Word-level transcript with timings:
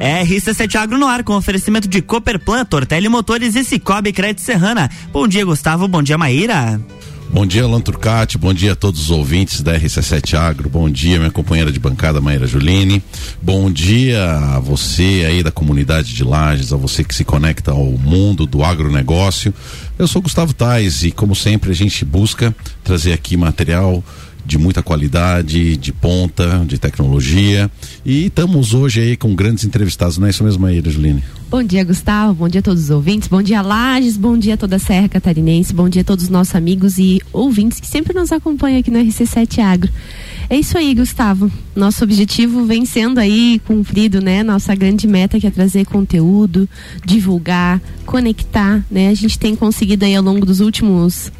RC7 0.00 0.76
Agro 0.76 0.96
no 0.96 1.06
ar 1.06 1.22
com 1.22 1.36
oferecimento 1.36 1.86
de 1.86 2.00
Cooperplan, 2.00 2.64
Tortelli 2.64 3.06
Motores 3.06 3.54
e 3.54 3.62
Cicobi 3.62 4.14
Crédito 4.14 4.40
Serrana. 4.40 4.90
Bom 5.12 5.28
dia, 5.28 5.44
Gustavo. 5.44 5.86
Bom 5.86 6.02
dia, 6.02 6.16
Maíra. 6.16 6.80
Bom 7.32 7.46
dia, 7.46 7.62
Alan 7.62 7.80
Turcati. 7.80 8.38
Bom 8.38 8.52
dia 8.52 8.72
a 8.72 8.76
todos 8.76 9.02
os 9.02 9.10
ouvintes 9.10 9.60
da 9.60 9.78
RC7 9.78 10.34
Agro. 10.34 10.70
Bom 10.70 10.90
dia, 10.90 11.18
minha 11.18 11.30
companheira 11.30 11.70
de 11.70 11.78
bancada, 11.78 12.20
Maíra 12.20 12.46
Juline. 12.46 13.02
Bom 13.42 13.70
dia 13.70 14.36
a 14.36 14.58
você 14.58 15.24
aí 15.28 15.42
da 15.42 15.52
comunidade 15.52 16.14
de 16.14 16.24
Lages, 16.24 16.72
a 16.72 16.76
você 16.76 17.04
que 17.04 17.14
se 17.14 17.22
conecta 17.22 17.70
ao 17.70 17.84
mundo 17.84 18.46
do 18.46 18.64
agronegócio. 18.64 19.54
Eu 19.98 20.08
sou 20.08 20.22
Gustavo 20.22 20.54
Tais 20.54 21.04
e, 21.04 21.12
como 21.12 21.36
sempre, 21.36 21.70
a 21.70 21.74
gente 21.74 22.04
busca 22.04 22.56
trazer 22.82 23.12
aqui 23.12 23.36
material 23.36 24.02
de 24.50 24.58
muita 24.58 24.82
qualidade, 24.82 25.76
de 25.76 25.92
ponta, 25.92 26.64
de 26.66 26.76
tecnologia. 26.76 27.70
E 28.04 28.26
estamos 28.26 28.74
hoje 28.74 29.00
aí 29.00 29.16
com 29.16 29.32
grandes 29.32 29.64
entrevistados, 29.64 30.18
não 30.18 30.26
é 30.26 30.30
isso 30.30 30.42
mesmo 30.42 30.66
aí, 30.66 30.82
Juline? 30.84 31.22
Bom 31.48 31.62
dia, 31.62 31.84
Gustavo. 31.84 32.34
Bom 32.34 32.48
dia 32.48 32.58
a 32.58 32.62
todos 32.62 32.82
os 32.82 32.90
ouvintes. 32.90 33.28
Bom 33.28 33.40
dia, 33.42 33.62
Lages. 33.62 34.16
Bom 34.16 34.36
dia 34.36 34.54
a 34.54 34.56
toda 34.56 34.74
a 34.74 34.78
Serra 34.80 35.08
Catarinense. 35.08 35.72
Bom 35.72 35.88
dia 35.88 36.02
a 36.02 36.04
todos 36.04 36.24
os 36.24 36.30
nossos 36.30 36.56
amigos 36.56 36.98
e 36.98 37.20
ouvintes 37.32 37.78
que 37.78 37.86
sempre 37.86 38.12
nos 38.12 38.32
acompanham 38.32 38.80
aqui 38.80 38.90
no 38.90 38.98
RC7 38.98 39.60
Agro. 39.60 39.92
É 40.48 40.56
isso 40.56 40.76
aí, 40.76 40.96
Gustavo. 40.96 41.48
Nosso 41.76 42.02
objetivo 42.02 42.64
vem 42.64 42.84
sendo 42.84 43.20
aí 43.20 43.60
cumprido, 43.64 44.20
né? 44.20 44.42
Nossa 44.42 44.74
grande 44.74 45.06
meta 45.06 45.38
que 45.38 45.46
é 45.46 45.50
trazer 45.50 45.86
conteúdo, 45.86 46.68
divulgar, 47.04 47.80
conectar, 48.04 48.84
né? 48.90 49.10
A 49.10 49.14
gente 49.14 49.38
tem 49.38 49.54
conseguido 49.54 50.04
aí 50.04 50.16
ao 50.16 50.24
longo 50.24 50.44
dos 50.44 50.58
últimos 50.58 51.30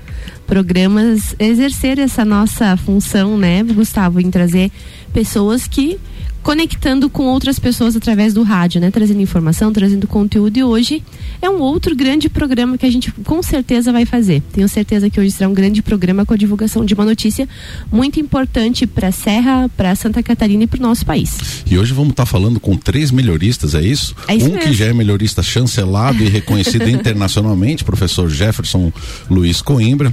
programas 0.51 1.37
exercer 1.39 2.01
essa 2.01 2.25
nossa 2.25 2.77
função, 2.77 3.39
né, 3.39 3.63
Gustavo, 3.63 4.19
em 4.19 4.33
trazer 4.33 4.73
pessoas 5.13 5.69
que 5.69 5.97
conectando 6.43 7.09
com 7.09 7.27
outras 7.27 7.59
pessoas 7.59 7.95
através 7.95 8.35
do 8.35 8.43
rádio, 8.43 8.81
né, 8.81 8.91
trazendo 8.91 9.21
informação, 9.21 9.73
trazendo 9.73 10.09
conteúdo 10.09 10.57
e 10.57 10.65
hoje 10.65 11.05
é 11.41 11.49
um 11.49 11.61
outro 11.61 11.95
grande 11.95 12.29
programa 12.29 12.77
que 12.77 12.85
a 12.85 12.91
gente 12.91 13.13
com 13.13 13.41
certeza 13.45 13.93
vai 13.93 14.05
fazer. 14.05 14.43
Tenho 14.53 14.69
certeza 14.69 15.09
que 15.09 15.21
hoje 15.21 15.31
será 15.31 15.49
um 15.49 15.55
grande 15.55 15.83
programa 15.83 16.27
com 16.27 16.35
a 16.35 16.37
divulgação 16.37 16.85
de 16.85 16.95
uma 16.95 17.05
notícia 17.05 17.49
muito 17.93 18.19
importante 18.19 18.89
para 18.89 19.09
a 19.09 19.13
Serra, 19.13 19.71
para 19.77 19.95
Santa 19.95 20.21
Catarina 20.21 20.65
e 20.65 20.67
para 20.67 20.81
o 20.81 20.83
nosso 20.83 21.07
país. 21.07 21.63
E 21.71 21.79
hoje 21.79 21.93
vamos 21.93 22.11
estar 22.11 22.25
tá 22.25 22.27
falando 22.27 22.59
com 22.59 22.77
três 22.77 23.13
melhoristas, 23.13 23.73
é 23.77 23.83
isso? 23.83 24.17
É 24.27 24.35
isso 24.35 24.47
um 24.47 24.55
mesmo. 24.55 24.69
que 24.69 24.73
já 24.73 24.87
é 24.87 24.93
melhorista 24.93 25.45
chancelado 25.45 26.25
e 26.25 26.29
reconhecido 26.29 26.89
internacionalmente, 26.91 27.85
professor 27.85 28.29
Jefferson 28.29 28.93
Luiz 29.31 29.63
Coimbra 29.63 30.13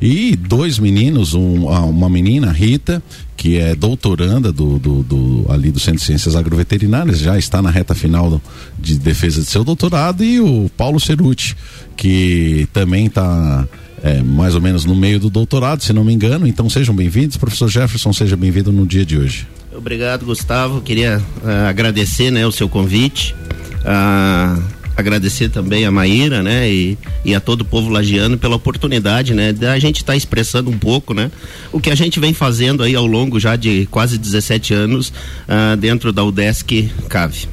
e 0.00 0.36
dois 0.36 0.78
meninos, 0.78 1.34
um, 1.34 1.66
uma 1.66 2.08
menina, 2.08 2.52
Rita, 2.52 3.02
que 3.36 3.58
é 3.58 3.74
doutoranda 3.74 4.52
do, 4.52 4.78
do, 4.78 5.02
do, 5.02 5.46
ali 5.48 5.70
do 5.70 5.80
Centro 5.80 6.00
de 6.00 6.06
Ciências 6.06 6.36
Agroveterinárias, 6.36 7.18
já 7.18 7.38
está 7.38 7.62
na 7.62 7.70
reta 7.70 7.94
final 7.94 8.40
de 8.78 8.98
defesa 8.98 9.40
de 9.40 9.46
seu 9.46 9.64
doutorado, 9.64 10.22
e 10.22 10.40
o 10.40 10.70
Paulo 10.76 11.00
Ceruti, 11.00 11.56
que 11.96 12.68
também 12.72 13.06
está 13.06 13.66
é, 14.02 14.22
mais 14.22 14.54
ou 14.54 14.60
menos 14.60 14.84
no 14.84 14.94
meio 14.94 15.18
do 15.18 15.30
doutorado, 15.30 15.82
se 15.82 15.92
não 15.92 16.04
me 16.04 16.12
engano. 16.12 16.46
Então 16.46 16.68
sejam 16.68 16.94
bem-vindos. 16.94 17.36
Professor 17.36 17.68
Jefferson, 17.68 18.12
seja 18.12 18.36
bem-vindo 18.36 18.70
no 18.70 18.86
dia 18.86 19.04
de 19.04 19.18
hoje. 19.18 19.46
Obrigado, 19.74 20.24
Gustavo. 20.24 20.80
Queria 20.80 21.18
uh, 21.18 21.68
agradecer 21.68 22.30
né, 22.30 22.46
o 22.46 22.52
seu 22.52 22.68
convite. 22.68 23.34
Uh, 23.80 24.62
agradecer 24.96 25.50
também 25.50 25.84
a 25.84 25.90
Maíra, 25.90 26.42
né, 26.42 26.70
e, 26.70 26.98
e 27.24 27.34
a 27.34 27.40
todo 27.40 27.60
o 27.60 27.64
povo 27.64 27.90
lagiano 27.90 28.38
pela 28.38 28.56
oportunidade, 28.56 29.34
né, 29.34 29.52
da 29.52 29.78
gente 29.78 29.96
estar 29.96 30.12
tá 30.12 30.16
expressando 30.16 30.70
um 30.70 30.78
pouco, 30.78 31.12
né, 31.12 31.30
o 31.70 31.78
que 31.78 31.90
a 31.90 31.94
gente 31.94 32.18
vem 32.18 32.32
fazendo 32.32 32.82
aí 32.82 32.94
ao 32.94 33.06
longo 33.06 33.38
já 33.38 33.56
de 33.56 33.86
quase 33.90 34.16
17 34.16 34.72
anos 34.72 35.08
uh, 35.08 35.76
dentro 35.76 36.12
da 36.12 36.24
UDESC 36.24 36.90
CAVE. 37.08 37.48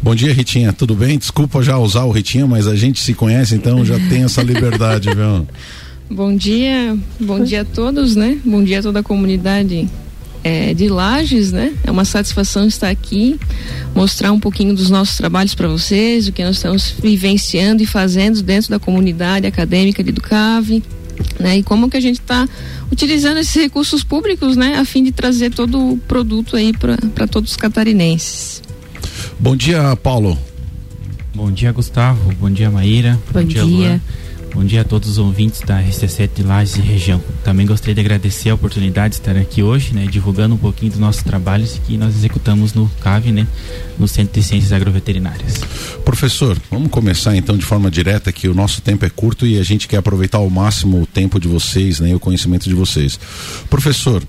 Bom 0.00 0.14
dia, 0.14 0.32
Ritinha, 0.32 0.72
tudo 0.72 0.94
bem? 0.94 1.18
Desculpa 1.18 1.62
já 1.62 1.76
usar 1.78 2.04
o 2.04 2.12
Ritinha, 2.12 2.46
mas 2.46 2.68
a 2.68 2.76
gente 2.76 3.00
se 3.00 3.12
conhece, 3.14 3.54
então 3.56 3.84
já 3.84 3.98
tem 4.08 4.22
essa 4.22 4.42
liberdade, 4.42 5.08
viu? 5.14 5.46
Bom 6.08 6.36
dia, 6.36 6.96
bom 7.18 7.42
dia 7.42 7.62
a 7.62 7.64
todos, 7.64 8.14
né? 8.14 8.38
Bom 8.44 8.62
dia 8.62 8.78
a 8.78 8.82
toda 8.82 9.00
a 9.00 9.02
comunidade 9.02 9.88
é, 10.46 10.72
de 10.72 10.88
Lages, 10.88 11.50
né? 11.50 11.74
É 11.82 11.90
uma 11.90 12.04
satisfação 12.04 12.68
estar 12.68 12.88
aqui, 12.88 13.36
mostrar 13.92 14.30
um 14.30 14.38
pouquinho 14.38 14.72
dos 14.72 14.88
nossos 14.88 15.16
trabalhos 15.16 15.56
para 15.56 15.66
vocês, 15.66 16.28
o 16.28 16.32
que 16.32 16.44
nós 16.44 16.56
estamos 16.56 16.94
vivenciando 17.02 17.82
e 17.82 17.86
fazendo 17.86 18.40
dentro 18.42 18.70
da 18.70 18.78
comunidade 18.78 19.44
acadêmica 19.44 20.04
de 20.04 20.12
Ducave, 20.12 20.84
né? 21.40 21.58
E 21.58 21.62
como 21.64 21.90
que 21.90 21.96
a 21.96 22.00
gente 22.00 22.20
está 22.20 22.48
utilizando 22.92 23.38
esses 23.38 23.60
recursos 23.60 24.04
públicos, 24.04 24.56
né? 24.56 24.78
A 24.78 24.84
fim 24.84 25.02
de 25.02 25.10
trazer 25.10 25.50
todo 25.50 25.94
o 25.94 25.98
produto 25.98 26.54
aí 26.54 26.72
para 26.72 27.26
todos 27.26 27.50
os 27.50 27.56
catarinenses. 27.56 28.62
Bom 29.40 29.56
dia, 29.56 29.96
Paulo. 29.96 30.38
Bom 31.34 31.50
dia, 31.50 31.72
Gustavo. 31.72 32.32
Bom 32.36 32.50
dia, 32.50 32.70
Maíra. 32.70 33.18
Bom, 33.32 33.40
Bom 33.40 33.46
dia. 33.46 33.64
dia. 33.64 34.00
Bom 34.56 34.64
dia 34.64 34.80
a 34.80 34.84
todos 34.84 35.10
os 35.10 35.18
ouvintes 35.18 35.60
da 35.60 35.82
RC7 35.82 36.30
de 36.36 36.42
Lages 36.42 36.76
e 36.76 36.80
região. 36.80 37.22
Também 37.44 37.66
gostaria 37.66 37.94
de 37.94 38.00
agradecer 38.00 38.48
a 38.48 38.54
oportunidade 38.54 39.10
de 39.10 39.20
estar 39.20 39.36
aqui 39.36 39.62
hoje, 39.62 39.92
né, 39.92 40.06
divulgando 40.10 40.54
um 40.54 40.58
pouquinho 40.58 40.92
dos 40.92 40.98
nossos 40.98 41.22
trabalhos 41.22 41.78
que 41.86 41.98
nós 41.98 42.14
executamos 42.14 42.72
no 42.72 42.88
CAV, 42.98 43.32
né, 43.32 43.46
no 43.98 44.08
Centro 44.08 44.40
de 44.40 44.42
Ciências 44.42 44.72
Agroveterinárias. 44.72 45.60
Professor, 46.06 46.56
vamos 46.70 46.90
começar 46.90 47.36
então 47.36 47.54
de 47.54 47.66
forma 47.66 47.90
direta 47.90 48.32
que 48.32 48.48
o 48.48 48.54
nosso 48.54 48.80
tempo 48.80 49.04
é 49.04 49.10
curto 49.10 49.46
e 49.46 49.58
a 49.58 49.62
gente 49.62 49.86
quer 49.86 49.98
aproveitar 49.98 50.38
ao 50.38 50.48
máximo 50.48 51.02
o 51.02 51.06
tempo 51.06 51.38
de 51.38 51.48
vocês, 51.48 52.00
né, 52.00 52.14
o 52.14 52.18
conhecimento 52.18 52.66
de 52.66 52.74
vocês. 52.74 53.20
Professor, 53.68 54.22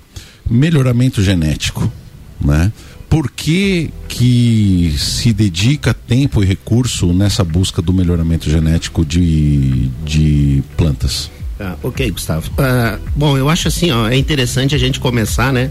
melhoramento 0.48 1.22
genético, 1.22 1.90
né? 2.38 2.70
Por 3.08 3.30
que, 3.30 3.90
que 4.08 4.94
se 4.98 5.32
dedica 5.32 5.94
tempo 5.94 6.42
e 6.42 6.46
recurso 6.46 7.12
nessa 7.12 7.42
busca 7.42 7.80
do 7.80 7.92
melhoramento 7.92 8.50
genético 8.50 9.04
de, 9.04 9.88
de 10.04 10.62
plantas? 10.76 11.30
Ah, 11.58 11.76
ok, 11.82 12.10
Gustavo. 12.10 12.50
Ah, 12.58 12.98
bom, 13.16 13.36
eu 13.36 13.48
acho 13.48 13.68
assim, 13.68 13.90
ó, 13.90 14.08
é 14.08 14.16
interessante 14.16 14.74
a 14.74 14.78
gente 14.78 15.00
começar, 15.00 15.52
né, 15.52 15.70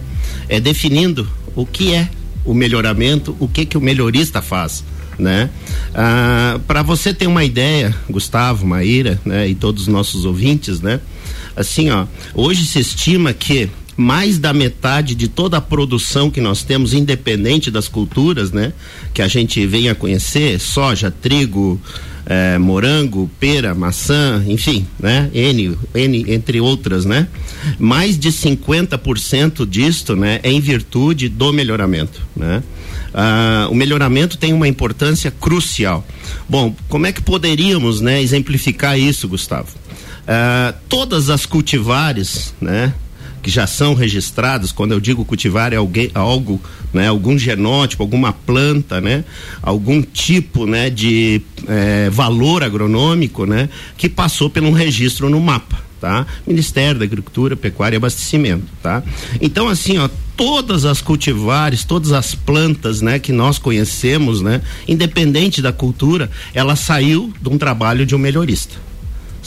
é, 0.49 0.59
definindo 0.59 1.27
o 1.55 1.65
que 1.65 1.93
é 1.93 2.09
o 2.43 2.53
melhoramento, 2.53 3.35
o 3.39 3.47
que 3.47 3.65
que 3.65 3.77
o 3.77 3.81
melhorista 3.81 4.41
faz, 4.41 4.83
né? 5.17 5.49
Ah, 5.93 6.59
Para 6.67 6.81
você 6.81 7.13
ter 7.13 7.27
uma 7.27 7.43
ideia, 7.43 7.95
Gustavo, 8.09 8.65
Maíra, 8.65 9.19
né, 9.23 9.47
e 9.47 9.55
todos 9.55 9.83
os 9.83 9.87
nossos 9.87 10.25
ouvintes, 10.25 10.81
né? 10.81 10.99
Assim, 11.55 11.89
ó, 11.89 12.05
hoje 12.33 12.65
se 12.65 12.79
estima 12.79 13.33
que 13.33 13.69
mais 13.97 14.37
da 14.37 14.53
metade 14.53 15.15
de 15.15 15.27
toda 15.27 15.57
a 15.57 15.61
produção 15.61 16.29
que 16.29 16.39
nós 16.39 16.63
temos, 16.63 16.93
independente 16.93 17.71
das 17.71 17.87
culturas, 17.87 18.51
né? 18.51 18.71
Que 19.13 19.23
a 19.23 19.27
gente 19.27 19.65
venha 19.65 19.95
conhecer, 19.95 20.59
soja, 20.59 21.09
trigo, 21.09 21.81
eh, 22.27 22.57
morango, 22.59 23.29
pera, 23.39 23.73
maçã, 23.73 24.43
enfim, 24.47 24.85
né? 24.99 25.31
N, 25.33 25.75
N, 25.95 26.25
entre 26.31 26.61
outras, 26.61 27.05
né? 27.05 27.27
Mais 27.79 28.19
de 28.19 28.31
50% 28.31 29.65
disto, 29.65 30.15
né? 30.15 30.39
É 30.43 30.51
em 30.51 30.59
virtude 30.59 31.27
do 31.27 31.51
melhoramento, 31.51 32.21
né? 32.35 32.61
Ah, 33.13 33.67
o 33.71 33.73
melhoramento 33.73 34.37
tem 34.37 34.53
uma 34.53 34.67
importância 34.67 35.31
crucial. 35.31 36.05
Bom, 36.47 36.75
como 36.87 37.07
é 37.07 37.11
que 37.11 37.21
poderíamos, 37.21 37.99
né? 37.99 38.21
Exemplificar 38.21 38.99
isso, 38.99 39.27
Gustavo? 39.27 39.69
Ah, 40.27 40.75
todas 40.87 41.29
as 41.31 41.45
cultivares, 41.45 42.53
né? 42.61 42.93
Que 43.41 43.49
já 43.49 43.67
são 43.67 43.93
registrados, 43.93 44.71
quando 44.71 44.91
eu 44.91 44.99
digo 44.99 45.25
cultivar 45.25 45.73
é 45.73 45.77
alguém, 45.77 46.11
algo, 46.13 46.61
né, 46.93 47.07
algum 47.07 47.37
genótipo, 47.37 48.03
alguma 48.03 48.33
planta, 48.33 48.99
né, 48.99 49.23
algum 49.61 50.01
tipo, 50.01 50.65
né, 50.65 50.89
de 50.89 51.41
é, 51.67 52.09
valor 52.09 52.63
agronômico, 52.63 53.45
né, 53.45 53.69
que 53.97 54.09
passou 54.09 54.49
por 54.49 54.63
um 54.63 54.71
registro 54.71 55.29
no 55.29 55.39
mapa, 55.39 55.81
tá? 55.99 56.25
Ministério 56.45 56.99
da 56.99 57.05
Agricultura, 57.05 57.55
Pecuária 57.55 57.95
e 57.95 57.97
Abastecimento, 57.97 58.65
tá? 58.81 59.03
Então 59.41 59.67
assim, 59.67 59.97
ó, 59.97 60.09
todas 60.35 60.85
as 60.85 61.01
cultivares, 61.01 61.83
todas 61.83 62.11
as 62.11 62.35
plantas, 62.35 63.01
né, 63.01 63.19
que 63.19 63.31
nós 63.31 63.57
conhecemos, 63.57 64.41
né, 64.41 64.61
independente 64.87 65.61
da 65.61 65.71
cultura, 65.71 66.29
ela 66.53 66.75
saiu 66.75 67.33
de 67.41 67.49
um 67.49 67.57
trabalho 67.57 68.05
de 68.05 68.15
um 68.15 68.19
melhorista 68.19 68.86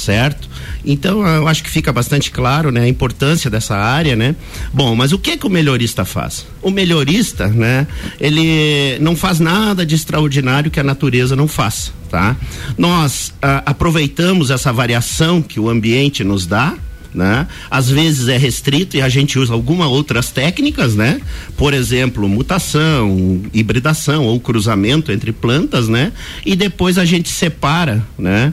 certo? 0.00 0.48
Então 0.84 1.26
eu 1.26 1.46
acho 1.46 1.62
que 1.62 1.70
fica 1.70 1.92
bastante 1.92 2.30
claro, 2.30 2.70
né, 2.70 2.82
a 2.82 2.88
importância 2.88 3.50
dessa 3.50 3.76
área, 3.76 4.16
né? 4.16 4.34
Bom, 4.72 4.94
mas 4.94 5.12
o 5.12 5.18
que 5.18 5.36
que 5.36 5.46
o 5.46 5.50
melhorista 5.50 6.04
faz? 6.04 6.46
O 6.62 6.70
melhorista, 6.70 7.48
né, 7.48 7.86
ele 8.20 8.98
não 9.00 9.14
faz 9.14 9.40
nada 9.40 9.84
de 9.84 9.94
extraordinário 9.94 10.70
que 10.70 10.80
a 10.80 10.84
natureza 10.84 11.36
não 11.36 11.46
faça, 11.46 11.92
tá? 12.10 12.36
Nós 12.76 13.32
ah, 13.42 13.62
aproveitamos 13.66 14.50
essa 14.50 14.72
variação 14.72 15.42
que 15.42 15.60
o 15.60 15.68
ambiente 15.68 16.24
nos 16.24 16.46
dá, 16.46 16.74
né? 17.14 17.46
Às 17.70 17.90
vezes 17.90 18.28
é 18.28 18.36
restrito 18.36 18.96
e 18.96 19.02
a 19.02 19.08
gente 19.08 19.38
usa 19.38 19.52
algumas 19.52 19.88
outras 19.88 20.30
técnicas, 20.30 20.94
né? 20.94 21.20
Por 21.56 21.74
exemplo, 21.74 22.28
mutação, 22.28 23.42
hibridação 23.52 24.26
ou 24.26 24.38
cruzamento 24.40 25.10
entre 25.12 25.32
plantas, 25.32 25.88
né? 25.88 26.12
E 26.44 26.54
depois 26.54 26.98
a 26.98 27.04
gente 27.04 27.28
separa, 27.28 28.04
né? 28.18 28.52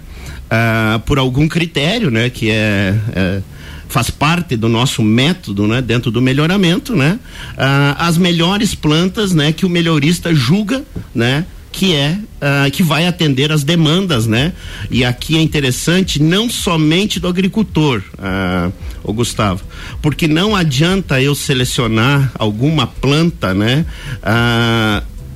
Ah, 0.49 1.01
por 1.05 1.19
algum 1.19 1.47
critério, 1.47 2.09
né? 2.09 2.29
Que 2.29 2.49
é, 2.49 2.95
é, 3.13 3.41
faz 3.87 4.09
parte 4.09 4.55
do 4.55 4.69
nosso 4.69 5.03
método, 5.03 5.67
né? 5.67 5.81
Dentro 5.81 6.09
do 6.09 6.21
melhoramento, 6.21 6.95
né? 6.95 7.19
Ah, 7.57 7.95
as 8.07 8.17
melhores 8.17 8.73
plantas, 8.73 9.33
né? 9.33 9.51
Que 9.51 9.65
o 9.65 9.69
melhorista 9.69 10.33
julga, 10.33 10.83
né? 11.13 11.45
que 11.69 11.93
é 11.93 12.17
uh, 12.17 12.71
que 12.71 12.81
vai 12.81 13.05
atender 13.05 13.51
as 13.51 13.63
demandas, 13.63 14.25
né? 14.25 14.53
E 14.89 15.05
aqui 15.05 15.37
é 15.37 15.41
interessante 15.41 16.19
não 16.19 16.49
somente 16.49 17.19
do 17.19 17.27
agricultor, 17.27 18.01
o 19.03 19.13
Gustavo, 19.13 19.63
porque 20.01 20.27
não 20.27 20.55
adianta 20.55 21.21
eu 21.21 21.35
selecionar 21.35 22.31
alguma 22.33 22.87
planta, 22.87 23.53
né? 23.53 23.85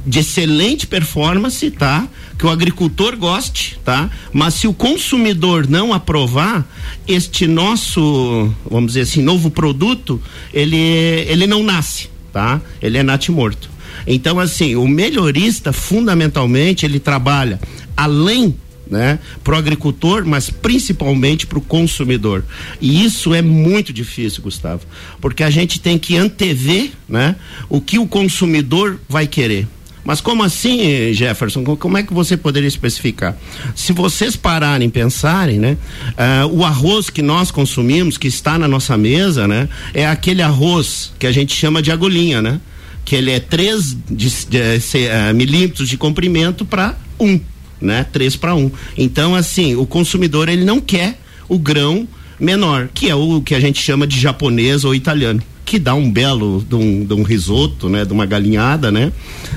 De 0.03 0.19
excelente 0.19 0.87
performance, 0.87 1.69
tá? 1.69 2.07
Que 2.41 2.47
o 2.47 2.49
agricultor 2.49 3.15
goste, 3.15 3.79
tá? 3.85 4.09
Mas 4.33 4.55
se 4.55 4.67
o 4.67 4.73
consumidor 4.73 5.69
não 5.69 5.93
aprovar 5.93 6.67
este 7.07 7.45
nosso, 7.45 8.51
vamos 8.67 8.93
dizer 8.93 9.01
assim, 9.01 9.21
novo 9.21 9.51
produto, 9.51 10.19
ele 10.51 10.75
ele 10.75 11.45
não 11.45 11.61
nasce, 11.61 12.09
tá? 12.33 12.59
Ele 12.81 12.97
é 12.97 13.03
natimorto. 13.03 13.69
Então, 14.07 14.39
assim, 14.39 14.75
o 14.75 14.87
melhorista, 14.87 15.71
fundamentalmente, 15.71 16.83
ele 16.83 16.99
trabalha 16.99 17.59
além 17.95 18.55
né, 18.89 19.19
para 19.43 19.53
o 19.53 19.57
agricultor, 19.57 20.25
mas 20.25 20.49
principalmente 20.49 21.45
para 21.45 21.59
o 21.59 21.61
consumidor. 21.61 22.43
E 22.81 23.05
isso 23.05 23.35
é 23.35 23.41
muito 23.43 23.93
difícil, 23.93 24.41
Gustavo, 24.41 24.83
porque 25.21 25.43
a 25.43 25.49
gente 25.51 25.79
tem 25.79 25.99
que 25.99 26.17
antever 26.17 26.89
né, 27.07 27.35
o 27.69 27.79
que 27.79 27.99
o 27.99 28.07
consumidor 28.07 28.99
vai 29.07 29.27
querer. 29.27 29.67
Mas 30.03 30.19
como 30.19 30.43
assim, 30.43 31.13
Jefferson? 31.13 31.63
Como 31.63 31.97
é 31.97 32.03
que 32.03 32.13
você 32.13 32.35
poderia 32.35 32.67
especificar? 32.67 33.37
Se 33.75 33.93
vocês 33.93 34.35
pararem 34.35 34.87
e 34.87 34.91
pensarem, 34.91 35.59
né? 35.59 35.77
Uh, 36.11 36.59
o 36.59 36.65
arroz 36.65 37.09
que 37.09 37.21
nós 37.21 37.51
consumimos, 37.51 38.17
que 38.17 38.27
está 38.27 38.57
na 38.57 38.67
nossa 38.67 38.97
mesa, 38.97 39.47
né? 39.47 39.69
É 39.93 40.07
aquele 40.07 40.41
arroz 40.41 41.11
que 41.19 41.27
a 41.27 41.31
gente 41.31 41.55
chama 41.55 41.81
de 41.81 41.91
agulhinha, 41.91 42.41
né? 42.41 42.59
que 43.03 43.15
ele 43.15 43.31
é 43.31 43.39
3 43.39 43.97
de, 44.09 44.29
de, 44.29 44.29
de, 44.49 44.57
uh, 45.07 45.35
milímetros 45.35 45.89
de 45.89 45.97
comprimento 45.97 46.63
para 46.65 46.95
1, 47.19 47.25
um, 47.25 47.41
né? 47.79 48.05
3 48.11 48.35
para 48.35 48.55
1. 48.55 48.71
Então, 48.97 49.35
assim, 49.35 49.75
o 49.75 49.85
consumidor 49.85 50.49
ele 50.49 50.63
não 50.63 50.79
quer 50.79 51.19
o 51.49 51.57
grão 51.57 52.07
menor, 52.39 52.89
que 52.93 53.09
é 53.09 53.15
o 53.15 53.41
que 53.41 53.53
a 53.53 53.59
gente 53.59 53.81
chama 53.81 54.07
de 54.07 54.19
japonês 54.19 54.83
ou 54.83 54.95
italiano 54.95 55.41
que 55.71 55.79
dá 55.79 55.95
um 55.95 56.11
belo 56.11 56.61
de 56.67 56.75
um, 56.75 57.05
de 57.05 57.13
um 57.13 57.23
risoto, 57.23 57.87
né, 57.87 58.03
de 58.03 58.11
uma 58.11 58.25
galinhada, 58.25 58.91
né? 58.91 59.09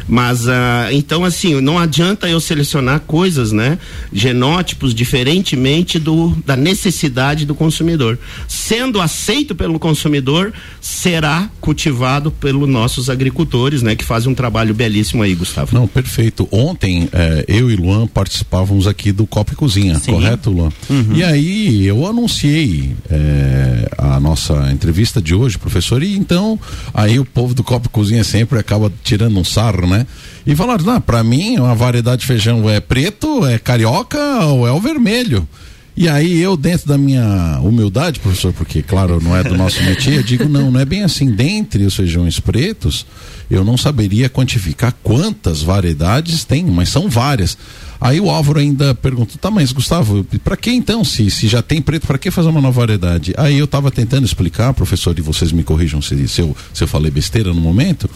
Mas 0.07 0.47
uh, 0.47 0.93
então 0.93 1.25
assim, 1.25 1.61
não 1.61 1.77
adianta 1.77 2.29
eu 2.29 2.39
selecionar 2.39 3.01
coisas, 3.01 3.51
né, 3.51 3.81
genótipos 4.13 4.95
diferentemente 4.95 5.99
do 5.99 6.33
da 6.47 6.55
necessidade 6.55 7.45
do 7.45 7.53
consumidor. 7.53 8.17
Sendo 8.47 9.01
aceito 9.01 9.57
pelo 9.57 9.77
consumidor, 9.77 10.53
será 10.81 11.51
cultivado 11.61 12.31
pelos 12.31 12.69
nossos 12.69 13.11
agricultores, 13.11 13.83
né, 13.83 13.97
que 13.97 14.05
fazem 14.05 14.31
um 14.31 14.37
trabalho 14.37 14.73
belíssimo 14.73 15.21
aí, 15.21 15.35
Gustavo. 15.35 15.75
Não, 15.75 15.89
perfeito. 15.89 16.47
Ontem 16.53 17.09
eh, 17.13 17.45
eu 17.49 17.69
e 17.73 17.75
Luan 17.75 18.07
participávamos 18.07 18.87
aqui 18.87 19.11
do 19.11 19.27
Copa 19.27 19.53
e 19.53 19.57
Cozinha, 19.57 19.99
Sim. 19.99 20.13
correto, 20.13 20.49
Luan? 20.49 20.71
Uhum. 20.89 21.17
E 21.17 21.25
aí 21.25 21.85
eu 21.85 22.07
anunciei 22.07 22.93
eh, 23.11 23.89
a 23.99 24.21
nossa 24.21 24.71
entrevista 24.71 25.21
de 25.21 25.35
hoje, 25.35 25.59
professor 25.59 26.04
então 26.05 26.59
aí 26.93 27.19
o 27.19 27.25
povo 27.25 27.55
do 27.55 27.63
Copo 27.63 27.89
Cozinha 27.89 28.25
sempre 28.25 28.59
acaba 28.59 28.93
tirando 29.03 29.39
um 29.39 29.45
sarro, 29.45 29.87
né? 29.87 30.07
E 30.47 30.55
falaram, 30.55 30.85
não, 30.85 31.01
pra 31.01 31.25
mim 31.25 31.59
uma 31.59 31.75
variedade 31.75 32.23
de 32.23 32.27
feijão 32.27 32.69
é 32.69 32.81
preto, 32.81 33.47
é 33.47 33.59
carioca 33.59 34.19
ou 34.45 34.67
é 34.67 34.73
o 34.73 34.81
vermelho. 34.81 35.47
E 35.97 36.09
aí 36.09 36.41
eu, 36.41 36.57
dentro 36.57 36.89
da 36.89 36.99
minha 36.99 37.61
humildade, 37.63 38.19
professor, 38.19 38.53
porque 38.53 38.83
claro, 38.83 39.21
não 39.23 39.37
é 39.37 39.45
do 39.45 39.57
nosso 39.57 39.83
métier, 39.85 40.17
eu 40.17 40.23
digo, 40.23 40.49
não, 40.49 40.71
não 40.71 40.81
é 40.81 40.85
bem 40.85 41.03
assim. 41.03 41.31
Dentre 41.31 41.85
os 41.85 41.95
feijões 41.95 42.41
pretos, 42.41 43.07
eu 43.49 43.65
não 43.65 43.77
saberia 43.77 44.29
quantificar 44.29 44.93
quantas 45.03 45.63
variedades 45.63 46.45
tem, 46.45 46.65
mas 46.65 46.89
são 46.89 47.09
várias. 47.09 47.57
Aí 48.01 48.21
o 48.21 48.29
Álvaro 48.29 48.59
ainda 48.59 48.95
perguntou, 48.95 49.37
tá, 49.41 49.51
mas 49.51 49.73
Gustavo, 49.73 50.25
para 50.43 50.57
que 50.57 50.71
então, 50.71 51.05
se, 51.05 51.31
se 51.31 51.47
já 51.47 51.63
tem 51.63 51.81
preto, 51.81 52.07
para 52.07 52.19
que 52.19 52.31
fazer 52.31 52.49
uma 52.49 52.61
nova 52.61 52.81
variedade? 52.81 53.33
Aí 53.37 53.57
eu 53.57 53.65
estava 53.65 53.91
tentando 53.91 54.25
explicar, 54.25 54.75
professor, 54.75 55.17
e 55.19 55.23
vocês 55.23 55.53
me 55.53 55.63
corrijam 55.63 56.03
se, 56.03 56.27
se, 56.29 56.41
eu, 56.41 56.57
se 56.73 56.83
eu 56.83 56.89
falei 56.89 57.11
besteira 57.11 57.55
no 57.55 57.61
momento, 57.61 58.11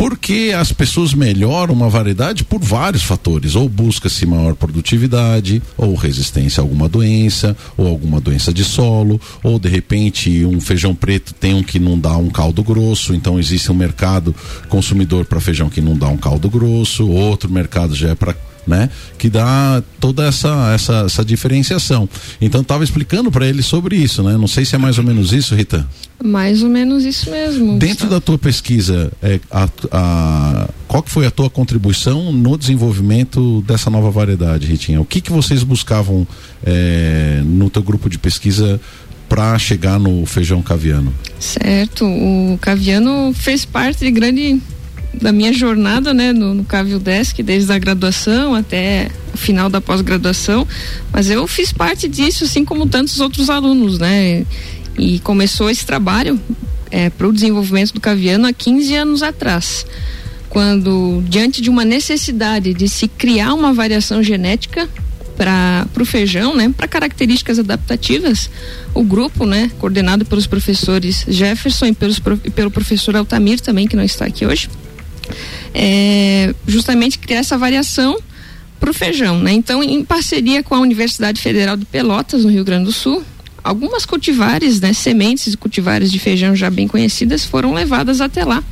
porque 0.00 0.54
as 0.58 0.72
pessoas 0.72 1.12
melhoram 1.12 1.74
uma 1.74 1.90
variedade 1.90 2.42
por 2.42 2.58
vários 2.58 3.02
fatores, 3.02 3.54
ou 3.54 3.68
busca-se 3.68 4.24
maior 4.24 4.54
produtividade, 4.54 5.62
ou 5.76 5.94
resistência 5.94 6.62
a 6.62 6.64
alguma 6.64 6.88
doença, 6.88 7.54
ou 7.76 7.86
alguma 7.86 8.18
doença 8.18 8.50
de 8.50 8.64
solo, 8.64 9.20
ou 9.42 9.58
de 9.58 9.68
repente 9.68 10.42
um 10.46 10.58
feijão 10.58 10.94
preto 10.94 11.34
tem 11.34 11.52
um 11.52 11.62
que 11.62 11.78
não 11.78 11.98
dá 11.98 12.16
um 12.16 12.30
caldo 12.30 12.62
grosso, 12.62 13.14
então 13.14 13.38
existe 13.38 13.70
um 13.70 13.74
mercado 13.74 14.34
consumidor 14.70 15.26
para 15.26 15.38
feijão 15.38 15.68
que 15.68 15.82
não 15.82 15.94
dá 15.94 16.08
um 16.08 16.16
caldo 16.16 16.48
grosso, 16.48 17.06
outro 17.06 17.52
mercado 17.52 17.94
já 17.94 18.08
é 18.08 18.14
para 18.14 18.34
né? 18.66 18.90
Que 19.18 19.28
dá 19.28 19.82
toda 19.98 20.26
essa, 20.26 20.72
essa, 20.74 21.04
essa 21.06 21.24
diferenciação. 21.24 22.08
Então 22.40 22.60
estava 22.60 22.84
explicando 22.84 23.30
para 23.30 23.46
ele 23.46 23.62
sobre 23.62 23.96
isso, 23.96 24.22
né? 24.22 24.36
Não 24.36 24.46
sei 24.46 24.64
se 24.64 24.74
é 24.74 24.78
mais 24.78 24.98
ou 24.98 25.04
menos 25.04 25.32
isso, 25.32 25.54
Rita. 25.54 25.86
Mais 26.22 26.62
ou 26.62 26.68
menos 26.68 27.04
isso 27.04 27.30
mesmo. 27.30 27.78
Dentro 27.78 28.08
da 28.08 28.20
tua 28.20 28.38
pesquisa, 28.38 29.10
é, 29.22 29.40
a, 29.50 29.68
a, 29.90 30.68
qual 30.86 31.02
que 31.02 31.10
foi 31.10 31.26
a 31.26 31.30
tua 31.30 31.48
contribuição 31.48 32.30
no 32.32 32.58
desenvolvimento 32.58 33.62
dessa 33.62 33.88
nova 33.88 34.10
variedade, 34.10 34.66
Ritinha? 34.66 35.00
O 35.00 35.04
que 35.04 35.20
que 35.20 35.32
vocês 35.32 35.62
buscavam 35.62 36.26
é, 36.64 37.42
no 37.44 37.70
teu 37.70 37.82
grupo 37.82 38.10
de 38.10 38.18
pesquisa 38.18 38.78
para 39.30 39.58
chegar 39.58 39.98
no 39.98 40.26
feijão 40.26 40.60
caviano? 40.60 41.14
Certo, 41.38 42.04
o 42.04 42.58
caviano 42.60 43.32
fez 43.32 43.64
parte 43.64 44.00
de 44.00 44.10
grande 44.10 44.60
da 45.12 45.32
minha 45.32 45.52
jornada, 45.52 46.14
né, 46.14 46.32
no, 46.32 46.54
no 46.54 46.64
Cavio 46.64 46.98
Desk, 46.98 47.42
desde 47.42 47.72
a 47.72 47.78
graduação 47.78 48.54
até 48.54 49.10
o 49.34 49.36
final 49.36 49.68
da 49.68 49.80
pós-graduação, 49.80 50.66
mas 51.12 51.30
eu 51.30 51.46
fiz 51.46 51.72
parte 51.72 52.08
disso, 52.08 52.44
assim 52.44 52.64
como 52.64 52.86
tantos 52.86 53.20
outros 53.20 53.50
alunos, 53.50 53.98
né, 53.98 54.44
e 54.98 55.18
começou 55.20 55.70
esse 55.70 55.84
trabalho 55.84 56.40
é, 56.90 57.10
para 57.10 57.26
o 57.26 57.32
desenvolvimento 57.32 57.92
do 57.92 58.00
caviano 58.00 58.46
há 58.46 58.52
15 58.52 58.94
anos 58.94 59.22
atrás, 59.22 59.84
quando 60.48 61.22
diante 61.28 61.60
de 61.60 61.70
uma 61.70 61.84
necessidade 61.84 62.74
de 62.74 62.88
se 62.88 63.06
criar 63.06 63.54
uma 63.54 63.72
variação 63.72 64.22
genética 64.22 64.88
para 65.36 65.86
o 65.98 66.04
feijão, 66.04 66.54
né, 66.54 66.72
para 66.76 66.86
características 66.86 67.58
adaptativas, 67.58 68.50
o 68.92 69.02
grupo, 69.02 69.46
né, 69.46 69.70
coordenado 69.78 70.24
pelos 70.24 70.46
professores 70.46 71.24
Jefferson 71.26 71.86
e 71.86 71.92
pelos, 71.94 72.20
e 72.44 72.50
pelo 72.50 72.70
professor 72.70 73.16
Altamir 73.16 73.58
também 73.60 73.88
que 73.88 73.96
não 73.96 74.04
está 74.04 74.26
aqui 74.26 74.44
hoje, 74.44 74.68
é, 75.74 76.54
justamente 76.66 77.18
criar 77.18 77.38
essa 77.38 77.56
variação 77.56 78.18
para 78.78 78.90
o 78.90 78.94
feijão, 78.94 79.38
né? 79.38 79.52
Então, 79.52 79.82
em 79.82 80.02
parceria 80.04 80.62
com 80.62 80.74
a 80.74 80.80
Universidade 80.80 81.40
Federal 81.40 81.76
de 81.76 81.84
Pelotas, 81.84 82.44
no 82.44 82.50
Rio 82.50 82.64
Grande 82.64 82.86
do 82.86 82.92
Sul, 82.92 83.22
algumas 83.62 84.06
cultivares, 84.06 84.80
né, 84.80 84.92
sementes 84.92 85.52
e 85.52 85.56
cultivares 85.56 86.10
de 86.10 86.18
feijão 86.18 86.56
já 86.56 86.70
bem 86.70 86.88
conhecidas 86.88 87.44
foram 87.44 87.74
levadas 87.74 88.20
até 88.20 88.44
lá 88.44 88.64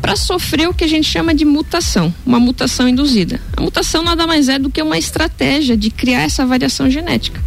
para 0.00 0.16
sofrer 0.16 0.68
o 0.68 0.72
que 0.72 0.84
a 0.84 0.88
gente 0.88 1.06
chama 1.06 1.34
de 1.34 1.44
mutação, 1.44 2.14
uma 2.24 2.40
mutação 2.40 2.88
induzida. 2.88 3.40
A 3.54 3.60
mutação 3.60 4.02
nada 4.02 4.26
mais 4.26 4.48
é 4.48 4.58
do 4.58 4.70
que 4.70 4.80
uma 4.80 4.96
estratégia 4.96 5.76
de 5.76 5.90
criar 5.90 6.22
essa 6.22 6.46
variação 6.46 6.88
genética, 6.88 7.40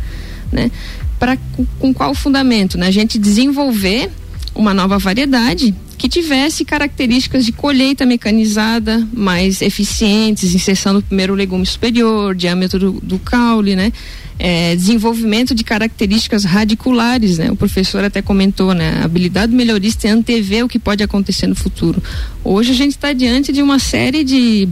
né? 0.52 0.70
Para 1.18 1.38
com 1.80 1.94
qual 1.94 2.14
fundamento, 2.14 2.78
né? 2.78 2.88
A 2.88 2.92
gente 2.92 3.18
desenvolver 3.18 4.12
uma 4.56 4.74
nova 4.74 4.98
variedade 4.98 5.74
que 5.98 6.10
tivesse 6.10 6.66
características 6.66 7.46
de 7.46 7.52
colheita 7.52 8.06
mecanizada 8.06 9.08
mais 9.14 9.62
eficientes, 9.62 10.54
inserção 10.54 10.94
do 10.94 11.02
primeiro 11.02 11.34
legume 11.34 11.66
superior, 11.66 12.36
diâmetro 12.36 12.80
do, 12.80 12.92
do 13.02 13.20
caule, 13.20 13.76
né? 13.76 13.92
É, 14.38 14.76
desenvolvimento 14.76 15.54
de 15.54 15.64
características 15.64 16.44
radiculares, 16.44 17.38
né? 17.38 17.52
O 17.52 17.56
professor 17.56 18.04
até 18.04 18.22
comentou, 18.22 18.74
né? 18.74 19.00
A 19.02 19.06
habilidade 19.06 19.54
melhorista 19.56 20.08
é 20.08 20.12
antever 20.12 20.66
o 20.66 20.68
que 20.68 20.80
pode 20.80 21.04
acontecer 21.04 21.48
no 21.48 21.56
futuro. 21.56 22.02
Hoje 22.44 22.72
a 22.72 22.76
gente 22.76 22.92
está 22.92 23.14
diante 23.14 23.54
de 23.54 23.62
uma 23.62 23.80
série 23.80 24.24
de 24.24 24.68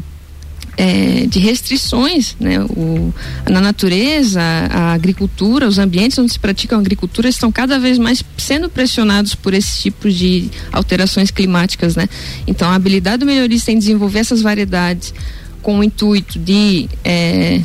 é, 0.78 1.26
de 1.28 1.40
restrições 1.40 2.36
né? 2.40 2.60
o, 2.62 3.14
na 3.50 3.62
natureza, 3.62 4.42
a, 4.42 4.94
agricultura, 4.94 5.68
os 5.68 5.78
ambientes 5.78 6.18
onde 6.18 6.32
se 6.32 6.40
pratica 6.40 6.76
a 6.76 6.80
agricultura 6.80 7.28
estão 7.28 7.52
cada 7.52 7.78
vez 7.80 7.98
mais 7.98 8.24
sendo 8.38 8.70
pressionados 8.70 9.36
por 9.36 9.54
esse 9.54 9.82
tipo 9.84 10.10
de 10.10 10.50
alterações 10.72 11.32
climáticas. 11.32 11.96
Né? 11.96 12.08
Então, 12.48 12.70
a 12.70 12.76
habilidade 12.76 13.18
do 13.18 13.26
melhorista 13.26 13.72
em 13.72 13.80
desenvolver 13.80 14.20
essas 14.20 14.42
variedades 14.42 15.14
com 15.62 15.80
o 15.80 15.84
intuito 15.84 16.40
de 16.40 16.90
é, 17.04 17.62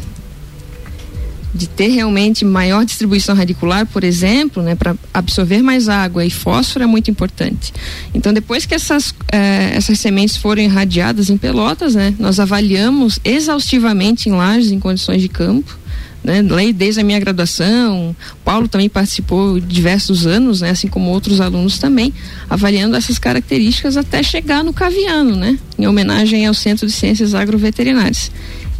de 1.55 1.69
ter 1.69 1.88
realmente 1.88 2.45
maior 2.45 2.85
distribuição 2.85 3.35
radicular, 3.35 3.87
por 3.87 4.05
exemplo, 4.05 4.62
né, 4.62 4.75
para 4.75 4.95
absorver 5.12 5.62
mais 5.62 5.88
água 5.88 6.25
e 6.25 6.31
fósforo 6.31 6.85
é 6.85 6.87
muito 6.87 7.11
importante. 7.11 7.73
Então, 8.12 8.33
depois 8.33 8.67
que 8.67 8.75
essas, 8.75 9.15
eh, 9.33 9.73
essas 9.75 9.99
sementes 9.99 10.37
foram 10.37 10.62
irradiadas 10.62 11.31
em 11.31 11.37
pelotas, 11.37 11.95
né, 11.95 12.15
nós 12.19 12.38
avaliamos 12.38 13.19
exaustivamente 13.25 14.29
em 14.29 14.33
lajes, 14.33 14.71
em 14.71 14.79
condições 14.79 15.23
de 15.23 15.29
campo, 15.29 15.79
né, 16.26 16.43
desde 16.75 17.00
a 17.00 17.05
minha 17.05 17.21
graduação, 17.21 18.15
Paulo 18.45 18.67
também 18.67 18.88
participou 18.88 19.61
diversos 19.61 20.26
anos, 20.26 20.61
né, 20.61 20.71
assim 20.71 20.88
como 20.88 21.09
outros 21.11 21.41
alunos 21.41 21.79
também, 21.79 22.12
avaliando 22.50 22.97
essas 22.97 23.17
características 23.17 23.97
até 23.97 24.23
chegar 24.25 24.65
no 24.65 24.73
caviano, 24.73 25.37
né, 25.37 25.57
em 25.79 25.87
homenagem 25.87 26.45
ao 26.45 26.53
Centro 26.53 26.87
de 26.87 26.93
Ciências 26.93 27.33
Agroveterinárias. 27.33 28.33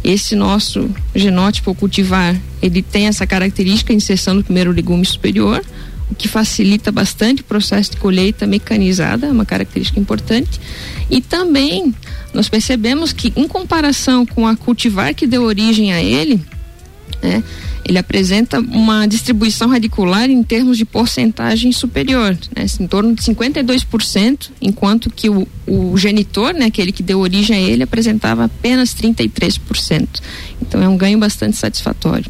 Esse 0.07 0.37
nosso 0.37 0.89
genótipo 1.13 1.75
cultivar, 1.75 2.33
ele 2.61 2.81
tem 2.81 3.07
essa 3.07 3.27
característica 3.27 3.91
inserção 3.91 4.37
do 4.37 4.43
primeiro 4.43 4.71
legume 4.71 5.05
superior, 5.05 5.61
o 6.09 6.15
que 6.15 6.29
facilita 6.29 6.93
bastante 6.93 7.41
o 7.41 7.43
processo 7.43 7.91
de 7.91 7.97
colheita 7.97 8.47
mecanizada, 8.47 9.27
é 9.27 9.31
uma 9.31 9.43
característica 9.43 9.99
importante. 9.99 10.61
E 11.11 11.19
também 11.19 11.93
nós 12.33 12.47
percebemos 12.47 13.11
que, 13.11 13.33
em 13.35 13.49
comparação 13.49 14.25
com 14.25 14.47
a 14.47 14.55
cultivar 14.55 15.13
que 15.13 15.27
deu 15.27 15.43
origem 15.43 15.91
a 15.91 16.01
ele, 16.01 16.41
né, 17.21 17.43
ele 17.87 17.97
apresenta 17.97 18.59
uma 18.59 19.07
distribuição 19.07 19.69
radicular 19.69 20.29
em 20.29 20.43
termos 20.43 20.77
de 20.77 20.83
porcentagem 20.83 21.71
superior, 21.71 22.37
né, 22.55 22.65
em 22.79 22.85
torno 22.87 23.15
de 23.15 23.21
52%, 23.21 24.49
enquanto 24.61 25.09
que 25.09 25.29
o, 25.29 25.47
o 25.65 25.97
genitor, 25.97 26.53
né, 26.53 26.65
aquele 26.65 26.91
que 26.91 27.01
deu 27.01 27.19
origem 27.19 27.55
a 27.55 27.59
ele, 27.61 27.83
apresentava 27.83 28.43
apenas 28.43 28.93
33%. 28.93 30.07
Então 30.61 30.81
é 30.83 30.89
um 30.89 30.97
ganho 30.97 31.17
bastante 31.17 31.55
satisfatório. 31.55 32.29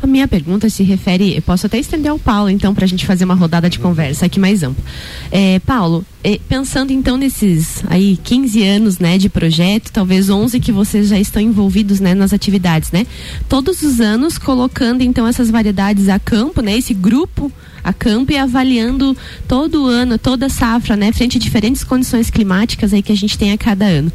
A 0.00 0.06
minha 0.06 0.28
pergunta 0.28 0.70
se 0.70 0.82
refere, 0.82 1.34
eu 1.36 1.42
posso 1.42 1.66
até 1.66 1.78
estender 1.78 2.10
ao 2.10 2.18
Paulo, 2.18 2.48
então, 2.48 2.72
para 2.72 2.84
a 2.84 2.88
gente 2.88 3.04
fazer 3.04 3.24
uma 3.24 3.34
rodada 3.34 3.68
de 3.68 3.78
conversa 3.78 4.26
aqui 4.26 4.38
mais 4.38 4.62
ampla. 4.62 4.84
É, 5.30 5.58
Paulo, 5.60 6.04
é, 6.22 6.38
pensando 6.48 6.92
então 6.92 7.16
nesses 7.16 7.82
aí 7.88 8.16
15 8.22 8.62
anos, 8.64 8.98
né, 8.98 9.18
de 9.18 9.28
projeto, 9.28 9.90
talvez 9.92 10.30
11 10.30 10.60
que 10.60 10.70
vocês 10.70 11.08
já 11.08 11.18
estão 11.18 11.42
envolvidos, 11.42 11.98
né, 11.98 12.14
nas 12.14 12.32
atividades, 12.32 12.92
né? 12.92 13.06
Todos 13.48 13.82
os 13.82 14.00
anos 14.00 14.38
colocando 14.38 15.02
então 15.02 15.26
essas 15.26 15.50
variedades 15.50 16.08
a 16.08 16.18
campo, 16.18 16.60
né, 16.60 16.76
esse 16.76 16.94
grupo 16.94 17.52
a 17.82 17.92
campo 17.92 18.32
e 18.32 18.36
avaliando 18.36 19.16
todo 19.46 19.86
ano, 19.86 20.18
toda 20.18 20.48
safra, 20.48 20.96
né, 20.96 21.12
frente 21.12 21.38
a 21.38 21.40
diferentes 21.40 21.82
condições 21.82 22.30
climáticas 22.30 22.92
aí 22.92 23.02
que 23.02 23.12
a 23.12 23.16
gente 23.16 23.38
tem 23.38 23.52
a 23.52 23.58
cada 23.58 23.86
ano. 23.86 24.12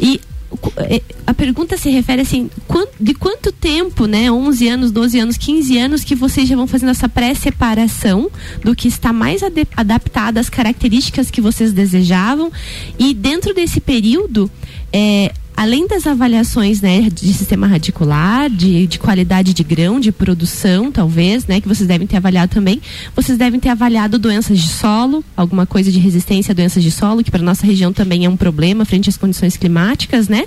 E 0.00 0.20
a 1.26 1.34
pergunta 1.34 1.76
se 1.76 1.90
refere 1.90 2.22
assim, 2.22 2.50
de 2.98 3.14
quanto 3.14 3.52
tempo, 3.52 4.06
né, 4.06 4.30
11 4.30 4.68
anos, 4.68 4.90
12 4.90 5.18
anos, 5.18 5.36
15 5.36 5.78
anos 5.78 6.04
que 6.04 6.14
vocês 6.14 6.48
já 6.48 6.56
vão 6.56 6.66
fazendo 6.66 6.90
essa 6.90 7.08
pré-separação 7.08 8.30
do 8.64 8.74
que 8.74 8.88
está 8.88 9.12
mais 9.12 9.42
adaptado 9.76 10.38
às 10.38 10.48
características 10.48 11.30
que 11.30 11.40
vocês 11.40 11.72
desejavam? 11.72 12.50
E 12.98 13.12
dentro 13.12 13.52
desse 13.52 13.80
período, 13.80 14.50
é, 14.92 15.32
além 15.58 15.88
das 15.88 16.06
avaliações 16.06 16.80
né, 16.80 17.08
de 17.12 17.34
sistema 17.34 17.66
radicular, 17.66 18.48
de, 18.48 18.86
de 18.86 18.96
qualidade 18.96 19.52
de 19.52 19.64
grão, 19.64 19.98
de 19.98 20.12
produção, 20.12 20.92
talvez, 20.92 21.48
né, 21.48 21.60
que 21.60 21.66
vocês 21.66 21.88
devem 21.88 22.06
ter 22.06 22.16
avaliado 22.16 22.54
também, 22.54 22.80
vocês 23.12 23.36
devem 23.36 23.58
ter 23.58 23.68
avaliado 23.68 24.20
doenças 24.20 24.56
de 24.56 24.68
solo, 24.68 25.24
alguma 25.36 25.66
coisa 25.66 25.90
de 25.90 25.98
resistência 25.98 26.52
a 26.52 26.54
doenças 26.54 26.80
de 26.80 26.92
solo, 26.92 27.24
que 27.24 27.30
para 27.32 27.42
nossa 27.42 27.66
região 27.66 27.92
também 27.92 28.24
é 28.24 28.28
um 28.28 28.36
problema 28.36 28.84
frente 28.84 29.08
às 29.08 29.16
condições 29.16 29.56
climáticas, 29.56 30.28
né? 30.28 30.44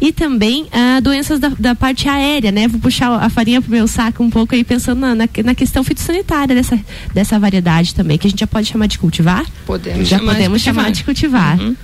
E 0.00 0.10
também 0.10 0.66
ah, 0.72 1.00
doenças 1.00 1.38
da, 1.38 1.50
da, 1.50 1.74
parte 1.74 2.08
aérea, 2.08 2.50
né? 2.50 2.66
Vou 2.66 2.80
puxar 2.80 3.10
a 3.10 3.28
farinha 3.28 3.60
pro 3.60 3.70
meu 3.70 3.86
saco 3.86 4.22
um 4.22 4.30
pouco 4.30 4.54
aí 4.54 4.64
pensando 4.64 5.00
na, 5.00 5.14
na, 5.14 5.28
na 5.44 5.54
questão 5.54 5.84
fitossanitária 5.84 6.54
dessa, 6.54 6.80
dessa 7.12 7.38
variedade 7.38 7.94
também, 7.94 8.16
que 8.16 8.26
a 8.26 8.30
gente 8.30 8.40
já 8.40 8.46
pode 8.46 8.68
chamar 8.68 8.86
de 8.86 8.98
cultivar? 8.98 9.44
Podemos 9.66 10.08
já 10.08 10.16
chamar 10.16 10.32
podemos 10.32 10.62
de 10.62 10.64
chamar 10.64 10.90
de 10.90 11.04
cultivar. 11.04 11.60
Uhum. 11.60 11.76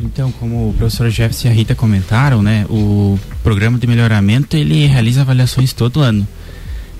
Então, 0.00 0.30
como 0.32 0.70
o 0.70 0.74
professor 0.74 1.10
Jefferson 1.10 1.48
e 1.48 1.50
a 1.50 1.54
Rita 1.54 1.74
comentaram, 1.74 2.42
né, 2.42 2.64
o 2.70 3.18
programa 3.42 3.78
de 3.78 3.86
melhoramento 3.86 4.56
ele 4.56 4.86
realiza 4.86 5.22
avaliações 5.22 5.72
todo 5.72 6.00
ano. 6.00 6.26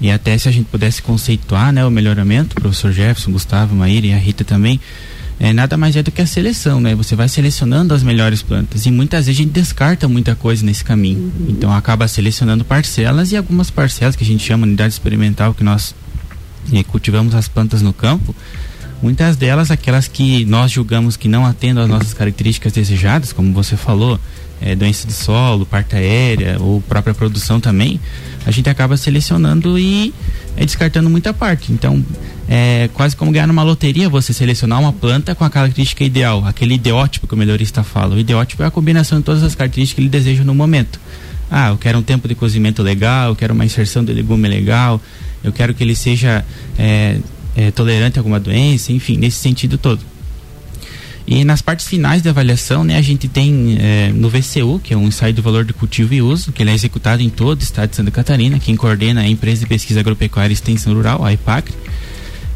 E 0.00 0.11
até 0.11 0.37
se 0.38 0.49
a 0.49 0.52
gente 0.52 0.67
pudesse 0.67 1.02
conceituar, 1.02 1.73
né, 1.73 1.85
o 1.85 1.90
melhoramento, 1.90 2.57
o 2.57 2.61
professor 2.61 2.93
Jefferson, 2.93 3.33
Gustavo, 3.33 3.75
Maíra 3.75 4.07
e 4.07 4.12
a 4.12 4.19
Rita 4.19 4.45
também, 4.45 4.81
é, 5.40 5.52
nada 5.52 5.76
mais 5.76 5.95
é 5.95 6.02
do 6.02 6.11
que 6.11 6.21
a 6.21 6.26
seleção, 6.26 6.81
né? 6.81 6.97
Você 6.97 7.14
vai 7.14 7.28
selecionando 7.28 7.95
as 7.95 8.02
melhores 8.02 8.43
plantas 8.43 8.87
e 8.87 8.90
muitas 8.90 9.26
vezes 9.26 9.40
a 9.40 9.45
gente 9.45 9.52
descarta 9.52 10.09
muita 10.09 10.35
coisa 10.35 10.67
nesse 10.67 10.83
caminho. 10.83 11.21
Uhum. 11.21 11.47
Então 11.50 11.73
acaba 11.73 12.09
selecionando 12.09 12.64
parcelas 12.64 13.31
e 13.31 13.37
algumas 13.37 13.71
parcelas 13.71 14.17
que 14.17 14.25
a 14.25 14.26
gente 14.26 14.45
chama 14.45 14.67
de 14.67 14.71
unidade 14.71 14.93
experimental 14.93 15.55
que 15.55 15.62
nós 15.62 15.95
é, 16.73 16.83
cultivamos 16.83 17.37
as 17.37 17.47
plantas 17.47 17.83
no 17.83 17.93
campo, 17.93 18.35
Muitas 19.00 19.37
delas, 19.37 19.71
aquelas 19.71 20.09
que 20.09 20.45
nós 20.45 20.73
julgamos 20.73 21.17
que 21.17 21.28
não 21.28 21.47
atendem 21.47 21.85
às 21.85 21.88
nossas 21.88 22.12
características 22.12 22.73
desejadas, 22.73 23.33
como 23.33 23.52
você 23.52 23.76
falou, 23.76 24.19
é, 24.61 24.75
doença 24.75 25.07
de 25.07 25.12
solo, 25.12 25.64
parte 25.64 25.95
aérea 25.95 26.57
ou 26.59 26.81
própria 26.81 27.14
produção 27.14 27.61
também, 27.61 28.00
a 28.45 28.50
gente 28.50 28.69
acaba 28.69 28.97
selecionando 28.97 29.78
e 29.78 30.12
é, 30.57 30.64
descartando 30.64 31.09
muita 31.09 31.33
parte. 31.33 31.73
Então, 31.73 32.05
é 32.49 32.88
quase 32.93 33.14
como 33.14 33.31
ganhar 33.31 33.47
numa 33.47 33.62
loteria 33.62 34.09
você 34.09 34.33
selecionar 34.33 34.81
uma 34.81 34.93
planta 34.93 35.35
com 35.35 35.45
a 35.45 35.50
característica 35.50 36.02
ideal, 36.02 36.45
aquele 36.45 36.75
ideótipo 36.75 37.26
que 37.26 37.35
o 37.35 37.37
melhorista 37.37 37.85
fala. 37.85 38.17
O 38.17 38.19
ideótipo 38.19 38.62
é 38.64 38.67
a 38.67 38.71
combinação 38.71 39.19
de 39.19 39.25
todas 39.25 39.45
as 39.45 39.55
características 39.55 39.95
que 39.95 40.00
ele 40.00 40.09
deseja 40.09 40.43
no 40.43 40.55
momento. 40.55 40.99
Ah, 41.50 41.69
eu 41.69 41.78
quero 41.78 41.99
um 41.99 42.02
tempo 42.02 42.26
de 42.26 42.35
cozimento 42.35 42.83
legal, 42.83 43.31
eu 43.31 43.37
quero 43.37 43.55
uma 43.55 43.64
inserção 43.64 44.05
de 44.05 44.12
legume 44.12 44.49
legal, 44.49 45.00
eu 45.43 45.52
quero 45.52 45.73
que 45.73 45.83
ele 45.83 45.95
seja 45.95 46.45
é, 46.78 47.19
é, 47.59 47.73
tolerante 47.73 48.19
a 48.19 48.21
alguma 48.21 48.38
doença, 48.38 48.93
enfim, 48.93 49.17
nesse 49.17 49.38
sentido 49.38 49.77
todo. 49.77 50.00
E 51.27 51.45
nas 51.45 51.61
partes 51.61 51.88
finais 51.88 52.23
da 52.23 52.31
avaliação, 52.31 52.85
né, 52.85 52.97
a 52.97 53.03
gente 53.03 53.27
tem 53.27 53.77
é, 53.81 54.12
no 54.15 54.31
VCU, 54.31 54.81
que 54.83 54.95
é 54.95 54.97
um 54.97 55.09
ensaio 55.09 55.35
do 55.35 55.43
valor 55.43 55.65
de 55.65 55.73
cultivo 55.73 56.15
e 56.15 56.23
uso, 56.23 56.53
que 56.53 56.62
ele 56.62 56.71
é 56.71 56.75
executado 56.75 57.21
em 57.21 57.29
todo 57.29 57.61
o 57.61 57.62
estado 57.62 57.91
de 57.91 57.97
Santa 57.97 58.12
Catarina, 58.12 58.61
quem 58.61 58.77
coordena 58.77 59.23
é 59.23 59.27
a 59.27 59.29
Empresa 59.29 59.61
de 59.61 59.67
Pesquisa 59.67 60.00
Agropecuária 60.00 60.53
e 60.53 60.55
Extensão 60.55 60.95
Rural, 60.95 61.23
a 61.25 61.33
IPACRE. 61.33 61.75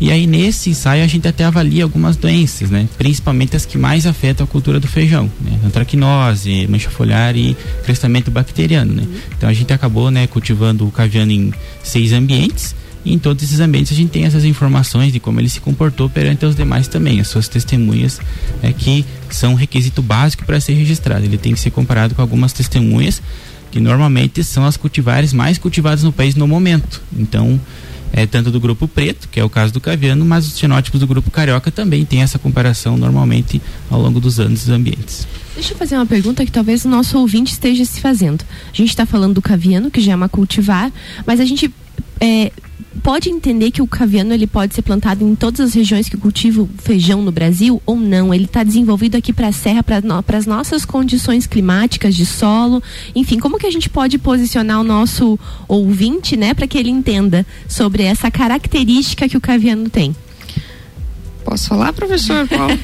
E 0.01 0.11
aí 0.11 0.27
nesse 0.27 0.71
ensaio 0.71 1.05
a 1.05 1.07
gente 1.07 1.29
até 1.29 1.45
avalia 1.45 1.85
algumas 1.85 2.17
doenças, 2.17 2.71
né? 2.71 2.89
Principalmente 2.97 3.55
as 3.55 3.67
que 3.67 3.79
mais 3.79 4.07
afetam 4.07 4.45
a 4.45 4.47
cultura 4.47 4.81
do 4.81 4.89
feijão, 4.89 5.31
né? 5.41 5.59
Antracnose, 5.65 6.67
mancha 6.67 6.91
foliar 6.91 7.37
e 7.37 7.57
crescimento 7.85 8.31
bacteriano, 8.31 8.95
né? 8.95 9.07
Então 9.37 9.49
a 9.49 9.53
gente 9.53 9.73
acabou, 9.73 10.11
né, 10.11 10.27
cultivando 10.27 10.87
o 10.87 10.91
caviano 10.91 11.31
em 11.31 11.53
seis 11.85 12.13
ambientes 12.13 12.75
em 13.11 13.19
todos 13.19 13.43
esses 13.43 13.59
ambientes 13.59 13.93
a 13.93 13.95
gente 13.97 14.11
tem 14.11 14.25
essas 14.25 14.45
informações 14.45 15.13
de 15.13 15.19
como 15.19 15.41
ele 15.41 15.49
se 15.49 15.61
comportou 15.61 16.09
perante 16.09 16.47
os 16.47 16.55
demais 16.55 16.87
também, 16.87 17.21
as 17.21 17.29
suas 17.29 17.49
testemunhas, 17.49 18.21
é, 18.63 18.73
que 18.73 19.05
são 19.31 19.55
requisito 19.55 20.01
básico 20.01 20.45
para 20.45 20.61
ser 20.61 20.75
registrado. 20.75 21.25
Ele 21.25 21.39
tem 21.39 21.53
que 21.53 21.61
ser 21.61 21.71
comparado 21.71 22.15
com 22.15 22.23
algumas 22.23 22.53
testemunhas 22.53 23.21
que 23.71 23.81
normalmente 23.81 24.45
são 24.45 24.65
as 24.65 24.77
cultivares 24.77 25.33
mais 25.33 25.59
cultivadas 25.59 26.03
no 26.03 26.13
país 26.13 26.35
no 26.35 26.47
momento. 26.47 27.03
Então, 27.17 27.59
é, 28.13 28.27
tanto 28.27 28.51
do 28.51 28.61
grupo 28.61 28.87
preto, 28.87 29.29
que 29.29 29.41
é 29.41 29.45
o 29.45 29.49
caso 29.49 29.73
do 29.73 29.81
caviano, 29.81 30.25
mas 30.25 30.47
os 30.47 30.61
fenótipos 30.61 31.01
do 31.01 31.07
grupo 31.07 31.31
carioca 31.31 31.71
também 31.71 32.05
tem 32.05 32.21
essa 32.21 32.39
comparação 32.39 32.97
normalmente 32.97 33.61
ao 33.91 34.01
longo 34.01 34.21
dos 34.21 34.39
anos 34.39 34.61
dos 34.61 34.69
ambientes. 34.69 35.27
Deixa 35.55 35.73
eu 35.73 35.79
fazer 35.79 35.97
uma 35.97 36.07
pergunta 36.07 36.45
que 36.45 36.53
talvez 36.53 36.85
o 36.85 36.89
nosso 36.89 37.19
ouvinte 37.19 37.53
esteja 37.53 37.85
se 37.85 38.01
fazendo. 38.01 38.45
A 38.71 38.77
gente 38.77 38.91
está 38.91 39.07
falando 39.07 39.35
do 39.35 39.43
caviano, 39.43 39.91
que 39.91 40.01
já 40.01 40.13
é 40.13 40.15
uma 40.17 40.29
cultivar, 40.29 40.93
mas 41.27 41.41
a 41.41 41.45
gente 41.45 41.73
é, 42.23 42.53
pode 43.03 43.29
entender 43.29 43.73
que 43.73 43.83
o 43.83 43.87
caviano 43.87 44.33
ele 44.33 44.47
pode 44.47 44.75
ser 44.75 44.83
plantado 44.83 45.27
em 45.27 45.35
todas 45.35 45.61
as 45.61 45.75
regiões 45.75 46.09
que 46.09 46.17
cultivam 46.17 46.69
feijão 46.79 47.21
no 47.21 47.33
Brasil 47.33 47.83
ou 47.85 47.97
não? 47.97 48.33
Ele 48.33 48.45
está 48.45 48.63
desenvolvido 48.63 49.17
aqui 49.17 49.33
para 49.33 49.49
a 49.49 49.53
serra, 49.53 49.83
para 49.83 50.39
as 50.39 50.47
nossas 50.47 50.85
condições 50.85 51.45
climáticas 51.45 52.15
de 52.15 52.25
solo. 52.25 52.81
Enfim, 53.13 53.41
como 53.41 53.59
que 53.59 53.67
a 53.67 53.71
gente 53.73 53.91
pode 53.91 54.19
posicionar 54.19 54.81
o 54.81 54.85
nosso 54.85 55.37
ouvinte, 55.67 56.37
né, 56.37 56.55
para 56.55 56.69
que 56.69 56.79
ele 56.79 56.91
entenda 56.91 57.45
sobre 57.67 58.05
essa 58.05 58.31
característica 58.31 59.29
que 59.29 59.37
o 59.37 59.41
caviano 59.41 59.91
tem? 59.91 60.15
Posso 61.45 61.69
falar, 61.69 61.93
professor 61.93 62.47
Paulo? 62.49 62.79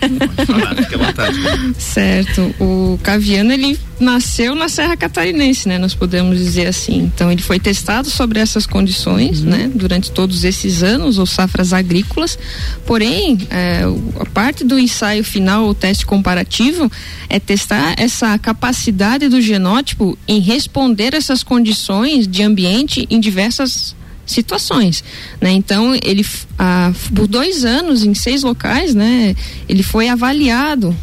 falar, 0.47 0.77
fique 0.77 0.95
à 0.95 0.99
vontade. 0.99 1.39
certo. 1.79 2.55
O 2.61 2.99
Caviano, 3.03 3.53
ele 3.53 3.79
nasceu 4.01 4.55
na 4.55 4.69
Serra 4.69 4.97
Catarinense, 4.97 5.69
né? 5.69 5.79
Nós 5.79 5.95
podemos 5.95 6.39
dizer 6.39 6.67
assim. 6.67 7.11
Então, 7.15 7.31
ele 7.31 7.43
foi 7.43 7.59
testado 7.59 8.11
sobre 8.11 8.39
essas 8.39 8.67
condições, 8.67 9.41
uhum. 9.41 9.51
né? 9.51 9.71
Durante 9.75 10.11
todos 10.11 10.45
esses 10.45 10.83
anos, 10.83 11.19
ou 11.19 11.27
safras 11.27 11.73
agrícolas. 11.73 12.39
Porém, 12.87 13.39
é, 13.51 13.83
a 14.21 14.27
parte 14.27 14.65
do 14.65 14.79
ensaio 14.79 15.25
final, 15.25 15.69
o 15.69 15.75
teste 15.75 16.07
comparativo, 16.07 16.91
é 17.29 17.39
testar 17.39 17.95
essa 17.97 18.39
capacidade 18.39 19.29
do 19.29 19.41
genótipo 19.41 20.19
em 20.27 20.41
responder 20.41 21.15
essas 21.15 21.43
condições 21.43 22.27
de 22.27 22.43
ambiente 22.43 23.07
em 23.11 23.21
diversas 23.21 23.97
situações, 24.31 25.03
né? 25.41 25.51
Então 25.51 25.95
ele 26.03 26.25
ah, 26.59 26.93
por 27.15 27.27
dois 27.27 27.65
anos 27.65 28.05
em 28.05 28.15
seis 28.15 28.43
locais, 28.43 28.95
né? 28.95 29.35
Ele 29.69 29.83
foi 29.83 30.09
avaliado 30.09 30.95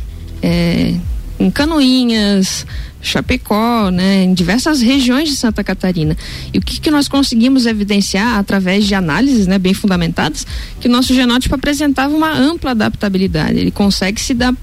é, 0.42 0.94
em 1.40 1.50
Canoinhas, 1.50 2.66
Chapecó, 3.06 3.92
né, 3.92 4.24
em 4.24 4.34
diversas 4.34 4.82
regiões 4.82 5.30
de 5.30 5.36
Santa 5.36 5.64
Catarina. 5.64 6.18
E 6.54 6.58
o 6.58 6.62
que, 6.62 6.80
que 6.80 6.90
nós 6.90 7.08
conseguimos 7.08 7.66
evidenciar 7.66 8.40
através 8.40 8.86
de 8.86 8.96
análises, 8.96 9.46
né, 9.46 9.60
bem 9.60 9.74
fundamentadas, 9.74 10.46
que 10.80 10.88
o 10.88 10.92
nosso 10.92 11.14
genótipo 11.14 11.54
apresentava 11.54 12.16
uma 12.16 12.34
ampla 12.34 12.72
adaptabilidade. 12.72 13.60
Ele 13.60 13.72
consegue 13.72 14.20
se 14.20 14.34
dar 14.34 14.54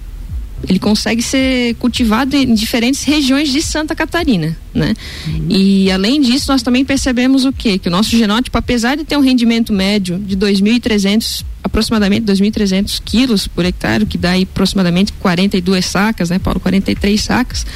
ele 0.68 0.78
consegue 0.78 1.22
ser 1.22 1.74
cultivado 1.74 2.36
em 2.36 2.54
diferentes 2.54 3.02
regiões 3.04 3.50
de 3.50 3.60
Santa 3.60 3.94
Catarina, 3.94 4.56
né? 4.72 4.94
Uhum. 5.26 5.46
E 5.50 5.90
além 5.90 6.20
disso, 6.20 6.50
nós 6.50 6.62
também 6.62 6.84
percebemos 6.84 7.44
o 7.44 7.52
quê? 7.52 7.78
Que 7.78 7.88
o 7.88 7.90
nosso 7.90 8.10
genótipo, 8.10 8.56
apesar 8.56 8.96
de 8.96 9.04
ter 9.04 9.16
um 9.16 9.20
rendimento 9.20 9.72
médio 9.72 10.18
de 10.18 10.36
2.300, 10.36 11.44
aproximadamente 11.64 12.24
2.300 12.26 13.00
quilos 13.04 13.48
por 13.48 13.64
hectare, 13.64 14.06
que 14.06 14.16
dá 14.16 14.32
aí 14.32 14.44
aproximadamente 14.44 15.12
42 15.14 15.84
sacas, 15.84 16.30
né, 16.30 16.38
Paulo? 16.38 16.60
43 16.60 17.20
sacas, 17.20 17.66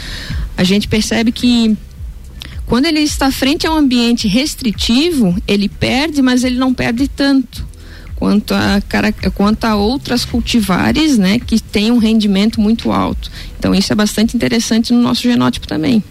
a 0.56 0.62
gente 0.62 0.86
percebe 0.88 1.32
que 1.32 1.76
Quando 2.66 2.86
ele 2.86 3.00
está 3.00 3.30
frente 3.30 3.64
a 3.64 3.72
um 3.72 3.76
ambiente 3.76 4.26
restritivo, 4.26 5.36
ele 5.46 5.68
perde, 5.68 6.20
mas 6.20 6.42
ele 6.42 6.58
não 6.58 6.74
perde 6.74 7.06
tanto 7.06 7.64
quanto 8.16 8.54
a, 8.54 8.82
quanto 9.34 9.64
a 9.64 9.76
outras 9.76 10.24
cultivares, 10.24 11.16
né, 11.18 11.38
que 11.38 11.60
têm 11.60 11.90
um 11.92 11.98
rendimento 11.98 12.60
muito 12.60 12.90
alto. 12.90 13.30
Então 13.58 13.74
isso 13.74 13.92
é 13.92 13.96
bastante 13.96 14.34
interessante 14.34 14.92
no 14.92 15.00
nosso 15.00 15.22
genótipo 15.22 15.66
também. 15.66 16.02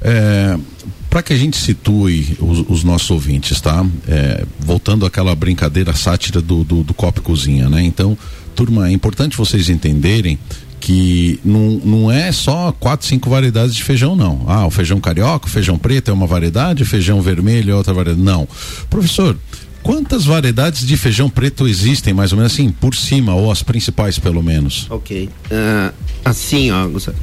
É, 0.00 0.56
para 1.10 1.22
que 1.22 1.32
a 1.32 1.36
gente 1.36 1.56
situe 1.56 2.36
os, 2.38 2.64
os 2.68 2.84
nossos 2.84 3.10
ouvintes, 3.10 3.60
tá? 3.60 3.84
É, 4.06 4.44
voltando 4.60 5.06
àquela 5.06 5.34
brincadeira 5.34 5.92
sátira 5.94 6.40
do, 6.40 6.62
do, 6.62 6.82
do 6.82 6.94
copo 6.94 7.20
e 7.20 7.22
cozinha, 7.22 7.68
né? 7.68 7.82
Então, 7.82 8.16
turma, 8.54 8.88
é 8.88 8.92
importante 8.92 9.36
vocês 9.36 9.68
entenderem 9.68 10.38
que 10.80 11.40
não, 11.44 11.80
não 11.84 12.10
é 12.10 12.30
só 12.30 12.72
quatro, 12.72 13.06
cinco 13.06 13.28
variedades 13.28 13.74
de 13.74 13.82
feijão, 13.82 14.14
não. 14.14 14.44
Ah, 14.46 14.66
o 14.66 14.70
feijão 14.70 15.00
carioca, 15.00 15.46
o 15.46 15.50
feijão 15.50 15.76
preto 15.76 16.10
é 16.10 16.14
uma 16.14 16.26
variedade, 16.26 16.82
o 16.82 16.86
feijão 16.86 17.20
vermelho 17.20 17.72
é 17.72 17.74
outra 17.74 17.92
variedade. 17.92 18.24
Não. 18.24 18.46
Professor, 18.88 19.36
quantas 19.88 20.26
variedades 20.26 20.86
de 20.86 20.98
feijão 20.98 21.30
preto 21.30 21.66
existem, 21.66 22.12
mais 22.12 22.30
ou 22.30 22.36
menos 22.36 22.52
assim, 22.52 22.70
por 22.70 22.94
cima, 22.94 23.34
ou 23.34 23.50
as 23.50 23.62
principais, 23.62 24.18
pelo 24.18 24.42
menos? 24.42 24.86
Ok. 24.90 25.30
Uh, 25.50 25.94
assim, 26.22 26.70
ó, 26.70 26.86
Gustavo 26.86 27.16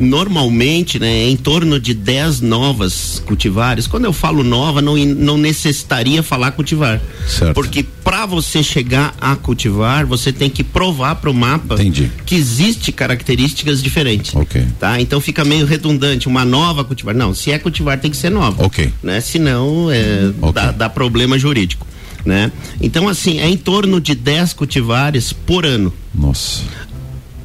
normalmente, 0.00 0.98
né, 0.98 1.24
é 1.24 1.28
em 1.28 1.36
torno 1.36 1.80
de 1.80 1.92
10 1.92 2.40
novas 2.40 3.20
cultivares. 3.26 3.86
Quando 3.86 4.04
eu 4.04 4.12
falo 4.12 4.44
nova, 4.44 4.80
não, 4.80 4.96
não 4.96 5.36
necessitaria 5.36 6.22
falar 6.22 6.52
cultivar. 6.52 7.00
Certo. 7.26 7.54
Porque 7.54 7.82
para 7.82 8.24
você 8.24 8.62
chegar 8.62 9.14
a 9.20 9.34
cultivar, 9.34 10.06
você 10.06 10.32
tem 10.32 10.48
que 10.48 10.62
provar 10.62 11.16
para 11.16 11.28
o 11.28 11.34
mapa 11.34 11.74
Entendi. 11.74 12.12
que 12.24 12.36
existe 12.36 12.92
características 12.92 13.82
diferentes. 13.82 14.36
Ok. 14.36 14.64
Tá? 14.78 15.00
Então 15.00 15.20
fica 15.20 15.44
meio 15.44 15.66
redundante, 15.66 16.28
uma 16.28 16.44
nova 16.44 16.84
cultivar. 16.84 17.14
Não, 17.14 17.34
se 17.34 17.50
é 17.50 17.58
cultivar 17.58 17.98
tem 17.98 18.10
que 18.10 18.16
ser 18.16 18.30
nova. 18.30 18.64
Ok. 18.64 18.92
Né? 19.02 19.20
Senão 19.20 19.90
é, 19.90 20.32
okay. 20.40 20.52
dá, 20.52 20.70
dá 20.70 20.88
problema 20.88 21.36
jurídico. 21.36 21.86
Né? 22.28 22.52
Então, 22.78 23.08
assim, 23.08 23.40
é 23.40 23.48
em 23.48 23.56
torno 23.56 23.98
de 24.02 24.14
10 24.14 24.52
cultivares 24.52 25.32
por 25.32 25.64
ano. 25.64 25.90
Nossa. 26.14 26.62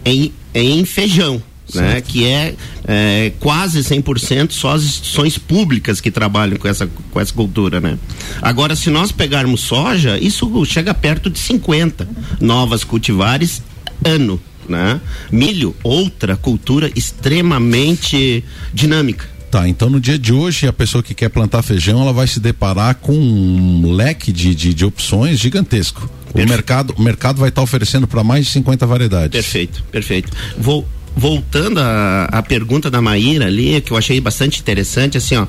Em, 0.03 0.33
em 0.53 0.83
feijão 0.83 1.41
né? 1.73 2.01
Que 2.01 2.25
é, 2.25 2.55
é 2.85 3.31
quase 3.39 3.79
100% 3.79 4.51
só 4.51 4.73
as 4.73 4.83
instituições 4.83 5.37
públicas 5.37 6.01
que 6.01 6.11
trabalham 6.11 6.57
com 6.57 6.67
essa, 6.67 6.85
com 6.85 7.19
essa 7.19 7.33
cultura, 7.33 7.79
né? 7.79 7.97
Agora, 8.41 8.75
se 8.75 8.89
nós 8.89 9.11
pegarmos 9.11 9.61
soja, 9.61 10.19
isso 10.19 10.65
chega 10.65 10.93
perto 10.93 11.29
de 11.29 11.39
50 11.39 12.07
novas 12.41 12.83
cultivares 12.83 13.63
ano, 14.03 14.39
né? 14.67 14.99
Milho, 15.31 15.73
outra 15.81 16.35
cultura 16.35 16.91
extremamente 16.95 18.43
dinâmica. 18.73 19.32
Tá, 19.53 19.69
então 19.69 19.87
no 19.87 19.99
dia 19.99 20.17
de 20.17 20.33
hoje 20.33 20.65
a 20.65 20.73
pessoa 20.73 21.03
que 21.03 21.13
quer 21.13 21.29
plantar 21.29 21.61
feijão, 21.61 22.01
ela 22.01 22.11
vai 22.11 22.25
se 22.25 22.39
deparar 22.39 22.95
com 22.95 23.13
um 23.13 23.91
leque 23.91 24.31
de, 24.31 24.55
de, 24.55 24.73
de 24.73 24.83
opções 24.83 25.37
gigantesco. 25.37 26.09
Perfeito. 26.25 26.47
O 26.47 26.49
mercado, 26.49 26.95
o 26.97 27.01
mercado 27.03 27.37
vai 27.39 27.49
estar 27.49 27.61
tá 27.61 27.63
oferecendo 27.63 28.07
para 28.07 28.23
mais 28.23 28.47
de 28.47 28.51
50 28.51 28.87
variedades. 28.87 29.29
Perfeito, 29.29 29.83
perfeito. 29.91 30.31
Vou 30.57 30.87
voltando 31.15 31.79
à 31.79 32.41
pergunta 32.41 32.89
da 32.89 32.99
Maíra 32.99 33.45
ali, 33.45 33.79
que 33.79 33.91
eu 33.91 33.97
achei 33.97 34.19
bastante 34.19 34.59
interessante, 34.59 35.19
assim, 35.19 35.35
ó, 35.35 35.45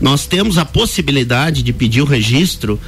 nós 0.00 0.24
temos 0.24 0.56
a 0.56 0.64
possibilidade 0.64 1.64
de 1.64 1.72
pedir 1.72 2.00
o 2.00 2.04
registro 2.04 2.80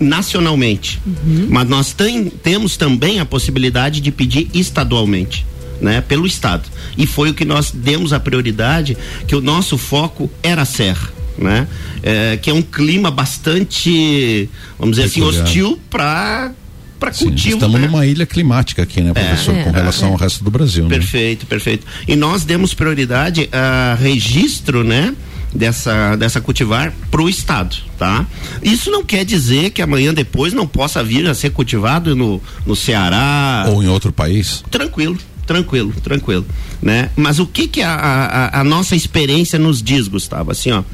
nacionalmente, 0.00 1.00
uhum. 1.06 1.46
mas 1.48 1.68
nós 1.68 1.92
tem, 1.92 2.24
temos 2.28 2.76
também 2.76 3.20
a 3.20 3.24
possibilidade 3.24 4.00
de 4.00 4.10
pedir 4.10 4.50
estadualmente. 4.52 5.46
Né, 5.80 6.00
pelo 6.00 6.26
estado. 6.26 6.68
E 6.96 7.06
foi 7.06 7.30
o 7.30 7.34
que 7.34 7.44
nós 7.44 7.70
demos 7.70 8.12
a 8.12 8.18
prioridade, 8.18 8.96
que 9.28 9.36
o 9.36 9.40
nosso 9.40 9.78
foco 9.78 10.28
era 10.42 10.62
a 10.62 10.64
serra. 10.64 11.08
Né? 11.36 11.68
É, 12.02 12.36
que 12.36 12.50
é 12.50 12.52
um 12.52 12.62
clima 12.62 13.12
bastante, 13.12 14.50
vamos 14.76 14.96
dizer 14.96 15.06
assim, 15.06 15.22
hostil 15.22 15.78
para 15.88 16.50
para 16.98 17.12
cultivo. 17.12 17.54
Estamos 17.54 17.80
né? 17.80 17.86
numa 17.86 18.04
ilha 18.04 18.26
climática 18.26 18.82
aqui, 18.82 19.00
né, 19.00 19.12
professor, 19.12 19.54
é, 19.54 19.62
com 19.62 19.70
relação 19.70 20.08
é. 20.08 20.10
ao 20.10 20.16
resto 20.16 20.42
do 20.42 20.50
Brasil. 20.50 20.82
Né? 20.82 20.90
Perfeito, 20.90 21.42
né? 21.42 21.46
perfeito. 21.48 21.86
E 22.08 22.16
nós 22.16 22.44
demos 22.44 22.74
prioridade 22.74 23.48
a 23.52 23.96
registro, 24.00 24.82
né? 24.82 25.14
dessa, 25.54 26.16
dessa 26.16 26.40
cultivar 26.40 26.92
para 27.10 27.22
o 27.22 27.28
estado, 27.28 27.76
tá? 27.98 28.26
Isso 28.62 28.90
não 28.90 29.04
quer 29.04 29.24
dizer 29.24 29.70
que 29.70 29.80
amanhã 29.82 30.12
depois 30.12 30.52
não 30.52 30.66
possa 30.66 31.02
vir 31.02 31.26
a 31.26 31.34
ser 31.34 31.50
cultivado 31.50 32.14
no, 32.14 32.40
no 32.66 32.76
Ceará 32.76 33.64
ou 33.68 33.82
em 33.82 33.88
outro 33.88 34.12
país. 34.12 34.62
Tranquilo, 34.70 35.18
tranquilo, 35.48 35.92
tranquilo, 36.02 36.46
né? 36.80 37.10
Mas 37.16 37.38
o 37.38 37.46
que 37.46 37.66
que 37.66 37.80
a, 37.80 37.94
a, 37.94 38.60
a 38.60 38.64
nossa 38.64 38.94
experiência 38.94 39.58
nos 39.58 39.82
diz, 39.82 40.06
Gustavo? 40.06 40.52
Assim, 40.52 40.70
ó, 40.70 40.84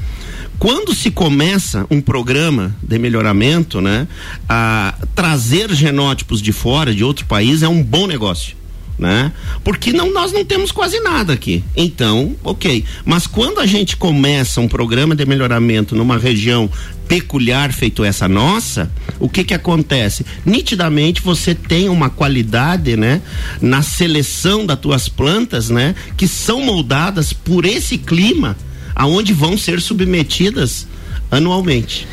quando 0.57 0.95
se 0.95 1.11
começa 1.11 1.85
um 1.91 1.99
programa 1.99 2.73
de 2.81 2.97
melhoramento, 2.97 3.81
né, 3.81 4.07
a 4.47 4.95
trazer 5.13 5.73
genótipos 5.73 6.41
de 6.41 6.53
fora, 6.53 6.95
de 6.95 7.03
outro 7.03 7.25
país, 7.25 7.61
é 7.61 7.67
um 7.67 7.83
bom 7.83 8.07
negócio. 8.07 8.55
Né? 8.97 9.31
Porque 9.63 9.91
não, 9.91 10.13
nós 10.13 10.31
não 10.31 10.45
temos 10.45 10.71
quase 10.71 10.99
nada 11.01 11.33
aqui. 11.33 11.63
Então, 11.75 12.35
ok. 12.43 12.85
Mas 13.03 13.27
quando 13.27 13.59
a 13.59 13.65
gente 13.65 13.97
começa 13.97 14.61
um 14.61 14.69
programa 14.69 15.13
de 15.13 15.25
melhoramento 15.25 15.95
numa 15.95 16.17
região 16.17 16.69
peculiar 17.07 17.71
feito 17.71 18.03
essa 18.03 18.27
nossa, 18.27 18.91
o 19.19 19.29
que 19.29 19.43
que 19.43 19.53
acontece? 19.53 20.25
Nitidamente 20.45 21.21
você 21.21 21.53
tem 21.53 21.89
uma 21.89 22.09
qualidade, 22.09 22.95
né, 22.95 23.21
na 23.61 23.81
seleção 23.81 24.65
das 24.65 24.79
tuas 24.79 25.07
plantas, 25.07 25.69
né, 25.69 25.93
que 26.17 26.27
são 26.27 26.61
moldadas 26.61 27.31
por 27.31 27.65
esse 27.65 27.97
clima 27.97 28.57
aonde 28.95 29.33
vão 29.33 29.57
ser 29.57 29.81
submetidas 29.81 30.87
anualmente. 31.29 32.07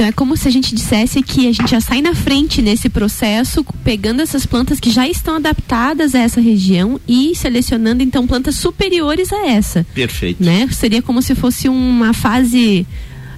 Então 0.00 0.08
é 0.08 0.12
como 0.12 0.34
se 0.34 0.48
a 0.48 0.50
gente 0.50 0.74
dissesse 0.74 1.22
que 1.22 1.46
a 1.46 1.52
gente 1.52 1.70
já 1.70 1.78
sai 1.78 2.00
na 2.00 2.14
frente 2.14 2.62
nesse 2.62 2.88
processo, 2.88 3.62
pegando 3.84 4.22
essas 4.22 4.46
plantas 4.46 4.80
que 4.80 4.90
já 4.90 5.06
estão 5.06 5.36
adaptadas 5.36 6.14
a 6.14 6.20
essa 6.20 6.40
região 6.40 6.98
e 7.06 7.34
selecionando 7.36 8.02
então 8.02 8.26
plantas 8.26 8.54
superiores 8.54 9.30
a 9.30 9.46
essa. 9.46 9.86
Perfeito. 9.92 10.42
Né? 10.42 10.66
Seria 10.72 11.02
como 11.02 11.20
se 11.20 11.34
fosse 11.34 11.68
uma 11.68 12.14
fase 12.14 12.86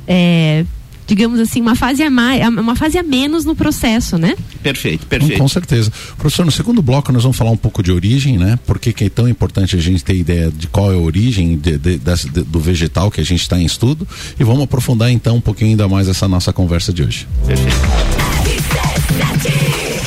é, 0.07 0.64
digamos 1.06 1.40
assim, 1.40 1.60
uma 1.60 1.74
fase 1.74 2.02
a 2.02 2.10
mais, 2.10 2.46
uma 2.48 2.76
fase 2.76 2.98
a 2.98 3.02
menos 3.02 3.44
no 3.44 3.54
processo, 3.54 4.18
né? 4.18 4.34
Perfeito, 4.62 5.06
perfeito. 5.06 5.38
Com 5.38 5.48
certeza. 5.48 5.92
Professor, 6.16 6.44
no 6.44 6.52
segundo 6.52 6.82
bloco 6.82 7.12
nós 7.12 7.22
vamos 7.22 7.36
falar 7.36 7.50
um 7.50 7.56
pouco 7.56 7.82
de 7.82 7.92
origem, 7.92 8.38
né? 8.38 8.58
Porque 8.66 8.92
que 8.92 9.04
é 9.04 9.10
tão 9.10 9.28
importante 9.28 9.76
a 9.76 9.80
gente 9.80 10.04
ter 10.04 10.16
ideia 10.16 10.50
de 10.50 10.66
qual 10.66 10.92
é 10.92 10.94
a 10.94 10.98
origem 10.98 11.56
de, 11.56 11.78
de, 11.78 11.98
de, 11.98 12.42
do 12.42 12.60
vegetal 12.60 13.10
que 13.10 13.20
a 13.20 13.24
gente 13.24 13.42
está 13.42 13.58
em 13.58 13.64
estudo 13.64 14.06
e 14.38 14.44
vamos 14.44 14.62
aprofundar 14.62 15.10
então 15.10 15.36
um 15.36 15.40
pouquinho 15.40 15.70
ainda 15.70 15.88
mais 15.88 16.08
essa 16.08 16.28
nossa 16.28 16.52
conversa 16.52 16.92
de 16.92 17.02
hoje. 17.02 17.26
Perfeito. 17.46 18.31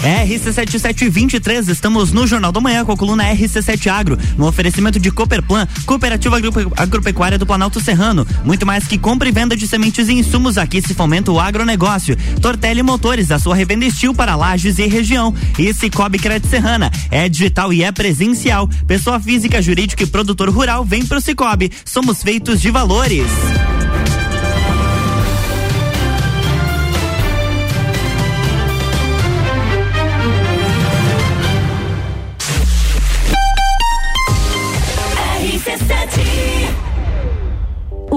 RC7723, 0.06 1.68
estamos 1.70 2.12
no 2.12 2.28
Jornal 2.28 2.52
da 2.52 2.62
Manhã 2.62 2.86
com 2.86 2.92
a 2.92 2.98
coluna 2.98 3.24
RC7 3.24 3.88
Agro, 3.88 4.20
no 4.38 4.46
oferecimento 4.48 5.00
de 5.00 5.10
Cooperplan, 5.10 5.68
Cooperativa 5.84 6.38
Agropecuária 6.78 7.40
do 7.40 7.46
Planalto 7.46 7.80
Serrano. 7.80 8.26
Muito 8.44 8.68
mais 8.68 8.86
que 8.86 9.00
compra 9.00 9.28
e 9.28 9.32
venda 9.32 9.58
de 9.58 9.68
sementes 9.68 10.08
e 10.08 10.14
insumos, 10.14 10.60
aqui 10.60 10.80
se 10.80 10.94
fomenta 10.94 11.32
o 11.32 11.40
agronegócio. 11.40 12.16
Tortelli 12.40 12.84
Motores, 12.84 13.32
a 13.32 13.40
sua 13.40 13.56
revenda 13.56 13.86
estil 13.86 14.14
para 14.14 14.36
lajes 14.36 14.78
e 14.78 14.86
região. 14.86 15.34
E 15.58 15.74
Cicobi 15.74 16.20
Crédito 16.20 16.52
Serrana, 16.52 16.92
é 17.10 17.28
digital 17.28 17.74
e 17.74 17.84
é 17.84 17.92
presencial. 17.92 18.70
Pessoa 18.86 19.20
física, 19.20 19.60
jurídica 19.60 20.04
e 20.04 20.08
produtor 20.08 20.50
rural, 20.50 20.86
vem 20.86 21.04
pro 21.04 21.20
Cicobi. 21.20 21.72
Somos 21.84 22.22
feitos 22.22 22.62
de 22.62 22.70
valores. 22.70 23.26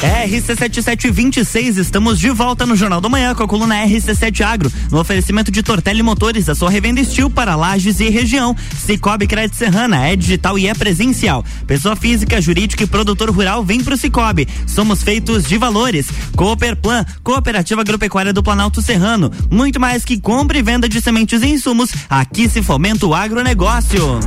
RC7726, 0.00 1.76
estamos 1.76 2.18
de 2.18 2.30
volta 2.30 2.64
no 2.64 2.74
Jornal 2.74 3.02
do 3.02 3.10
Manhã 3.10 3.34
com 3.34 3.42
a 3.42 3.48
coluna 3.48 3.84
RC7 3.84 4.40
Agro, 4.40 4.72
no 4.90 4.98
oferecimento 4.98 5.50
de 5.50 5.62
Tortelli 5.62 6.02
Motores, 6.02 6.48
a 6.48 6.54
sua 6.54 6.70
revenda 6.70 7.00
Estil 7.00 7.28
para 7.28 7.54
Lages 7.54 8.00
e 8.00 8.08
região. 8.08 8.56
Cicobi 8.78 9.26
Crédito 9.26 9.56
Serrana, 9.56 10.06
é 10.06 10.16
digital 10.16 10.58
e 10.58 10.66
é 10.66 10.74
presencial. 10.74 11.44
Pessoa 11.66 11.94
física, 11.94 12.40
jurídica 12.40 12.82
e 12.82 12.86
produtor 12.86 13.28
rural, 13.30 13.62
vem 13.62 13.84
pro 13.84 13.96
Cicobi. 13.96 14.48
Somos 14.66 15.02
feitos 15.02 15.44
de 15.44 15.58
valores. 15.58 16.06
Cooperplan, 16.34 17.04
Cooperativa 17.22 17.82
Agropecuária 17.82 18.32
do 18.32 18.42
Planalto 18.42 18.80
Serrano. 18.80 19.30
Muito 19.50 19.78
mais 19.78 20.02
que 20.02 20.18
compra 20.18 20.56
e 20.56 20.62
venda 20.62 20.88
de 20.88 20.98
sementes 21.02 21.42
e 21.42 21.48
insumos, 21.48 21.90
aqui 22.08 22.48
se 22.48 22.62
fomenta 22.62 23.06
o 23.06 23.14
agronegócio. 23.14 24.18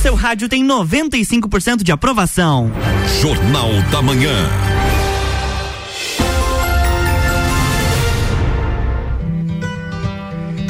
Seu 0.00 0.14
rádio 0.14 0.48
tem 0.48 0.66
95% 0.66 1.82
de 1.82 1.92
aprovação. 1.92 2.72
Jornal 3.20 3.68
da 3.90 4.00
Manhã. 4.00 4.32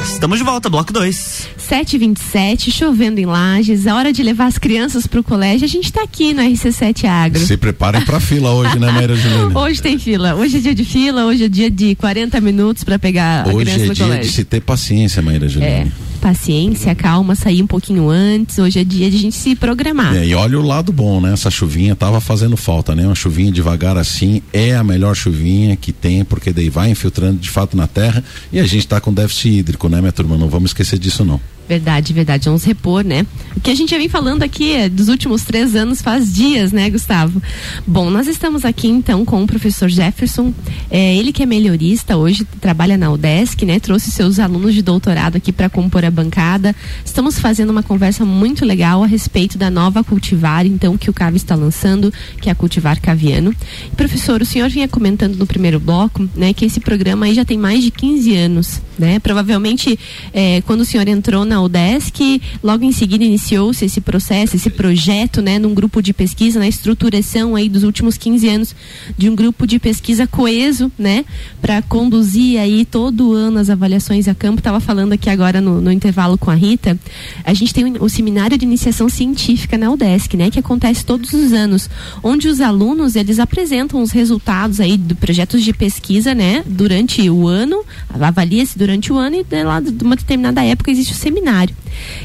Estamos 0.03 0.37
de 0.37 0.43
volta, 0.43 0.69
bloco 0.69 0.91
2. 0.91 1.49
7h27, 1.57 2.71
chovendo 2.71 3.19
em 3.19 3.25
Lages, 3.25 3.87
a 3.87 3.95
hora 3.95 4.11
de 4.11 4.21
levar 4.21 4.47
as 4.47 4.57
crianças 4.57 5.07
pro 5.07 5.23
colégio. 5.23 5.63
A 5.65 5.67
gente 5.69 5.91
tá 5.91 6.03
aqui 6.03 6.33
no 6.33 6.41
RC7 6.41 7.05
Agro. 7.05 7.39
Se 7.39 7.55
preparem 7.55 8.01
pra 8.01 8.19
fila 8.19 8.51
hoje, 8.51 8.77
né, 8.77 8.91
Maíra 8.91 9.15
Juliana? 9.15 9.57
Hoje 9.57 9.81
tem 9.81 9.97
fila. 9.97 10.35
Hoje 10.35 10.57
é 10.57 10.59
dia 10.59 10.75
de 10.75 10.83
fila, 10.83 11.25
hoje 11.25 11.45
é 11.45 11.49
dia 11.49 11.71
de 11.71 11.95
40 11.95 12.41
minutos 12.41 12.83
para 12.83 12.99
pegar 12.99 13.47
a 13.47 13.53
Hoje 13.53 13.65
criança 13.65 13.83
é 13.83 13.87
no 13.87 13.93
dia 13.93 14.05
colégio. 14.05 14.25
de 14.25 14.31
se 14.35 14.43
ter 14.43 14.61
paciência, 14.61 15.21
Maíra 15.21 15.47
Juliana. 15.47 15.73
É, 15.75 16.10
paciência, 16.21 16.93
calma, 16.93 17.35
sair 17.35 17.61
um 17.61 17.67
pouquinho 17.67 18.09
antes. 18.09 18.59
Hoje 18.59 18.79
é 18.79 18.83
dia 18.83 19.09
de 19.09 19.17
a 19.17 19.19
gente 19.19 19.35
se 19.35 19.55
programar. 19.55 20.15
É, 20.15 20.25
e 20.25 20.35
olha 20.35 20.57
o 20.59 20.61
lado 20.61 20.93
bom, 20.93 21.19
né? 21.19 21.33
Essa 21.33 21.49
chuvinha 21.49 21.95
tava 21.95 22.21
fazendo 22.21 22.55
falta, 22.55 22.95
né? 22.95 23.05
Uma 23.05 23.15
chuvinha 23.15 23.51
devagar 23.51 23.97
assim 23.97 24.41
é 24.53 24.75
a 24.75 24.83
melhor 24.83 25.15
chuvinha 25.15 25.75
que 25.75 25.91
tem, 25.91 26.23
porque 26.23 26.53
daí 26.53 26.69
vai 26.69 26.91
infiltrando 26.91 27.39
de 27.39 27.49
fato 27.49 27.75
na 27.75 27.87
terra 27.87 28.23
e 28.53 28.59
a 28.59 28.65
gente 28.65 28.87
tá 28.87 29.01
com 29.01 29.11
déficit 29.11 29.49
hídrico, 29.49 29.89
né, 29.89 29.99
minha 29.99 30.11
turma? 30.11 30.37
Não 30.37 30.47
vamos 30.47 30.69
esquecer 30.69 30.99
disso, 30.99 31.25
não. 31.25 31.41
Verdade, 31.71 32.11
verdade. 32.11 32.45
Vamos 32.49 32.65
repor, 32.65 33.01
né? 33.01 33.25
O 33.55 33.61
que 33.61 33.71
a 33.71 33.75
gente 33.75 33.91
já 33.91 33.97
vem 33.97 34.09
falando 34.09 34.43
aqui 34.43 34.73
é 34.73 34.89
dos 34.89 35.07
últimos 35.07 35.43
três 35.45 35.73
anos 35.73 36.01
faz 36.01 36.33
dias, 36.33 36.73
né, 36.73 36.89
Gustavo? 36.89 37.41
Bom, 37.87 38.09
nós 38.09 38.27
estamos 38.27 38.65
aqui 38.65 38.89
então 38.89 39.23
com 39.23 39.41
o 39.41 39.47
professor 39.47 39.87
Jefferson. 39.87 40.53
É, 40.89 41.15
ele 41.15 41.31
que 41.31 41.41
é 41.41 41.45
melhorista 41.45 42.17
hoje, 42.17 42.43
trabalha 42.59 42.97
na 42.97 43.09
UDESC, 43.09 43.65
né? 43.65 43.79
Trouxe 43.79 44.11
seus 44.11 44.37
alunos 44.37 44.73
de 44.73 44.81
doutorado 44.81 45.37
aqui 45.37 45.53
para 45.53 45.69
compor 45.69 46.03
a 46.03 46.11
bancada. 46.11 46.75
Estamos 47.05 47.39
fazendo 47.39 47.69
uma 47.69 47.83
conversa 47.83 48.25
muito 48.25 48.65
legal 48.65 49.01
a 49.01 49.07
respeito 49.07 49.57
da 49.57 49.69
nova 49.69 50.03
cultivar, 50.03 50.65
então, 50.65 50.97
que 50.97 51.09
o 51.09 51.13
CAV 51.13 51.37
está 51.37 51.55
lançando, 51.55 52.11
que 52.41 52.49
é 52.49 52.51
a 52.51 52.55
cultivar 52.55 52.99
caviano. 52.99 53.55
E, 53.89 53.95
professor, 53.95 54.41
o 54.41 54.45
senhor 54.45 54.69
vinha 54.69 54.89
comentando 54.89 55.37
no 55.37 55.47
primeiro 55.47 55.79
bloco, 55.79 56.27
né, 56.35 56.51
que 56.51 56.65
esse 56.65 56.81
programa 56.81 57.27
aí 57.27 57.33
já 57.33 57.45
tem 57.45 57.57
mais 57.57 57.81
de 57.81 57.91
15 57.91 58.35
anos, 58.35 58.81
né? 58.99 59.19
Provavelmente, 59.19 59.97
é, 60.33 60.61
quando 60.65 60.81
o 60.81 60.85
senhor 60.85 61.07
entrou 61.07 61.45
na 61.45 61.60
UDESC, 61.63 62.41
logo 62.63 62.83
em 62.83 62.91
seguida 62.91 63.23
iniciou-se 63.23 63.83
esse 63.83 64.01
processo, 64.01 64.55
esse 64.55 64.69
projeto, 64.69 65.41
né, 65.41 65.59
num 65.59 65.73
grupo 65.73 66.01
de 66.01 66.13
pesquisa, 66.13 66.59
na 66.59 66.67
estruturação 66.67 67.55
aí 67.55 67.69
dos 67.69 67.83
últimos 67.83 68.17
15 68.17 68.49
anos 68.49 68.75
de 69.17 69.29
um 69.29 69.35
grupo 69.35 69.65
de 69.65 69.79
pesquisa 69.79 70.27
coeso, 70.27 70.91
né, 70.97 71.25
para 71.61 71.81
conduzir 71.81 72.59
aí 72.59 72.85
todo 72.85 73.33
ano 73.33 73.59
as 73.59 73.69
avaliações 73.69 74.27
a 74.27 74.35
campo. 74.35 74.61
Tava 74.61 74.79
falando 74.79 75.13
aqui 75.13 75.29
agora 75.29 75.61
no, 75.61 75.81
no 75.81 75.91
intervalo 75.91 76.37
com 76.37 76.49
a 76.49 76.55
Rita. 76.55 76.97
A 77.43 77.53
gente 77.53 77.73
tem 77.73 77.85
o, 77.85 78.03
o 78.03 78.09
seminário 78.09 78.57
de 78.57 78.65
iniciação 78.65 79.09
científica 79.09 79.77
na 79.77 79.91
UDESC, 79.91 80.35
né, 80.37 80.49
que 80.49 80.59
acontece 80.59 81.05
todos 81.05 81.33
os 81.33 81.53
anos, 81.53 81.89
onde 82.23 82.47
os 82.47 82.61
alunos 82.61 83.15
eles 83.15 83.39
apresentam 83.39 84.01
os 84.01 84.11
resultados 84.11 84.79
aí 84.79 84.97
do 84.97 85.15
projetos 85.15 85.63
de 85.63 85.73
pesquisa, 85.73 86.33
né, 86.33 86.63
durante 86.65 87.29
o 87.29 87.47
ano, 87.47 87.83
avalia-se 88.09 88.77
durante 88.77 89.11
o 89.11 89.17
ano 89.17 89.37
e 89.37 89.43
de 89.43 89.63
lá 89.63 89.79
de 89.79 90.03
uma 90.03 90.15
determinada 90.15 90.63
época 90.63 90.91
existe 90.91 91.13
o 91.13 91.15
seminário. 91.15 91.40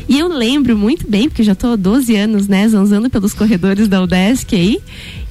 E 0.09 0.19
eu 0.19 0.29
lembro 0.29 0.77
muito 0.77 1.09
bem, 1.09 1.29
porque 1.29 1.43
já 1.43 1.53
estou 1.53 1.73
há 1.73 1.77
12 1.77 2.15
anos, 2.15 2.49
né, 2.49 2.69
zanzando 2.69 3.11
pelos 3.11 3.35
corredores 3.35 3.89
da 3.89 4.03
UDESC 4.03 4.55
aí. 4.55 4.81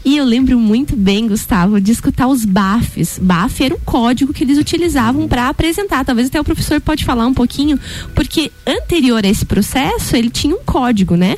E 0.04 0.18
eu 0.18 0.26
lembro 0.26 0.60
muito 0.60 0.96
bem, 0.96 1.28
Gustavo, 1.28 1.82
de 1.82 1.92
escutar 1.92 2.28
os 2.28 2.46
BAFs. 2.46 3.18
BAF 3.20 3.64
era 3.64 3.74
um 3.74 3.80
código 3.80 4.34
que 4.34 4.44
eles 4.44 4.58
utilizavam 4.60 5.28
para 5.28 5.50
apresentar. 5.50 6.06
Talvez 6.06 6.28
até 6.28 6.40
o 6.40 6.44
professor 6.44 6.80
pode 6.80 7.04
falar 7.04 7.26
um 7.26 7.34
pouquinho, 7.34 7.80
porque 8.14 8.52
anterior 8.68 9.26
a 9.26 9.28
esse 9.28 9.46
processo, 9.46 10.16
ele 10.16 10.30
tinha 10.30 10.56
um 10.56 10.64
código, 10.64 11.16
né? 11.16 11.38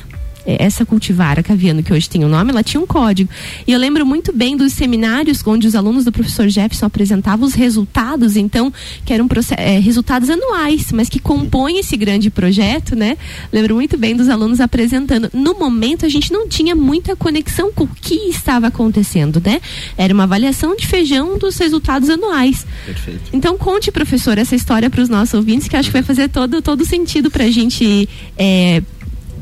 Essa 0.58 0.86
cultivara 0.86 1.42
caviano 1.42 1.82
que 1.82 1.92
hoje 1.92 2.08
tem 2.08 2.24
o 2.24 2.28
nome, 2.28 2.50
ela 2.50 2.62
tinha 2.62 2.80
um 2.80 2.86
código. 2.86 3.28
E 3.66 3.72
eu 3.72 3.78
lembro 3.78 4.06
muito 4.06 4.32
bem 4.32 4.56
dos 4.56 4.72
seminários 4.72 5.42
onde 5.46 5.66
os 5.66 5.74
alunos 5.74 6.04
do 6.04 6.12
professor 6.12 6.48
Jefferson 6.48 6.86
apresentavam 6.86 7.46
os 7.46 7.54
resultados, 7.54 8.36
então, 8.36 8.72
que 9.04 9.12
eram 9.12 9.28
é, 9.56 9.78
resultados 9.78 10.30
anuais, 10.30 10.90
mas 10.92 11.08
que 11.08 11.18
compõem 11.18 11.78
esse 11.78 11.96
grande 11.96 12.30
projeto, 12.30 12.96
né? 12.96 13.16
Lembro 13.52 13.74
muito 13.74 13.96
bem 13.98 14.16
dos 14.16 14.28
alunos 14.28 14.60
apresentando. 14.60 15.30
No 15.34 15.54
momento, 15.54 16.06
a 16.06 16.08
gente 16.08 16.32
não 16.32 16.48
tinha 16.48 16.74
muita 16.74 17.14
conexão 17.14 17.70
com 17.72 17.84
o 17.84 17.88
que 17.88 18.14
estava 18.30 18.68
acontecendo, 18.68 19.42
né? 19.44 19.60
Era 19.96 20.14
uma 20.14 20.22
avaliação 20.22 20.76
de 20.76 20.86
feijão 20.86 21.38
dos 21.38 21.58
resultados 21.58 22.08
anuais. 22.08 22.66
Perfeito. 22.86 23.30
Então, 23.32 23.58
conte, 23.58 23.90
professor, 23.90 24.38
essa 24.38 24.54
história 24.54 24.88
para 24.88 25.02
os 25.02 25.08
nossos 25.08 25.34
ouvintes, 25.34 25.68
que 25.68 25.76
acho 25.76 25.88
que 25.88 25.92
vai 25.92 26.02
fazer 26.02 26.28
todo, 26.28 26.62
todo 26.62 26.84
sentido 26.84 27.30
para 27.30 27.44
a 27.44 27.50
gente. 27.50 28.08
É, 28.36 28.82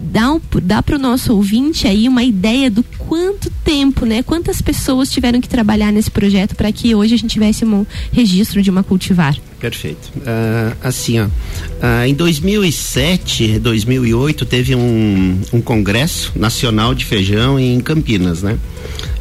dá, 0.00 0.38
dá 0.62 0.82
para 0.82 0.96
o 0.96 0.98
nosso 0.98 1.34
ouvinte 1.34 1.86
aí 1.86 2.08
uma 2.08 2.22
ideia 2.22 2.70
do 2.70 2.82
quanto 2.98 3.50
tempo, 3.64 4.04
né? 4.04 4.22
Quantas 4.22 4.60
pessoas 4.60 5.10
tiveram 5.10 5.40
que 5.40 5.48
trabalhar 5.48 5.92
nesse 5.92 6.10
projeto 6.10 6.54
para 6.54 6.70
que 6.72 6.94
hoje 6.94 7.14
a 7.14 7.18
gente 7.18 7.32
tivesse 7.32 7.64
um 7.64 7.86
registro 8.12 8.62
de 8.62 8.70
uma 8.70 8.82
cultivar? 8.82 9.36
Perfeito. 9.60 10.12
Uh, 10.16 10.76
assim, 10.82 11.18
ó, 11.18 11.26
uh, 11.26 12.06
em 12.06 12.14
2007, 12.14 13.58
2008 13.58 14.44
teve 14.44 14.74
um, 14.74 15.40
um 15.52 15.60
congresso 15.60 16.32
nacional 16.36 16.94
de 16.94 17.04
feijão 17.04 17.58
em 17.58 17.80
Campinas, 17.80 18.42
né? 18.42 18.58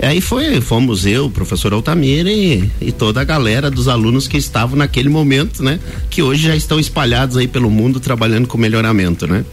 Aí 0.02 0.20
foi, 0.20 0.60
fomos 0.60 1.06
eu, 1.06 1.26
o 1.26 1.32
professor 1.32 1.74
Altamira 1.74 2.30
e, 2.30 2.70
e, 2.82 2.92
toda 2.92 3.22
a 3.22 3.24
galera 3.24 3.72
dos 3.72 3.88
alunos 3.88 4.28
que 4.28 4.38
estavam 4.38 4.78
naquele 4.78 5.10
momento, 5.10 5.64
né? 5.64 5.80
Que 6.16 6.22
hoje 6.22 6.48
já 6.48 6.56
estão 6.56 6.80
espalhados 6.80 7.36
aí 7.36 7.46
pelo 7.46 7.70
mundo 7.70 8.00
trabalhando 8.00 8.48
com 8.48 8.58
melhoramento, 8.58 9.28
né? 9.28 9.44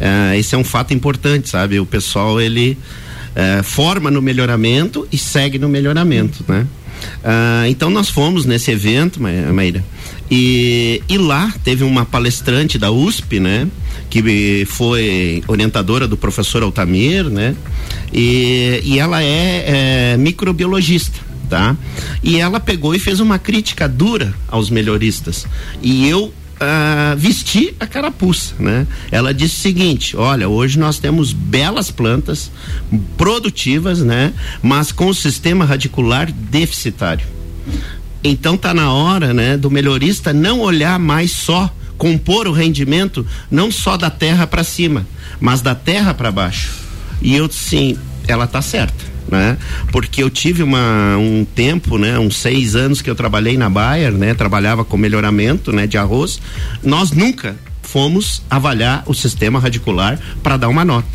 Uh, 0.00 0.34
esse 0.36 0.52
é 0.52 0.58
um 0.58 0.64
fato 0.64 0.92
importante, 0.92 1.48
sabe? 1.48 1.78
O 1.78 1.86
pessoal 1.86 2.40
ele 2.40 2.76
forma 3.62 4.10
no 4.10 4.20
melhoramento 4.20 5.06
e 5.12 5.16
segue 5.16 5.60
no 5.60 5.68
melhoramento, 5.68 6.44
né? 6.48 6.66
então 7.68 7.88
nós 7.88 8.08
fomos 8.08 8.44
nesse 8.44 8.72
evento, 8.72 9.20
Maíra, 9.22 9.84
e, 10.28 11.00
e 11.08 11.16
lá 11.16 11.54
teve 11.62 11.84
uma 11.84 12.04
palestrante 12.04 12.80
da 12.80 12.90
USP, 12.90 13.38
né? 13.38 13.68
Que 14.10 14.66
foi 14.68 15.44
orientadora 15.46 16.08
do 16.08 16.16
professor 16.16 16.64
Altamir, 16.64 17.26
né? 17.26 17.54
E, 18.12 18.80
e 18.82 18.98
ela 18.98 19.22
é, 19.22 20.14
é 20.14 20.16
microbiologista 20.16 21.27
tá? 21.48 21.76
E 22.22 22.38
ela 22.38 22.60
pegou 22.60 22.94
e 22.94 22.98
fez 22.98 23.20
uma 23.20 23.38
crítica 23.38 23.88
dura 23.88 24.34
aos 24.48 24.70
melhoristas. 24.70 25.46
E 25.82 26.08
eu 26.08 26.32
Uh, 26.60 27.14
a 27.78 27.86
carapuça, 27.86 28.52
né? 28.58 28.84
Ela 29.12 29.32
disse 29.32 29.54
o 29.54 29.60
seguinte: 29.60 30.16
olha, 30.16 30.48
hoje 30.48 30.76
nós 30.76 30.98
temos 30.98 31.32
belas 31.32 31.88
plantas 31.88 32.50
produtivas, 33.16 34.00
né? 34.00 34.32
Mas 34.60 34.90
com 34.90 35.06
o 35.06 35.14
sistema 35.14 35.64
radicular 35.64 36.32
deficitário. 36.32 37.24
Então 38.24 38.56
tá 38.56 38.74
na 38.74 38.92
hora, 38.92 39.32
né, 39.32 39.56
do 39.56 39.70
melhorista 39.70 40.32
não 40.32 40.58
olhar 40.58 40.98
mais 40.98 41.30
só 41.30 41.72
compor 41.96 42.46
o 42.46 42.52
rendimento 42.52 43.26
não 43.50 43.70
só 43.70 43.96
da 43.96 44.10
terra 44.10 44.46
para 44.46 44.64
cima, 44.64 45.06
mas 45.40 45.60
da 45.60 45.74
terra 45.74 46.14
para 46.14 46.30
baixo. 46.30 46.72
E 47.20 47.34
eu 47.34 47.50
sim, 47.50 47.96
ela 48.26 48.46
tá 48.46 48.62
certa, 48.62 49.04
né? 49.30 49.56
Porque 49.92 50.22
eu 50.22 50.30
tive 50.30 50.62
uma 50.62 51.16
um 51.16 51.44
tempo, 51.44 51.98
né, 51.98 52.18
uns 52.18 52.36
seis 52.36 52.74
anos 52.74 53.02
que 53.02 53.10
eu 53.10 53.14
trabalhei 53.14 53.56
na 53.56 53.68
Bayer, 53.68 54.12
né, 54.12 54.34
trabalhava 54.34 54.84
com 54.84 54.96
melhoramento, 54.96 55.72
né, 55.72 55.86
de 55.86 55.98
arroz. 55.98 56.40
Nós 56.82 57.10
nunca 57.10 57.56
fomos 57.82 58.42
avaliar 58.50 59.02
o 59.06 59.14
sistema 59.14 59.58
radicular 59.58 60.18
para 60.42 60.56
dar 60.56 60.68
uma 60.68 60.84
nota, 60.84 61.08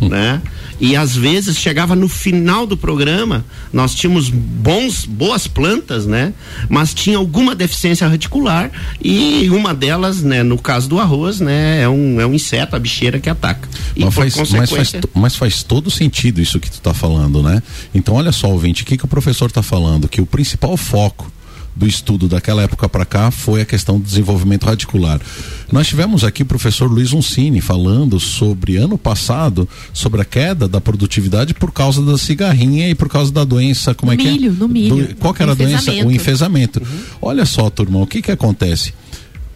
hum. 0.00 0.08
né? 0.08 0.40
E 0.82 0.96
às 0.96 1.14
vezes 1.14 1.56
chegava 1.56 1.94
no 1.94 2.08
final 2.08 2.66
do 2.66 2.76
programa, 2.76 3.44
nós 3.72 3.94
tínhamos 3.94 4.28
bons, 4.28 5.04
boas 5.06 5.46
plantas, 5.46 6.06
né? 6.06 6.34
Mas 6.68 6.92
tinha 6.92 7.18
alguma 7.18 7.54
deficiência 7.54 8.08
radicular 8.08 8.68
e 9.00 9.48
uma 9.50 9.72
delas, 9.72 10.24
né, 10.24 10.42
no 10.42 10.58
caso 10.58 10.88
do 10.88 10.98
arroz, 10.98 11.38
né, 11.38 11.82
é 11.82 11.88
um, 11.88 12.20
é 12.20 12.26
um 12.26 12.34
inseto, 12.34 12.74
a 12.74 12.80
bicheira 12.80 13.20
que 13.20 13.30
ataca. 13.30 13.68
E 13.94 14.04
mas, 14.04 14.12
faz, 14.12 14.34
consequência... 14.34 14.76
mas, 14.76 14.90
faz, 14.90 15.04
mas 15.14 15.36
faz 15.36 15.62
todo 15.62 15.88
sentido 15.88 16.40
isso 16.40 16.58
que 16.58 16.68
tu 16.68 16.78
está 16.78 16.92
falando, 16.92 17.44
né? 17.44 17.62
Então 17.94 18.16
olha 18.16 18.32
só, 18.32 18.50
ouvinte, 18.50 18.82
o 18.82 18.86
que, 18.86 18.96
que 18.96 19.04
o 19.04 19.08
professor 19.08 19.46
está 19.46 19.62
falando? 19.62 20.08
Que 20.08 20.20
o 20.20 20.26
principal 20.26 20.76
foco 20.76 21.30
do 21.74 21.86
estudo 21.86 22.28
daquela 22.28 22.62
época 22.62 22.88
para 22.88 23.04
cá 23.04 23.30
foi 23.30 23.62
a 23.62 23.64
questão 23.64 23.98
do 23.98 24.04
desenvolvimento 24.04 24.64
radicular. 24.64 25.20
Nós 25.70 25.88
tivemos 25.88 26.22
aqui 26.22 26.42
o 26.42 26.46
professor 26.46 26.90
Luiz 26.90 27.12
Uncini 27.12 27.60
falando 27.60 28.20
sobre 28.20 28.76
ano 28.76 28.98
passado 28.98 29.68
sobre 29.92 30.20
a 30.20 30.24
queda 30.24 30.68
da 30.68 30.80
produtividade 30.80 31.54
por 31.54 31.72
causa 31.72 32.02
da 32.02 32.18
cigarrinha 32.18 32.88
e 32.88 32.94
por 32.94 33.08
causa 33.08 33.32
da 33.32 33.44
doença, 33.44 33.94
como 33.94 34.12
no 34.12 34.20
é 34.20 34.24
milho, 34.24 34.38
que 34.38 34.56
é? 34.56 34.60
No 34.60 34.68
milho, 34.68 35.08
do, 35.08 35.14
Qual 35.16 35.32
que 35.32 35.42
era 35.42 35.52
a 35.52 35.54
doença? 35.54 35.92
O 35.92 36.10
enfesamento. 36.10 36.80
Uhum. 36.80 37.00
Olha 37.22 37.46
só, 37.46 37.70
turma, 37.70 38.00
o 38.00 38.06
que 38.06 38.20
que 38.20 38.30
acontece? 38.30 38.92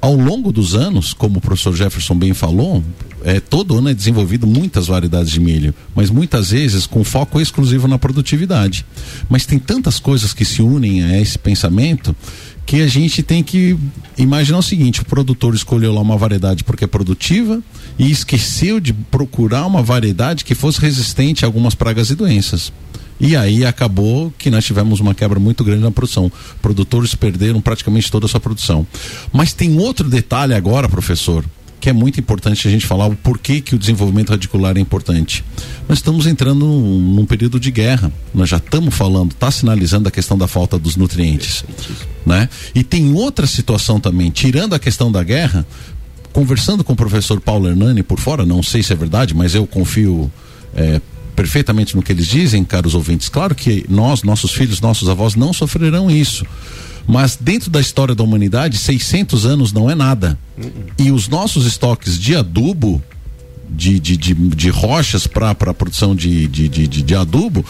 Ao 0.00 0.14
longo 0.14 0.52
dos 0.52 0.74
anos, 0.74 1.12
como 1.12 1.38
o 1.38 1.40
professor 1.40 1.74
Jefferson 1.74 2.14
bem 2.14 2.34
falou, 2.34 2.84
é, 3.24 3.40
todo 3.40 3.76
ano 3.76 3.88
é 3.88 3.94
desenvolvido 3.94 4.46
muitas 4.46 4.86
variedades 4.86 5.32
de 5.32 5.40
milho, 5.40 5.74
mas 5.94 6.10
muitas 6.10 6.50
vezes 6.50 6.86
com 6.86 7.02
foco 7.02 7.40
exclusivo 7.40 7.88
na 7.88 7.98
produtividade. 7.98 8.84
Mas 9.28 9.46
tem 9.46 9.58
tantas 9.58 9.98
coisas 9.98 10.32
que 10.32 10.44
se 10.44 10.62
unem 10.62 11.02
a 11.02 11.20
esse 11.20 11.38
pensamento 11.38 12.14
que 12.66 12.82
a 12.82 12.86
gente 12.86 13.22
tem 13.22 13.42
que 13.42 13.78
imaginar 14.18 14.58
o 14.58 14.62
seguinte: 14.62 15.00
o 15.00 15.04
produtor 15.04 15.54
escolheu 15.54 15.92
lá 15.92 16.00
uma 16.00 16.16
variedade 16.16 16.62
porque 16.62 16.84
é 16.84 16.88
produtiva 16.88 17.62
e 17.98 18.10
esqueceu 18.10 18.78
de 18.78 18.92
procurar 18.92 19.66
uma 19.66 19.82
variedade 19.82 20.44
que 20.44 20.54
fosse 20.54 20.80
resistente 20.80 21.44
a 21.44 21.48
algumas 21.48 21.74
pragas 21.74 22.10
e 22.10 22.14
doenças. 22.14 22.72
E 23.18 23.34
aí 23.34 23.64
acabou 23.64 24.32
que 24.36 24.50
nós 24.50 24.64
tivemos 24.64 25.00
uma 25.00 25.14
quebra 25.14 25.40
muito 25.40 25.64
grande 25.64 25.82
na 25.82 25.90
produção. 25.90 26.30
Produtores 26.60 27.14
perderam 27.14 27.60
praticamente 27.60 28.10
toda 28.10 28.26
a 28.26 28.28
sua 28.28 28.40
produção. 28.40 28.86
Mas 29.32 29.52
tem 29.52 29.78
outro 29.78 30.08
detalhe 30.08 30.54
agora, 30.54 30.88
professor, 30.88 31.44
que 31.80 31.88
é 31.88 31.92
muito 31.92 32.20
importante 32.20 32.66
a 32.66 32.70
gente 32.70 32.86
falar 32.86 33.06
o 33.06 33.16
porquê 33.16 33.60
que 33.60 33.74
o 33.74 33.78
desenvolvimento 33.78 34.30
radicular 34.30 34.76
é 34.76 34.80
importante. 34.80 35.44
Nós 35.88 35.98
estamos 35.98 36.26
entrando 36.26 36.66
num, 36.66 36.98
num 37.14 37.24
período 37.26 37.60
de 37.60 37.70
guerra. 37.70 38.12
Nós 38.34 38.48
já 38.48 38.56
estamos 38.58 38.94
falando, 38.94 39.32
está 39.32 39.50
sinalizando 39.50 40.08
a 40.08 40.10
questão 40.10 40.36
da 40.36 40.46
falta 40.46 40.78
dos 40.78 40.96
nutrientes, 40.96 41.64
né? 42.24 42.48
E 42.74 42.82
tem 42.82 43.14
outra 43.14 43.46
situação 43.46 44.00
também, 44.00 44.30
tirando 44.30 44.74
a 44.74 44.78
questão 44.78 45.10
da 45.12 45.22
guerra, 45.22 45.66
conversando 46.32 46.84
com 46.84 46.92
o 46.92 46.96
professor 46.96 47.40
Paulo 47.40 47.68
Hernani 47.68 48.02
por 48.02 48.18
fora, 48.18 48.44
não 48.44 48.62
sei 48.62 48.82
se 48.82 48.92
é 48.92 48.96
verdade, 48.96 49.34
mas 49.34 49.54
eu 49.54 49.66
confio 49.66 50.30
é, 50.74 51.00
perfeitamente 51.36 51.94
no 51.94 52.02
que 52.02 52.10
eles 52.10 52.26
dizem, 52.26 52.64
caros 52.64 52.94
ouvintes. 52.94 53.28
Claro 53.28 53.54
que 53.54 53.84
nós, 53.88 54.22
nossos 54.22 54.52
filhos, 54.52 54.80
nossos 54.80 55.08
avós 55.08 55.34
não 55.34 55.52
sofrerão 55.52 56.10
isso. 56.10 56.46
Mas 57.06 57.38
dentro 57.40 57.70
da 57.70 57.80
história 57.80 58.14
da 58.14 58.24
humanidade, 58.24 58.78
600 58.78 59.46
anos 59.46 59.72
não 59.72 59.88
é 59.88 59.94
nada. 59.94 60.36
E 60.98 61.12
os 61.12 61.28
nossos 61.28 61.66
estoques 61.66 62.18
de 62.18 62.34
adubo, 62.34 63.00
de, 63.68 64.00
de, 64.00 64.16
de, 64.16 64.34
de 64.34 64.70
rochas 64.70 65.26
para 65.26 65.50
a 65.50 65.74
produção 65.74 66.16
de, 66.16 66.48
de, 66.48 66.68
de, 66.68 66.88
de 66.88 67.14
adubo, 67.14 67.64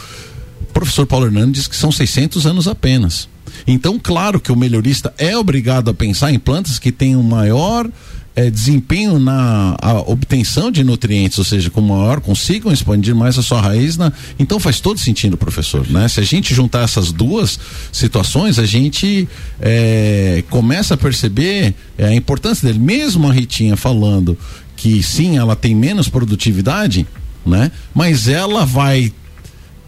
o 0.63 0.73
professor 0.73 1.05
Paulo 1.05 1.27
Hernandes 1.27 1.63
diz 1.63 1.69
que 1.69 1.77
são 1.77 1.93
600 1.93 2.47
anos 2.47 2.69
apenas. 2.69 3.29
Então, 3.67 3.99
claro 3.99 4.41
que 4.41 4.53
o 4.53 4.57
melhorista 4.57 5.13
é 5.19 5.37
obrigado 5.37 5.91
a 5.91 5.95
pensar 5.95 6.33
em 6.33 6.39
plantas 6.39 6.79
que 6.79 6.93
tenham 6.93 7.23
maior 7.23 7.89
é, 8.37 8.51
desempenho 8.51 9.19
na 9.19 9.75
obtenção 10.07 10.71
de 10.71 10.85
nutrientes, 10.85 11.39
ou 11.39 11.45
seja, 11.45 11.71
com 11.71 11.81
maior 11.81 12.21
consigam 12.21 12.71
expandir 12.71 13.15
mais 13.17 13.39
a 13.39 13.43
sua 13.43 13.63
raiz. 13.63 13.97
Na, 13.97 14.13
então 14.39 14.61
faz 14.61 14.79
todo 14.79 15.01
sentido, 15.01 15.39
professor. 15.39 15.89
Né? 15.89 16.07
Se 16.07 16.21
a 16.21 16.23
gente 16.23 16.55
juntar 16.55 16.83
essas 16.83 17.11
duas 17.11 17.59
situações, 17.91 18.59
a 18.59 18.67
gente 18.67 19.27
é, 19.59 20.45
começa 20.51 20.95
a 20.95 20.97
perceber 20.99 21.75
é, 21.97 22.09
a 22.09 22.15
importância 22.15 22.69
dele. 22.69 22.79
Mesmo 22.79 23.27
a 23.27 23.33
Ritinha 23.33 23.75
falando 23.75 24.37
que 24.77 25.03
sim, 25.03 25.39
ela 25.39 25.57
tem 25.57 25.75
menos 25.75 26.07
produtividade, 26.07 27.07
né? 27.47 27.73
Mas 27.95 28.29
ela 28.29 28.67
vai 28.67 29.11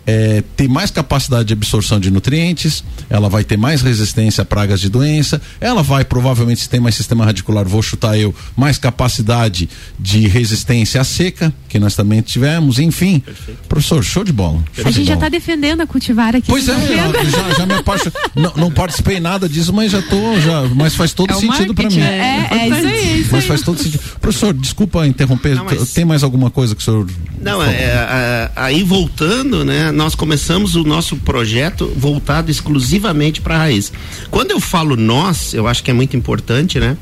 é, 0.08 0.42
ter 0.56 0.66
mais 0.68 0.90
capacidade 0.90 1.48
de 1.48 1.52
absorção 1.52 2.00
de 2.00 2.10
nutrientes, 2.10 2.82
ela 3.10 3.28
vai 3.28 3.44
ter 3.44 3.58
mais 3.58 3.82
resistência 3.82 4.40
a 4.40 4.44
pragas 4.44 4.80
de 4.80 4.88
doença, 4.88 5.38
ela 5.60 5.82
vai 5.82 6.02
provavelmente, 6.02 6.62
se 6.62 6.68
tem 6.70 6.80
mais 6.80 6.94
sistema 6.94 7.26
radicular, 7.26 7.68
vou 7.68 7.82
chutar 7.82 8.18
eu, 8.18 8.34
mais 8.56 8.78
capacidade 8.78 9.68
de 9.98 10.26
resistência 10.26 10.98
à 10.98 11.04
seca, 11.04 11.52
que 11.68 11.78
nós 11.78 11.94
também 11.94 12.22
tivemos, 12.22 12.78
enfim. 12.78 13.20
Perfeito. 13.20 13.58
Professor, 13.68 14.02
show 14.02 14.24
de 14.24 14.32
bola. 14.32 14.64
Show 14.72 14.86
a 14.86 14.90
gente 14.90 15.06
já 15.06 15.12
está 15.12 15.28
defendendo 15.28 15.82
a 15.82 15.86
cultivar 15.86 16.34
aqui. 16.34 16.46
Pois 16.46 16.66
é, 16.66 16.74
já, 16.74 17.54
já, 17.58 17.66
me 17.66 17.74
apaixo, 17.74 18.10
não, 18.34 18.54
não, 18.56 18.70
participei 18.70 19.20
nada 19.20 19.46
disso, 19.46 19.74
mas 19.74 19.92
já 19.92 20.00
tô, 20.00 20.40
já, 20.40 20.62
mas 20.74 20.94
faz 20.94 21.12
todo 21.12 21.34
é 21.34 21.36
sentido 21.36 21.74
para 21.74 21.90
mim. 21.90 22.00
É, 22.00 22.48
é, 22.50 22.68
isso 22.68 22.86
aí. 22.86 23.20
Isso 23.20 23.28
mas 23.30 23.44
faz 23.44 23.60
todo 23.60 23.78
sentido. 23.78 24.02
Professor, 24.22 24.54
desculpa 24.54 25.06
interromper, 25.06 25.54
não, 25.54 25.66
mas... 25.66 25.92
tem 25.92 26.06
mais 26.06 26.22
alguma 26.22 26.50
coisa 26.50 26.74
que 26.74 26.80
o 26.80 26.84
senhor... 26.84 27.06
Não, 27.42 27.62
é, 27.62 27.74
é, 27.74 28.50
aí 28.56 28.82
voltando, 28.82 29.66
né, 29.66 29.92
nós 29.98 30.14
começamos 30.14 30.76
o 30.76 30.84
nosso 30.84 31.16
projeto 31.16 31.92
voltado 31.96 32.52
exclusivamente 32.52 33.40
para 33.40 33.56
a 33.56 33.58
raiz. 33.58 33.92
Quando 34.30 34.52
eu 34.52 34.60
falo 34.60 34.94
nós, 34.96 35.52
eu 35.52 35.66
acho 35.66 35.82
que 35.82 35.90
é 35.90 35.94
muito 35.94 36.16
importante, 36.16 36.78
né? 36.78 36.96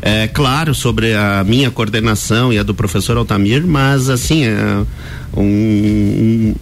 É 0.00 0.28
claro 0.28 0.72
sobre 0.72 1.12
a 1.12 1.42
minha 1.44 1.72
coordenação 1.72 2.52
e 2.52 2.58
a 2.58 2.62
do 2.62 2.72
professor 2.72 3.16
Altamir, 3.16 3.66
mas 3.66 4.08
assim, 4.08 4.44
é 4.44 4.84
um, 5.36 5.42
um 5.42 6.54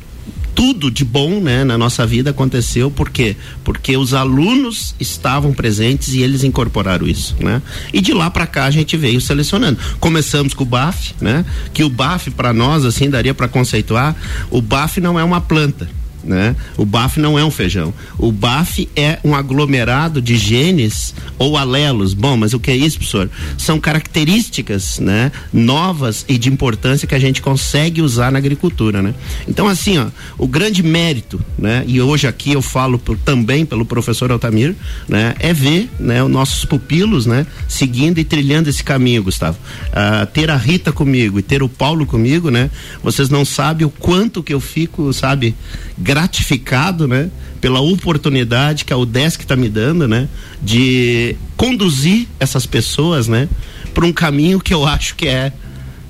tudo 0.54 0.90
de 0.90 1.04
bom 1.04 1.40
né, 1.40 1.64
na 1.64 1.76
nossa 1.76 2.06
vida 2.06 2.30
aconteceu 2.30 2.90
por 2.90 3.10
quê? 3.10 3.36
Porque 3.62 3.96
os 3.96 4.14
alunos 4.14 4.94
estavam 5.00 5.52
presentes 5.52 6.14
e 6.14 6.22
eles 6.22 6.44
incorporaram 6.44 7.06
isso, 7.06 7.36
né? 7.40 7.60
E 7.92 8.00
de 8.00 8.12
lá 8.12 8.30
para 8.30 8.46
cá 8.46 8.64
a 8.64 8.70
gente 8.70 8.96
veio 8.96 9.20
selecionando. 9.20 9.78
Começamos 9.98 10.54
com 10.54 10.62
o 10.62 10.66
BAF, 10.66 11.14
né? 11.20 11.44
Que 11.72 11.82
o 11.82 11.88
BAF 11.88 12.30
para 12.30 12.52
nós 12.52 12.84
assim 12.84 13.10
daria 13.10 13.34
para 13.34 13.48
conceituar, 13.48 14.14
o 14.50 14.62
BAF 14.62 15.00
não 15.00 15.18
é 15.18 15.24
uma 15.24 15.40
planta, 15.40 15.88
Né? 16.24 16.56
O 16.76 16.84
BAF 16.84 17.20
não 17.20 17.38
é 17.38 17.44
um 17.44 17.50
feijão. 17.50 17.92
O 18.18 18.32
BAF 18.32 18.88
é 18.96 19.18
um 19.22 19.34
aglomerado 19.34 20.22
de 20.22 20.36
genes 20.36 21.14
ou 21.38 21.56
alelos. 21.56 22.14
Bom, 22.14 22.36
mas 22.36 22.54
o 22.54 22.60
que 22.60 22.70
é 22.70 22.76
isso, 22.76 22.96
professor? 22.96 23.30
São 23.58 23.78
características, 23.78 24.98
né, 24.98 25.30
novas 25.52 26.24
e 26.28 26.38
de 26.38 26.48
importância 26.48 27.06
que 27.06 27.14
a 27.14 27.18
gente 27.18 27.42
consegue 27.42 28.00
usar 28.00 28.32
na 28.32 28.38
agricultura, 28.38 29.02
né? 29.02 29.14
Então, 29.46 29.68
assim, 29.68 29.98
ó, 29.98 30.06
o 30.38 30.46
grande 30.46 30.82
mérito, 30.82 31.40
né, 31.58 31.84
e 31.86 32.00
hoje 32.00 32.26
aqui 32.26 32.52
eu 32.52 32.62
falo 32.62 32.98
por, 32.98 33.18
também 33.18 33.66
pelo 33.66 33.84
professor 33.84 34.30
Altamir, 34.32 34.74
né, 35.08 35.34
é 35.38 35.52
ver, 35.52 35.90
né, 35.98 36.22
os 36.22 36.30
nossos 36.30 36.64
pupilos, 36.64 37.26
né, 37.26 37.46
seguindo 37.68 38.18
e 38.18 38.24
trilhando 38.24 38.70
esse 38.70 38.82
caminho, 38.82 39.22
Gustavo. 39.22 39.58
Ah, 39.92 40.26
ter 40.26 40.50
a 40.50 40.56
Rita 40.56 40.92
comigo 40.92 41.38
e 41.38 41.42
ter 41.42 41.62
o 41.62 41.68
Paulo 41.68 42.06
comigo, 42.06 42.50
né? 42.50 42.70
Vocês 43.02 43.28
não 43.28 43.44
sabem 43.44 43.86
o 43.86 43.90
quanto 43.90 44.42
que 44.42 44.54
eu 44.54 44.60
fico, 44.60 45.12
sabe, 45.12 45.54
gratificado, 46.14 47.08
né? 47.08 47.28
Pela 47.60 47.80
oportunidade 47.80 48.84
que 48.84 48.92
a 48.92 48.96
UDESC 48.96 49.42
está 49.42 49.56
me 49.56 49.68
dando, 49.68 50.06
né? 50.06 50.28
De 50.62 51.34
conduzir 51.56 52.28
essas 52.38 52.66
pessoas, 52.66 53.26
né? 53.26 53.48
Para 53.92 54.06
um 54.06 54.12
caminho 54.12 54.60
que 54.60 54.72
eu 54.72 54.86
acho 54.86 55.16
que 55.16 55.26
é 55.26 55.52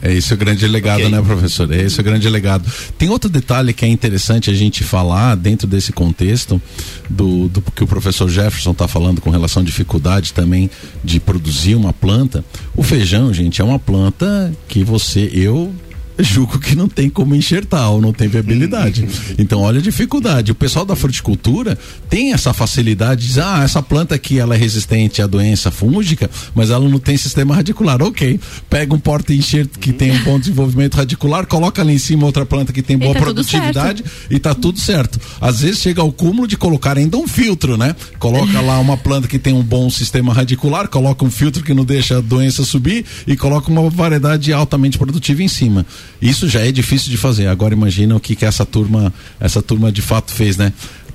é 0.02 0.12
esse 0.12 0.34
o 0.34 0.36
grande 0.36 0.68
legado, 0.68 0.98
okay. 0.98 1.08
né, 1.08 1.22
professor? 1.22 1.72
É 1.72 1.80
esse 1.80 1.98
o 1.98 2.04
grande 2.04 2.28
legado. 2.28 2.70
Tem 2.98 3.08
outro 3.08 3.30
detalhe 3.30 3.72
que 3.72 3.86
é 3.86 3.88
interessante 3.88 4.50
a 4.50 4.52
gente 4.52 4.84
falar 4.84 5.34
dentro 5.34 5.66
desse 5.66 5.92
contexto 5.92 6.60
do, 7.08 7.48
do 7.48 7.62
que 7.62 7.82
o 7.82 7.86
professor 7.86 8.28
Jefferson 8.28 8.72
está 8.72 8.86
falando 8.86 9.22
com 9.22 9.30
relação 9.30 9.62
à 9.62 9.64
dificuldade 9.64 10.34
também 10.34 10.68
de 11.02 11.18
produzir 11.18 11.74
uma 11.74 11.90
planta. 11.90 12.44
O 12.76 12.82
feijão, 12.82 13.32
gente, 13.32 13.62
é 13.62 13.64
uma 13.64 13.78
planta 13.78 14.52
que 14.68 14.84
você, 14.84 15.30
eu 15.32 15.74
julgo 16.18 16.58
que 16.58 16.74
não 16.74 16.88
tem 16.88 17.10
como 17.10 17.34
enxertar 17.34 17.90
ou 17.90 18.00
não 18.00 18.12
tem 18.12 18.28
viabilidade. 18.28 19.06
Então, 19.38 19.60
olha 19.60 19.78
a 19.78 19.82
dificuldade. 19.82 20.52
O 20.52 20.54
pessoal 20.54 20.84
da 20.84 20.94
fruticultura 20.94 21.78
tem 22.08 22.32
essa 22.32 22.52
facilidade 22.52 23.22
de 23.22 23.28
dizer, 23.28 23.42
ah, 23.42 23.62
essa 23.64 23.82
planta 23.82 24.14
aqui 24.14 24.38
ela 24.38 24.54
é 24.54 24.58
resistente 24.58 25.20
à 25.20 25.26
doença 25.26 25.70
fúngica, 25.70 26.30
mas 26.54 26.70
ela 26.70 26.88
não 26.88 26.98
tem 26.98 27.16
sistema 27.16 27.54
radicular. 27.54 28.02
Ok, 28.02 28.38
pega 28.70 28.94
um 28.94 28.98
porta-enxerto 28.98 29.78
que 29.78 29.92
tem 29.92 30.12
um 30.12 30.22
bom 30.22 30.38
desenvolvimento 30.38 30.94
radicular, 30.94 31.46
coloca 31.46 31.82
ali 31.82 31.94
em 31.94 31.98
cima 31.98 32.26
outra 32.26 32.46
planta 32.46 32.72
que 32.72 32.82
tem 32.82 32.96
boa 32.96 33.14
tá 33.14 33.20
produtividade 33.20 34.04
e 34.30 34.38
tá 34.38 34.54
tudo 34.54 34.78
certo. 34.78 35.18
Às 35.40 35.60
vezes 35.60 35.80
chega 35.80 36.00
ao 36.00 36.12
cúmulo 36.12 36.46
de 36.46 36.56
colocar 36.56 36.96
ainda 36.96 37.16
um 37.16 37.26
filtro, 37.26 37.76
né? 37.76 37.94
Coloca 38.18 38.60
lá 38.60 38.78
uma 38.78 38.96
planta 38.96 39.26
que 39.26 39.38
tem 39.38 39.52
um 39.52 39.62
bom 39.62 39.90
sistema 39.90 40.32
radicular, 40.32 40.88
coloca 40.88 41.24
um 41.24 41.30
filtro 41.30 41.62
que 41.62 41.74
não 41.74 41.84
deixa 41.84 42.18
a 42.18 42.20
doença 42.20 42.64
subir 42.64 43.04
e 43.26 43.36
coloca 43.36 43.70
uma 43.70 43.88
variedade 43.90 44.52
altamente 44.52 44.98
produtiva 44.98 45.42
em 45.42 45.48
cima. 45.48 45.84
Isso 46.20 46.48
já 46.48 46.60
é 46.60 46.72
difícil 46.72 47.10
de 47.10 47.16
fazer. 47.16 47.46
Agora 47.46 47.74
imagina 47.74 48.16
o 48.16 48.20
que, 48.20 48.34
que 48.34 48.44
essa 48.44 48.64
turma, 48.64 49.12
essa 49.38 49.62
turma 49.62 49.92
de 49.92 50.02
fato 50.02 50.32
fez, 50.32 50.56
né? 50.56 50.72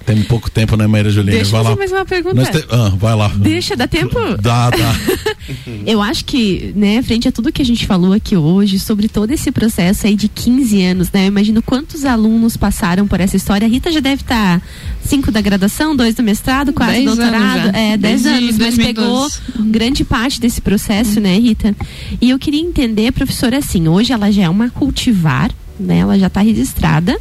Tem 0.10 0.24
pouco 0.24 0.50
tempo, 0.50 0.76
né, 0.76 0.88
Maíra 0.88 1.12
Juliana? 1.12 1.38
Deixa 1.38 1.52
vai 1.52 1.62
eu 1.62 1.70
lá. 1.70 1.76
mais 1.76 1.92
uma 1.92 2.04
pergunta. 2.04 2.44
Te... 2.44 2.66
Ah, 2.72 2.92
vai 2.98 3.16
lá. 3.16 3.28
Deixa, 3.28 3.76
dá 3.76 3.86
tempo? 3.86 4.18
Dá, 4.42 4.72
dá. 4.72 4.96
eu 5.86 6.02
acho 6.02 6.26
que, 6.26 6.74
né, 6.76 7.00
frente 7.04 7.28
a 7.28 7.32
tudo 7.32 7.52
que 7.52 7.62
a 7.62 7.66
gente 7.66 7.86
falou 7.86 8.12
aqui 8.12 8.36
hoje, 8.36 8.80
sobre 8.80 9.08
todo 9.08 9.30
esse 9.30 9.52
processo 9.52 10.08
aí 10.08 10.16
de 10.16 10.28
15 10.28 10.82
anos, 10.84 11.12
né? 11.12 11.26
Eu 11.26 11.28
imagino 11.28 11.62
quantos 11.62 12.06
alunos 12.06 12.58
passaram 12.58 13.08
por 13.08 13.20
essa 13.20 13.38
história. 13.38 13.68
A 13.68 13.70
Rita 13.70 13.92
já 13.92 14.00
deve 14.00 14.24
estar 14.24 14.60
tá 14.60 14.66
cinco 15.06 15.32
da 15.32 15.42
graduação, 15.42 15.96
dois 15.96 16.16
do 16.16 16.24
mestrado, 16.24 16.74
quase 16.74 17.06
doutorado. 17.06 17.76
É, 17.76 17.96
dez 17.96 18.26
anos, 18.26 18.58
mas 18.58 18.76
pegou 18.78 19.30
grande 19.60 20.04
parte 20.04 20.42
desse 20.42 20.60
processo, 20.60 21.20
né, 21.20 21.38
Rita? 21.38 21.76
E 22.20 22.32
eu 22.32 22.40
queria 22.40 22.62
entender, 22.62 23.12
professora, 23.12 23.60
assim, 23.60 23.88
hoje 23.88 24.12
ela 24.12 24.32
já 24.32 24.42
é 24.42 24.50
uma 24.50 24.72
cultivar, 24.72 25.52
né? 25.80 26.00
Ela 26.00 26.18
já 26.18 26.26
está 26.26 26.42
registrada. 26.42 27.16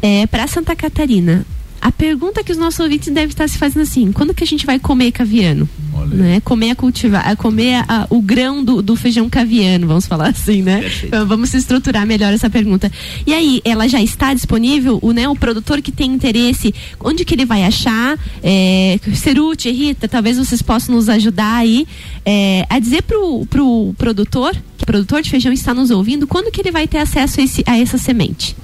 É, 0.00 0.28
para 0.28 0.46
Santa 0.46 0.76
Catarina, 0.76 1.44
a 1.80 1.90
pergunta 1.90 2.44
que 2.44 2.52
os 2.52 2.58
nossos 2.58 2.80
ouvintes 2.80 3.12
devem 3.12 3.30
estar 3.30 3.48
se 3.48 3.58
fazendo 3.58 3.82
assim: 3.82 4.12
quando 4.12 4.34
que 4.34 4.44
a 4.44 4.46
gente 4.46 4.66
vai 4.66 4.78
comer 4.78 5.12
caviano? 5.12 5.68
Né? 6.10 6.40
Comer 6.40 6.70
a 6.70 6.74
cultivar, 6.74 7.28
a 7.28 7.36
comer 7.36 7.74
a, 7.74 7.84
a, 7.88 8.06
o 8.10 8.20
grão 8.20 8.64
do, 8.64 8.82
do, 8.82 8.96
feijão 8.96 9.28
caviano, 9.28 9.86
vamos 9.86 10.06
falar 10.06 10.30
assim, 10.30 10.62
né? 10.62 10.82
Então, 11.04 11.26
vamos 11.26 11.54
estruturar 11.54 12.06
melhor 12.06 12.32
essa 12.32 12.50
pergunta. 12.50 12.90
E 13.26 13.32
aí, 13.32 13.60
ela 13.64 13.88
já 13.88 14.02
está 14.02 14.34
disponível? 14.34 14.98
O, 15.02 15.12
né, 15.12 15.28
o 15.28 15.36
produtor 15.36 15.80
que 15.80 15.92
tem 15.92 16.12
interesse, 16.12 16.74
onde 16.98 17.24
que 17.24 17.34
ele 17.34 17.44
vai 17.44 17.64
achar? 17.64 18.18
É, 18.42 18.98
Cerute, 19.14 19.70
Rita, 19.70 20.08
talvez 20.08 20.36
vocês 20.36 20.60
possam 20.62 20.94
nos 20.94 21.08
ajudar 21.08 21.56
aí 21.56 21.86
é, 22.24 22.66
a 22.68 22.78
dizer 22.78 23.02
pro, 23.02 23.46
pro 23.46 23.94
produtor, 23.96 24.54
que 24.76 24.82
o 24.82 24.86
produtor 24.86 25.22
de 25.22 25.30
feijão 25.30 25.52
está 25.52 25.72
nos 25.72 25.90
ouvindo, 25.90 26.26
quando 26.26 26.50
que 26.50 26.60
ele 26.60 26.72
vai 26.72 26.88
ter 26.88 26.98
acesso 26.98 27.40
a, 27.40 27.44
esse, 27.44 27.62
a 27.66 27.78
essa 27.78 27.98
semente? 27.98 28.56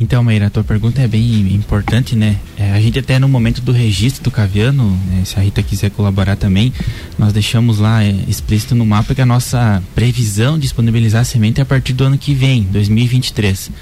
Então, 0.00 0.22
Meira, 0.22 0.46
a 0.46 0.50
tua 0.50 0.62
pergunta 0.62 1.02
é 1.02 1.08
bem 1.08 1.52
importante, 1.52 2.14
né? 2.14 2.36
É, 2.56 2.70
a 2.70 2.80
gente 2.80 3.00
até 3.00 3.18
no 3.18 3.28
momento 3.28 3.60
do 3.60 3.72
registro 3.72 4.22
do 4.22 4.30
Caviano, 4.30 4.90
né, 5.08 5.22
se 5.24 5.36
a 5.36 5.42
Rita 5.42 5.60
quiser 5.60 5.90
colaborar 5.90 6.36
também, 6.36 6.72
nós 7.18 7.32
deixamos 7.32 7.80
lá 7.80 8.04
é, 8.04 8.14
explícito 8.28 8.76
no 8.76 8.86
mapa 8.86 9.12
que 9.12 9.20
a 9.20 9.26
nossa 9.26 9.82
previsão 9.96 10.54
de 10.54 10.62
disponibilizar 10.62 11.22
a 11.22 11.24
semente 11.24 11.58
é 11.58 11.62
a 11.62 11.66
partir 11.66 11.94
do 11.94 12.04
ano 12.04 12.16
que 12.16 12.32
vem, 12.32 12.62
2023. 12.70 13.72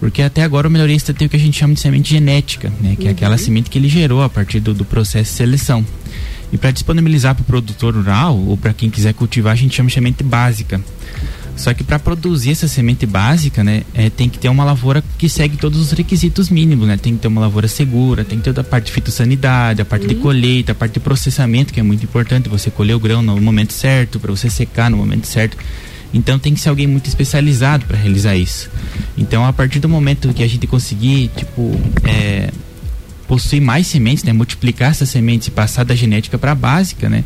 Porque 0.00 0.22
até 0.22 0.42
agora 0.42 0.66
o 0.66 0.70
melhorista 0.70 1.14
tem 1.14 1.28
o 1.28 1.30
que 1.30 1.36
a 1.36 1.40
gente 1.40 1.56
chama 1.56 1.74
de 1.74 1.80
semente 1.80 2.10
genética, 2.10 2.72
né? 2.80 2.96
Que 2.96 3.04
uhum. 3.04 3.08
é 3.08 3.12
aquela 3.12 3.38
semente 3.38 3.70
que 3.70 3.78
ele 3.78 3.88
gerou 3.88 4.22
a 4.22 4.28
partir 4.28 4.58
do, 4.58 4.74
do 4.74 4.84
processo 4.84 5.30
de 5.30 5.36
seleção. 5.36 5.86
E 6.52 6.58
para 6.58 6.72
disponibilizar 6.72 7.34
para 7.34 7.42
o 7.42 7.44
produtor 7.44 7.94
rural 7.94 8.36
ou 8.36 8.56
para 8.56 8.72
quem 8.72 8.90
quiser 8.90 9.14
cultivar, 9.14 9.52
a 9.52 9.56
gente 9.56 9.74
chama 9.74 9.88
de 9.88 9.94
semente 9.94 10.24
básica. 10.24 10.80
Só 11.56 11.72
que 11.72 11.84
para 11.84 11.98
produzir 11.98 12.50
essa 12.50 12.66
semente 12.66 13.06
básica, 13.06 13.62
né, 13.62 13.82
é, 13.94 14.10
tem 14.10 14.28
que 14.28 14.38
ter 14.38 14.48
uma 14.48 14.64
lavoura 14.64 15.02
que 15.16 15.28
segue 15.28 15.56
todos 15.56 15.78
os 15.78 15.92
requisitos 15.92 16.50
mínimos, 16.50 16.88
né? 16.88 16.96
Tem 16.96 17.14
que 17.14 17.20
ter 17.20 17.28
uma 17.28 17.40
lavoura 17.40 17.68
segura, 17.68 18.24
tem 18.24 18.38
que 18.38 18.44
ter 18.44 18.50
toda 18.50 18.62
a 18.62 18.64
parte 18.64 18.86
de 18.86 18.92
fitossanidade, 18.92 19.80
a 19.80 19.84
parte 19.84 20.02
uhum. 20.02 20.08
de 20.08 20.14
colheita, 20.16 20.72
a 20.72 20.74
parte 20.74 20.94
de 20.94 21.00
processamento, 21.00 21.72
que 21.72 21.78
é 21.78 21.82
muito 21.82 22.04
importante, 22.04 22.48
você 22.48 22.70
colher 22.70 22.94
o 22.94 23.00
grão 23.00 23.22
no 23.22 23.40
momento 23.40 23.72
certo, 23.72 24.18
para 24.18 24.30
você 24.30 24.50
secar 24.50 24.90
no 24.90 24.96
momento 24.96 25.26
certo. 25.26 25.56
Então 26.12 26.38
tem 26.38 26.54
que 26.54 26.60
ser 26.60 26.68
alguém 26.68 26.86
muito 26.86 27.08
especializado 27.08 27.86
para 27.86 27.96
realizar 27.96 28.36
isso. 28.36 28.70
Então 29.16 29.44
a 29.44 29.52
partir 29.52 29.80
do 29.80 29.88
momento 29.88 30.32
que 30.32 30.42
a 30.42 30.48
gente 30.48 30.66
conseguir, 30.66 31.30
tipo, 31.36 31.80
é, 32.04 32.50
possuir 33.26 33.60
mais 33.60 33.86
sementes, 33.86 34.22
né, 34.22 34.32
multiplicar 34.32 34.90
essas 34.90 35.08
sementes 35.08 35.48
e 35.48 35.50
passar 35.50 35.84
da 35.84 35.94
genética 35.94 36.38
para 36.38 36.52
a 36.52 36.54
básica, 36.54 37.08
né, 37.08 37.24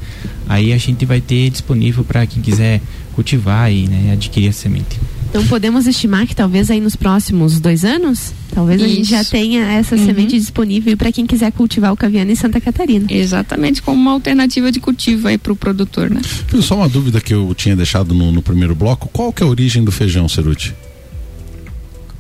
aí 0.49 0.73
a 0.73 0.79
gente 0.79 1.05
vai 1.05 1.21
ter 1.21 1.51
disponível 1.51 2.03
para 2.03 2.27
quem 2.27 2.43
quiser 2.43 2.81
cultivar 3.19 3.73
e 3.73 3.89
né, 3.89 4.13
adquirir 4.13 4.49
a 4.49 4.53
semente. 4.53 4.97
Então 5.29 5.45
podemos 5.47 5.89
estimar 5.89 6.25
que 6.25 6.37
talvez 6.37 6.71
aí 6.71 6.81
nos 6.81 6.95
próximos 6.95 7.59
dois 7.59 7.85
anos, 7.85 8.33
talvez 8.55 8.81
Isso. 8.81 8.91
a 8.91 8.95
gente 8.95 9.11
já 9.11 9.25
tenha 9.25 9.65
essa 9.73 9.97
uhum. 9.97 10.07
semente 10.07 10.39
disponível 10.39 10.97
para 10.97 11.11
quem 11.11 11.27
quiser 11.27 11.51
cultivar 11.51 11.93
o 11.93 11.97
caviano 11.97 12.31
em 12.31 12.37
Santa 12.37 12.61
Catarina. 12.61 13.07
Exatamente, 13.11 13.83
como 13.83 14.01
uma 14.01 14.13
alternativa 14.13 14.71
de 14.71 14.79
cultivo 14.79 15.27
aí 15.27 15.37
para 15.37 15.53
o 15.53 15.57
produtor, 15.57 16.09
né? 16.09 16.21
Só 16.63 16.77
uma 16.77 16.89
dúvida 16.89 17.21
que 17.21 17.35
eu 17.35 17.53
tinha 17.57 17.75
deixado 17.75 18.15
no, 18.15 18.31
no 18.31 18.41
primeiro 18.41 18.75
bloco, 18.75 19.09
qual 19.13 19.33
que 19.33 19.43
é 19.43 19.47
a 19.47 19.49
origem 19.49 19.83
do 19.83 19.91
feijão, 19.91 20.29
Ceruti? 20.29 20.73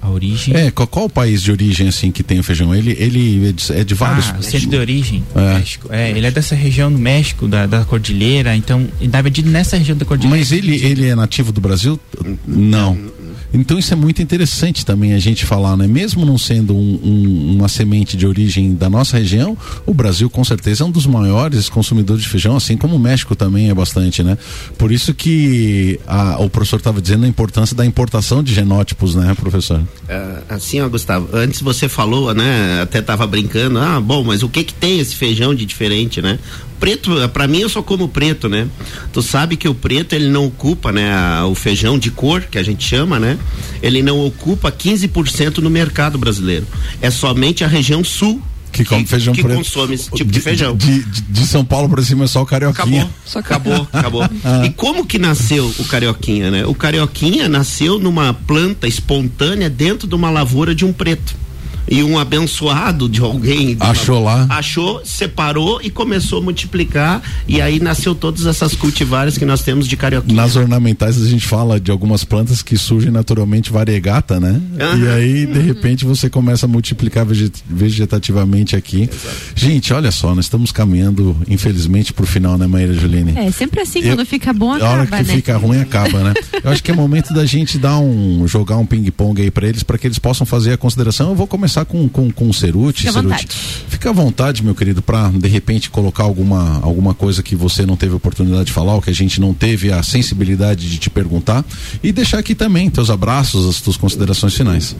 A 0.08 0.10
origem? 0.10 0.56
É, 0.56 0.70
qual, 0.70 0.88
qual, 0.88 1.04
o 1.04 1.10
país 1.10 1.42
de 1.42 1.52
origem 1.52 1.88
assim 1.88 2.10
que 2.10 2.22
tem 2.22 2.40
o 2.40 2.42
feijão? 2.42 2.74
Ele, 2.74 2.96
ele 2.98 3.54
é 3.70 3.84
de 3.84 3.94
vários. 3.94 4.30
Ah, 4.30 4.38
o 4.38 4.42
centro 4.42 4.70
de 4.70 4.76
origem, 4.76 5.22
é. 5.34 5.58
México. 5.58 5.88
É, 5.92 6.10
ele 6.10 6.26
é 6.26 6.30
dessa 6.30 6.54
região 6.54 6.90
do 6.90 6.98
México, 6.98 7.46
da, 7.46 7.66
da 7.66 7.84
cordilheira, 7.84 8.56
então, 8.56 8.88
na 9.00 9.20
verdade, 9.20 9.42
nessa 9.42 9.76
região 9.76 9.96
da 9.96 10.06
cordilheira. 10.06 10.38
Mas 10.38 10.50
ele, 10.50 10.82
ele 10.82 11.06
é 11.06 11.14
nativo 11.14 11.52
do 11.52 11.60
Brasil? 11.60 12.00
Não. 12.46 12.98
Então 13.52 13.78
isso 13.78 13.92
é 13.92 13.96
muito 13.96 14.22
interessante 14.22 14.84
também 14.84 15.14
a 15.14 15.18
gente 15.18 15.46
falar, 15.46 15.76
né? 15.76 15.86
Mesmo 15.86 16.24
não 16.24 16.36
sendo 16.36 16.74
um, 16.74 17.00
um, 17.02 17.56
uma 17.56 17.68
semente 17.68 18.16
de 18.16 18.26
origem 18.26 18.74
da 18.74 18.90
nossa 18.90 19.18
região, 19.18 19.56
o 19.86 19.94
Brasil 19.94 20.28
com 20.28 20.44
certeza 20.44 20.84
é 20.84 20.86
um 20.86 20.90
dos 20.90 21.06
maiores 21.06 21.68
consumidores 21.68 22.22
de 22.22 22.28
feijão, 22.28 22.56
assim 22.56 22.76
como 22.76 22.96
o 22.96 22.98
México 22.98 23.34
também 23.34 23.70
é 23.70 23.74
bastante, 23.74 24.22
né? 24.22 24.36
Por 24.76 24.92
isso 24.92 25.14
que 25.14 25.98
a, 26.06 26.38
o 26.42 26.50
professor 26.50 26.76
estava 26.76 27.00
dizendo 27.00 27.24
a 27.24 27.28
importância 27.28 27.74
da 27.74 27.84
importação 27.86 28.42
de 28.42 28.52
genótipos, 28.52 29.14
né, 29.14 29.34
professor? 29.34 29.82
É, 30.08 30.42
assim, 30.48 30.80
ó, 30.80 30.88
Gustavo, 30.88 31.28
antes 31.32 31.60
você 31.60 31.88
falou, 31.88 32.34
né? 32.34 32.82
Até 32.82 33.00
tava 33.00 33.26
brincando, 33.26 33.78
ah, 33.78 34.00
bom, 34.00 34.22
mas 34.24 34.42
o 34.42 34.48
que 34.48 34.64
que 34.64 34.74
tem 34.74 34.98
esse 34.98 35.14
feijão 35.14 35.54
de 35.54 35.64
diferente, 35.64 36.20
né? 36.20 36.38
Preto, 36.78 37.28
para 37.30 37.46
mim 37.46 37.60
eu 37.60 37.68
só 37.68 37.82
como 37.82 38.08
preto, 38.08 38.48
né? 38.48 38.68
Tu 39.12 39.22
sabe 39.22 39.56
que 39.56 39.68
o 39.68 39.74
preto 39.74 40.14
ele 40.14 40.28
não 40.28 40.46
ocupa, 40.46 40.92
né, 40.92 41.12
a, 41.12 41.46
o 41.46 41.54
feijão 41.54 41.98
de 41.98 42.10
cor, 42.10 42.42
que 42.42 42.58
a 42.58 42.62
gente 42.62 42.84
chama, 42.84 43.18
né? 43.18 43.38
Ele 43.82 44.02
não 44.02 44.24
ocupa 44.24 44.70
15% 44.70 45.58
no 45.58 45.70
mercado 45.70 46.18
brasileiro. 46.18 46.66
É 47.00 47.10
somente 47.10 47.64
a 47.64 47.68
região 47.68 48.02
sul 48.02 48.42
que 48.70 48.84
come 48.84 49.06
feijão 49.06 49.34
que 49.34 49.42
preto. 49.42 49.56
consome 49.56 49.94
esse 49.94 50.10
tipo 50.10 50.30
de, 50.30 50.38
de 50.38 50.40
feijão. 50.40 50.76
De, 50.76 51.02
de, 51.02 51.22
de, 51.22 51.46
São 51.46 51.64
Paulo 51.64 51.88
para 51.88 52.02
cima 52.02 52.24
é 52.24 52.26
só 52.26 52.42
o 52.42 52.46
carioquinha. 52.46 53.02
Acabou, 53.02 53.14
só 53.24 53.38
acabou, 53.38 53.88
acabou. 53.92 54.28
Ah. 54.44 54.64
E 54.64 54.70
como 54.70 55.04
que 55.04 55.18
nasceu 55.18 55.72
o 55.78 55.84
carioquinha, 55.84 56.50
né? 56.50 56.66
O 56.66 56.74
carioquinha 56.74 57.48
nasceu 57.48 57.98
numa 57.98 58.32
planta 58.32 58.86
espontânea 58.86 59.68
dentro 59.68 60.06
de 60.06 60.14
uma 60.14 60.30
lavoura 60.30 60.74
de 60.74 60.84
um 60.84 60.92
preto 60.92 61.34
e 61.90 62.02
um 62.02 62.18
abençoado 62.18 63.08
de 63.08 63.20
alguém. 63.20 63.74
de 63.74 63.82
achou 63.82 64.22
uma, 64.22 64.46
lá? 64.46 64.46
Achou 64.50 65.00
separou 65.04 65.80
e 65.82 65.90
começou 65.90 66.38
a 66.40 66.42
multiplicar. 66.42 67.22
E 67.46 67.60
aí 67.60 67.80
nasceu 67.80 68.14
todas 68.14 68.46
essas 68.46 68.74
cultivares 68.74 69.36
que 69.38 69.44
nós 69.44 69.62
temos 69.62 69.86
de 69.88 69.96
carioquinha. 69.96 70.36
Nas 70.36 70.56
ornamentais 70.56 71.20
a 71.20 71.28
gente 71.28 71.46
fala 71.46 71.80
de 71.80 71.90
algumas 71.90 72.24
plantas 72.24 72.62
que 72.62 72.76
surgem 72.76 73.10
naturalmente 73.10 73.70
variegata 73.72 74.38
né? 74.40 74.60
Aham. 74.80 74.98
e 74.98 75.08
aí 75.08 75.46
de 75.46 75.58
repente 75.60 76.04
você 76.04 76.28
começa 76.30 76.66
a 76.66 76.68
multiplicar 76.68 77.24
veget- 77.24 77.62
vegetativamente 77.68 78.76
aqui. 78.76 79.08
Gente 79.54 79.92
olha 79.92 80.10
só 80.10 80.34
nós 80.34 80.44
estamos 80.44 80.70
caminhando 80.72 81.36
infelizmente 81.48 82.12
pro 82.12 82.26
final 82.26 82.56
né 82.58 82.66
Maíra 82.66 82.92
Juline? 82.94 83.32
É, 83.36 83.50
sempre 83.50 83.80
assim, 83.80 84.00
Eu- 84.00 84.14
quando 84.16 84.26
fica 84.26 84.52
bom, 84.52 84.72
a 84.72 84.76
hora 84.76 85.02
acaba, 85.02 85.22
que 85.22 85.28
né? 85.28 85.34
fica 85.34 85.56
ruim 85.56 85.80
acaba, 85.80 86.22
né? 86.22 86.34
Eu 86.62 86.70
acho 86.70 86.82
que 86.82 86.90
é 86.90 86.94
momento 86.94 87.32
da 87.32 87.44
gente 87.44 87.78
dar 87.78 87.98
um 87.98 88.46
jogar 88.46 88.76
um 88.76 88.86
ping-pong 88.86 89.40
aí 89.42 89.50
pra 89.50 89.66
eles, 89.68 89.82
para 89.82 89.98
que 89.98 90.06
eles 90.06 90.18
possam 90.18 90.46
fazer 90.46 90.72
a 90.72 90.76
consideração. 90.76 91.30
Eu 91.30 91.34
vou 91.34 91.46
começar 91.46 91.77
com 91.84 92.08
com, 92.08 92.30
com 92.30 92.48
o 92.48 92.54
Ceruti, 92.54 93.00
Fica 93.06 93.10
à 93.10 93.12
Ceruti. 93.14 93.28
vontade. 93.30 93.48
Fica 93.88 94.10
à 94.10 94.12
vontade, 94.12 94.64
meu 94.64 94.74
querido, 94.74 95.02
pra 95.02 95.28
de 95.30 95.48
repente 95.48 95.90
colocar 95.90 96.22
alguma 96.24 96.80
alguma 96.82 97.14
coisa 97.14 97.42
que 97.42 97.56
você 97.56 97.84
não 97.84 97.96
teve 97.96 98.14
oportunidade 98.14 98.66
de 98.66 98.72
falar, 98.72 98.94
ou 98.94 99.02
que 99.02 99.10
a 99.10 99.14
gente 99.14 99.40
não 99.40 99.52
teve 99.52 99.90
a 99.92 100.02
sensibilidade 100.02 100.88
de 100.88 100.98
te 100.98 101.10
perguntar 101.10 101.64
e 102.02 102.12
deixar 102.12 102.38
aqui 102.38 102.54
também 102.54 102.88
teus 102.90 103.10
abraços, 103.10 103.68
as 103.68 103.80
tuas 103.80 103.96
considerações 103.96 104.54
finais. 104.54 104.94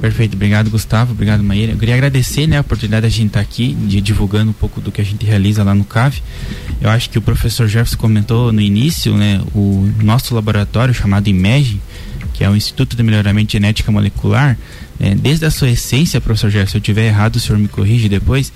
Perfeito, 0.00 0.34
obrigado 0.34 0.70
Gustavo, 0.70 1.12
obrigado 1.12 1.42
Maíra. 1.42 1.72
Eu 1.72 1.78
queria 1.78 1.94
agradecer 1.94 2.46
né, 2.46 2.58
a 2.58 2.60
oportunidade 2.60 3.02
de 3.02 3.06
a 3.06 3.16
gente 3.16 3.28
estar 3.28 3.40
aqui, 3.40 3.74
de 3.74 4.00
divulgando 4.00 4.50
um 4.50 4.54
pouco 4.54 4.80
do 4.80 4.92
que 4.92 5.00
a 5.00 5.04
gente 5.04 5.24
realiza 5.24 5.62
lá 5.62 5.74
no 5.74 5.84
CAV. 5.84 6.16
Eu 6.80 6.90
acho 6.90 7.08
que 7.10 7.18
o 7.18 7.22
professor 7.22 7.66
Jefferson 7.68 7.96
comentou 7.96 8.52
no 8.52 8.60
início, 8.60 9.16
né, 9.16 9.40
o 9.54 9.88
nosso 10.02 10.34
laboratório 10.34 10.92
chamado 10.92 11.28
IMEG, 11.28 11.80
que 12.34 12.44
é 12.44 12.50
o 12.50 12.54
Instituto 12.56 12.94
de 12.96 13.02
Melhoramento 13.02 13.46
de 13.48 13.52
Genética 13.54 13.90
Molecular, 13.90 14.58
né, 14.98 15.14
desde 15.14 15.44
a 15.44 15.50
sua 15.50 15.70
essência, 15.70 16.20
professor 16.20 16.50
Jefferson, 16.50 16.72
se 16.72 16.76
eu 16.76 16.80
estiver 16.80 17.06
errado, 17.06 17.36
o 17.36 17.40
senhor 17.40 17.58
me 17.58 17.68
corrige 17.68 18.08
depois, 18.08 18.52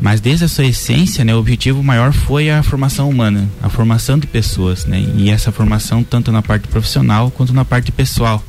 mas 0.00 0.20
desde 0.20 0.44
a 0.44 0.48
sua 0.48 0.66
essência, 0.66 1.24
né, 1.24 1.34
o 1.34 1.38
objetivo 1.38 1.82
maior 1.82 2.12
foi 2.12 2.50
a 2.50 2.62
formação 2.62 3.08
humana, 3.08 3.48
a 3.62 3.68
formação 3.68 4.18
de 4.18 4.26
pessoas, 4.26 4.84
né, 4.84 5.04
e 5.16 5.30
essa 5.30 5.52
formação 5.52 6.02
tanto 6.02 6.32
na 6.32 6.42
parte 6.42 6.68
profissional 6.68 7.30
quanto 7.30 7.52
na 7.52 7.64
parte 7.64 7.92
pessoal. 7.92 8.44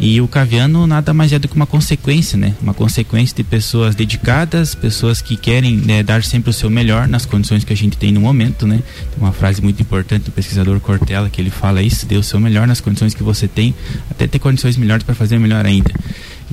E 0.00 0.20
o 0.20 0.26
Caviano 0.26 0.86
nada 0.86 1.14
mais 1.14 1.32
é 1.32 1.38
do 1.38 1.46
que 1.46 1.54
uma 1.54 1.66
consequência, 1.66 2.36
né? 2.36 2.54
Uma 2.60 2.74
consequência 2.74 3.36
de 3.36 3.44
pessoas 3.44 3.94
dedicadas, 3.94 4.74
pessoas 4.74 5.20
que 5.20 5.36
querem 5.36 5.76
né, 5.76 6.02
dar 6.02 6.24
sempre 6.24 6.50
o 6.50 6.52
seu 6.52 6.68
melhor 6.68 7.06
nas 7.06 7.24
condições 7.24 7.62
que 7.64 7.72
a 7.72 7.76
gente 7.76 7.96
tem 7.96 8.10
no 8.10 8.20
momento, 8.20 8.66
né? 8.66 8.80
Tem 9.10 9.18
uma 9.18 9.32
frase 9.32 9.62
muito 9.62 9.80
importante 9.80 10.24
do 10.24 10.32
pesquisador 10.32 10.78
Cortella 10.80 11.28
que 11.30 11.40
ele 11.40 11.50
fala 11.50 11.82
isso: 11.82 12.06
dê 12.06 12.16
o 12.16 12.22
seu 12.22 12.40
melhor 12.40 12.66
nas 12.66 12.80
condições 12.80 13.14
que 13.14 13.22
você 13.22 13.46
tem, 13.46 13.74
até 14.10 14.26
ter 14.26 14.38
condições 14.38 14.76
melhores 14.76 15.04
para 15.04 15.14
fazer 15.14 15.38
melhor 15.38 15.64
ainda. 15.64 15.92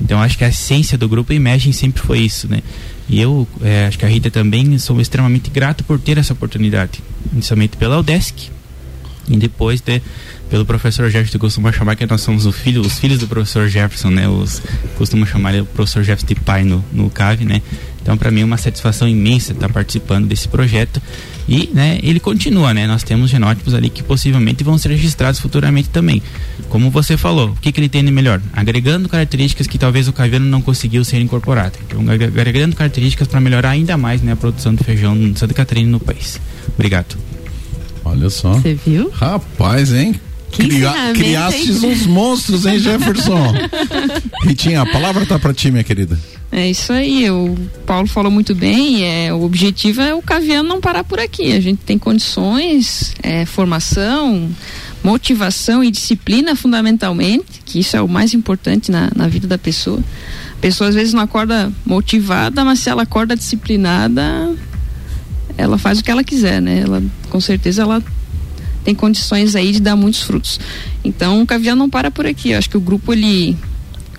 Então 0.00 0.20
acho 0.20 0.38
que 0.38 0.44
a 0.44 0.48
essência 0.48 0.96
do 0.96 1.08
grupo 1.08 1.32
Imagine 1.32 1.72
sempre 1.72 2.02
foi 2.02 2.20
isso, 2.20 2.48
né? 2.48 2.62
E 3.08 3.20
eu 3.20 3.46
eh, 3.62 3.86
acho 3.86 3.98
que 3.98 4.04
a 4.04 4.08
Rita 4.08 4.30
também 4.30 4.78
sou 4.78 5.00
extremamente 5.00 5.50
grato 5.50 5.84
por 5.84 5.98
ter 5.98 6.16
essa 6.16 6.32
oportunidade, 6.32 7.02
inicialmente 7.32 7.76
pela 7.76 7.98
Udesc 7.98 8.50
e 9.30 9.36
depois 9.36 9.80
de, 9.80 10.02
pelo 10.50 10.64
professor 10.64 11.08
Jefferson, 11.08 11.38
costuma 11.38 11.70
chamar 11.70 11.94
que 11.94 12.04
nós 12.04 12.20
somos 12.20 12.44
filho, 12.56 12.80
os 12.80 12.98
filhos 12.98 13.18
do 13.18 13.28
professor 13.28 13.68
Jefferson, 13.68 14.10
né? 14.10 14.28
Os 14.28 14.60
costuma 14.96 15.24
chamar 15.24 15.54
o 15.54 15.64
professor 15.64 16.02
Jefferson 16.02 16.26
de 16.26 16.34
pai 16.34 16.64
no, 16.64 16.84
no 16.92 17.08
CAV, 17.08 17.44
né? 17.44 17.62
Então 18.02 18.16
para 18.16 18.30
mim 18.30 18.40
é 18.40 18.44
uma 18.44 18.56
satisfação 18.56 19.06
imensa 19.08 19.52
estar 19.52 19.68
participando 19.68 20.26
desse 20.26 20.48
projeto 20.48 21.00
e, 21.48 21.68
né, 21.72 21.98
ele 22.02 22.18
continua, 22.20 22.72
né? 22.72 22.86
Nós 22.86 23.02
temos 23.02 23.28
genótipos 23.30 23.74
ali 23.74 23.90
que 23.90 24.02
possivelmente 24.02 24.64
vão 24.64 24.78
ser 24.78 24.88
registrados 24.90 25.38
futuramente 25.40 25.88
também. 25.90 26.22
Como 26.68 26.90
você 26.90 27.16
falou, 27.16 27.50
o 27.50 27.56
que, 27.56 27.70
que 27.72 27.80
ele 27.80 27.88
tem 27.88 28.04
de 28.04 28.10
melhor? 28.10 28.40
Agregando 28.52 29.08
características 29.08 29.66
que 29.66 29.76
talvez 29.78 30.06
o 30.08 30.12
caviano 30.12 30.46
não 30.46 30.62
conseguiu 30.62 31.04
ser 31.04 31.20
incorporado. 31.20 31.74
Então 31.86 32.00
agre- 32.08 32.26
agregando 32.40 32.74
características 32.76 33.28
para 33.28 33.40
melhorar 33.40 33.70
ainda 33.70 33.96
mais, 33.96 34.22
né, 34.22 34.32
a 34.32 34.36
produção 34.36 34.74
de 34.74 34.82
feijão 34.84 35.16
em 35.16 35.34
Santa 35.34 35.52
Catarina 35.54 35.88
e 35.88 35.92
no 35.92 36.00
país. 36.00 36.40
Obrigado. 36.74 37.16
Olha 38.04 38.30
só. 38.30 38.54
Você 38.54 38.74
viu? 38.86 39.10
Rapaz, 39.10 39.92
hein? 39.92 40.18
Que 40.50 40.64
ensinamento, 40.64 41.18
criastes 41.20 41.82
hein? 41.82 41.90
uns 41.92 42.06
monstros, 42.06 42.66
hein, 42.66 42.78
Jefferson? 42.80 43.54
Ritinha, 44.44 44.82
a 44.82 44.86
palavra 44.86 45.24
tá 45.26 45.38
pra 45.38 45.52
ti, 45.54 45.70
minha 45.70 45.84
querida. 45.84 46.18
É 46.52 46.68
isso 46.68 46.92
aí, 46.92 47.30
o 47.30 47.54
Paulo 47.86 48.08
falou 48.08 48.30
muito 48.30 48.56
bem, 48.56 49.04
é, 49.04 49.32
o 49.32 49.42
objetivo 49.42 50.00
é 50.00 50.12
o 50.12 50.20
Caviano 50.20 50.68
não 50.68 50.80
parar 50.80 51.04
por 51.04 51.20
aqui. 51.20 51.52
A 51.52 51.60
gente 51.60 51.78
tem 51.78 51.96
condições, 51.96 53.14
é, 53.22 53.46
formação, 53.46 54.50
motivação 55.02 55.84
e 55.84 55.92
disciplina 55.92 56.56
fundamentalmente, 56.56 57.62
que 57.64 57.78
isso 57.78 57.96
é 57.96 58.02
o 58.02 58.08
mais 58.08 58.34
importante 58.34 58.90
na, 58.90 59.10
na 59.14 59.28
vida 59.28 59.46
da 59.46 59.56
pessoa. 59.56 60.00
A 60.54 60.60
pessoa 60.60 60.90
às 60.90 60.96
vezes 60.96 61.14
não 61.14 61.22
acorda 61.22 61.72
motivada, 61.86 62.64
mas 62.64 62.80
se 62.80 62.90
ela 62.90 63.02
acorda 63.02 63.36
disciplinada, 63.36 64.52
ela 65.56 65.78
faz 65.78 66.00
o 66.00 66.04
que 66.04 66.10
ela 66.10 66.24
quiser, 66.24 66.60
né? 66.60 66.80
Ela, 66.80 67.00
com 67.28 67.40
certeza 67.40 67.82
ela 67.82 68.02
tem 68.82 68.94
condições 68.94 69.54
aí 69.54 69.70
de 69.70 69.80
dar 69.80 69.94
muitos 69.94 70.22
frutos. 70.22 70.58
Então 71.04 71.42
o 71.42 71.46
Caviano 71.46 71.78
não 71.78 71.90
para 71.90 72.10
por 72.10 72.26
aqui. 72.26 72.50
Eu 72.50 72.58
acho 72.58 72.68
que 72.68 72.76
o 72.76 72.80
grupo 72.80 73.12
ele 73.12 73.56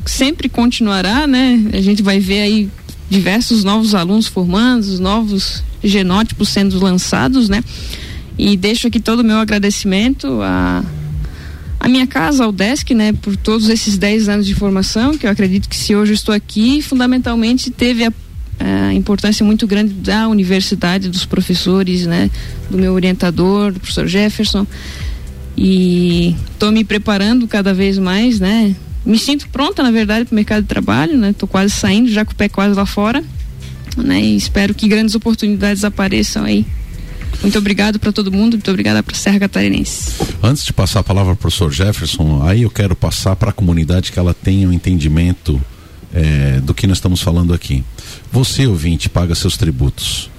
sempre 0.05 0.49
continuará, 0.49 1.27
né? 1.27 1.63
A 1.73 1.81
gente 1.81 2.01
vai 2.01 2.19
ver 2.19 2.41
aí 2.41 2.69
diversos 3.09 3.63
novos 3.63 3.93
alunos 3.93 4.27
formandos, 4.27 4.99
novos 4.99 5.63
genótipos 5.83 6.49
sendo 6.49 6.79
lançados, 6.79 7.49
né? 7.49 7.63
E 8.37 8.55
deixo 8.55 8.87
aqui 8.87 8.99
todo 8.99 9.19
o 9.19 9.23
meu 9.23 9.37
agradecimento 9.37 10.41
a 10.41 10.83
a 11.81 11.89
minha 11.89 12.05
casa, 12.05 12.45
ao 12.45 12.51
Desk, 12.51 12.93
né, 12.93 13.11
por 13.11 13.35
todos 13.35 13.67
esses 13.67 13.97
10 13.97 14.29
anos 14.29 14.45
de 14.45 14.53
formação, 14.53 15.17
que 15.17 15.25
eu 15.25 15.31
acredito 15.31 15.67
que 15.67 15.75
se 15.75 15.95
hoje 15.95 16.11
eu 16.11 16.13
estou 16.13 16.33
aqui, 16.33 16.79
fundamentalmente 16.79 17.71
teve 17.71 18.05
a, 18.05 18.13
a 18.59 18.93
importância 18.93 19.43
muito 19.43 19.65
grande 19.65 19.91
da 19.91 20.27
universidade, 20.27 21.09
dos 21.09 21.25
professores, 21.25 22.05
né, 22.05 22.29
do 22.69 22.77
meu 22.77 22.93
orientador, 22.93 23.71
do 23.71 23.79
professor 23.79 24.05
Jefferson. 24.05 24.67
E 25.57 26.35
estou 26.53 26.71
me 26.71 26.83
preparando 26.83 27.47
cada 27.47 27.73
vez 27.73 27.97
mais, 27.97 28.39
né? 28.39 28.75
Me 29.05 29.17
sinto 29.17 29.49
pronta, 29.49 29.81
na 29.81 29.91
verdade, 29.91 30.25
para 30.25 30.33
o 30.33 30.35
mercado 30.35 30.61
de 30.61 30.67
trabalho, 30.67 31.17
né? 31.17 31.31
Estou 31.31 31.47
quase 31.47 31.73
saindo, 31.73 32.09
já 32.09 32.23
com 32.23 32.31
o 32.31 32.35
pé 32.35 32.47
quase 32.47 32.75
lá 32.75 32.85
fora, 32.85 33.23
né? 33.97 34.21
E 34.21 34.35
espero 34.35 34.73
que 34.73 34.87
grandes 34.87 35.15
oportunidades 35.15 35.83
apareçam 35.83 36.43
aí. 36.43 36.65
Muito 37.41 37.57
obrigado 37.57 37.97
para 37.97 38.11
todo 38.11 38.31
mundo, 38.31 38.53
muito 38.53 38.69
obrigada 38.69 39.01
para 39.01 39.15
Serra 39.15 39.39
Catarinense. 39.39 40.13
Antes 40.43 40.63
de 40.63 40.71
passar 40.71 40.99
a 40.99 41.03
palavra 41.03 41.33
para 41.33 41.39
o 41.39 41.41
professor 41.41 41.71
Jefferson, 41.71 42.43
aí 42.43 42.61
eu 42.61 42.69
quero 42.69 42.95
passar 42.95 43.35
para 43.35 43.49
a 43.49 43.53
comunidade 43.53 44.11
que 44.11 44.19
ela 44.19 44.33
tenha 44.33 44.67
um 44.67 44.71
entendimento 44.73 45.59
eh, 46.13 46.59
do 46.61 46.73
que 46.73 46.85
nós 46.85 46.97
estamos 46.97 47.21
falando 47.21 47.53
aqui. 47.53 47.83
Você, 48.31 48.67
ouvinte, 48.67 49.09
paga 49.09 49.33
seus 49.33 49.57
tributos. 49.57 50.29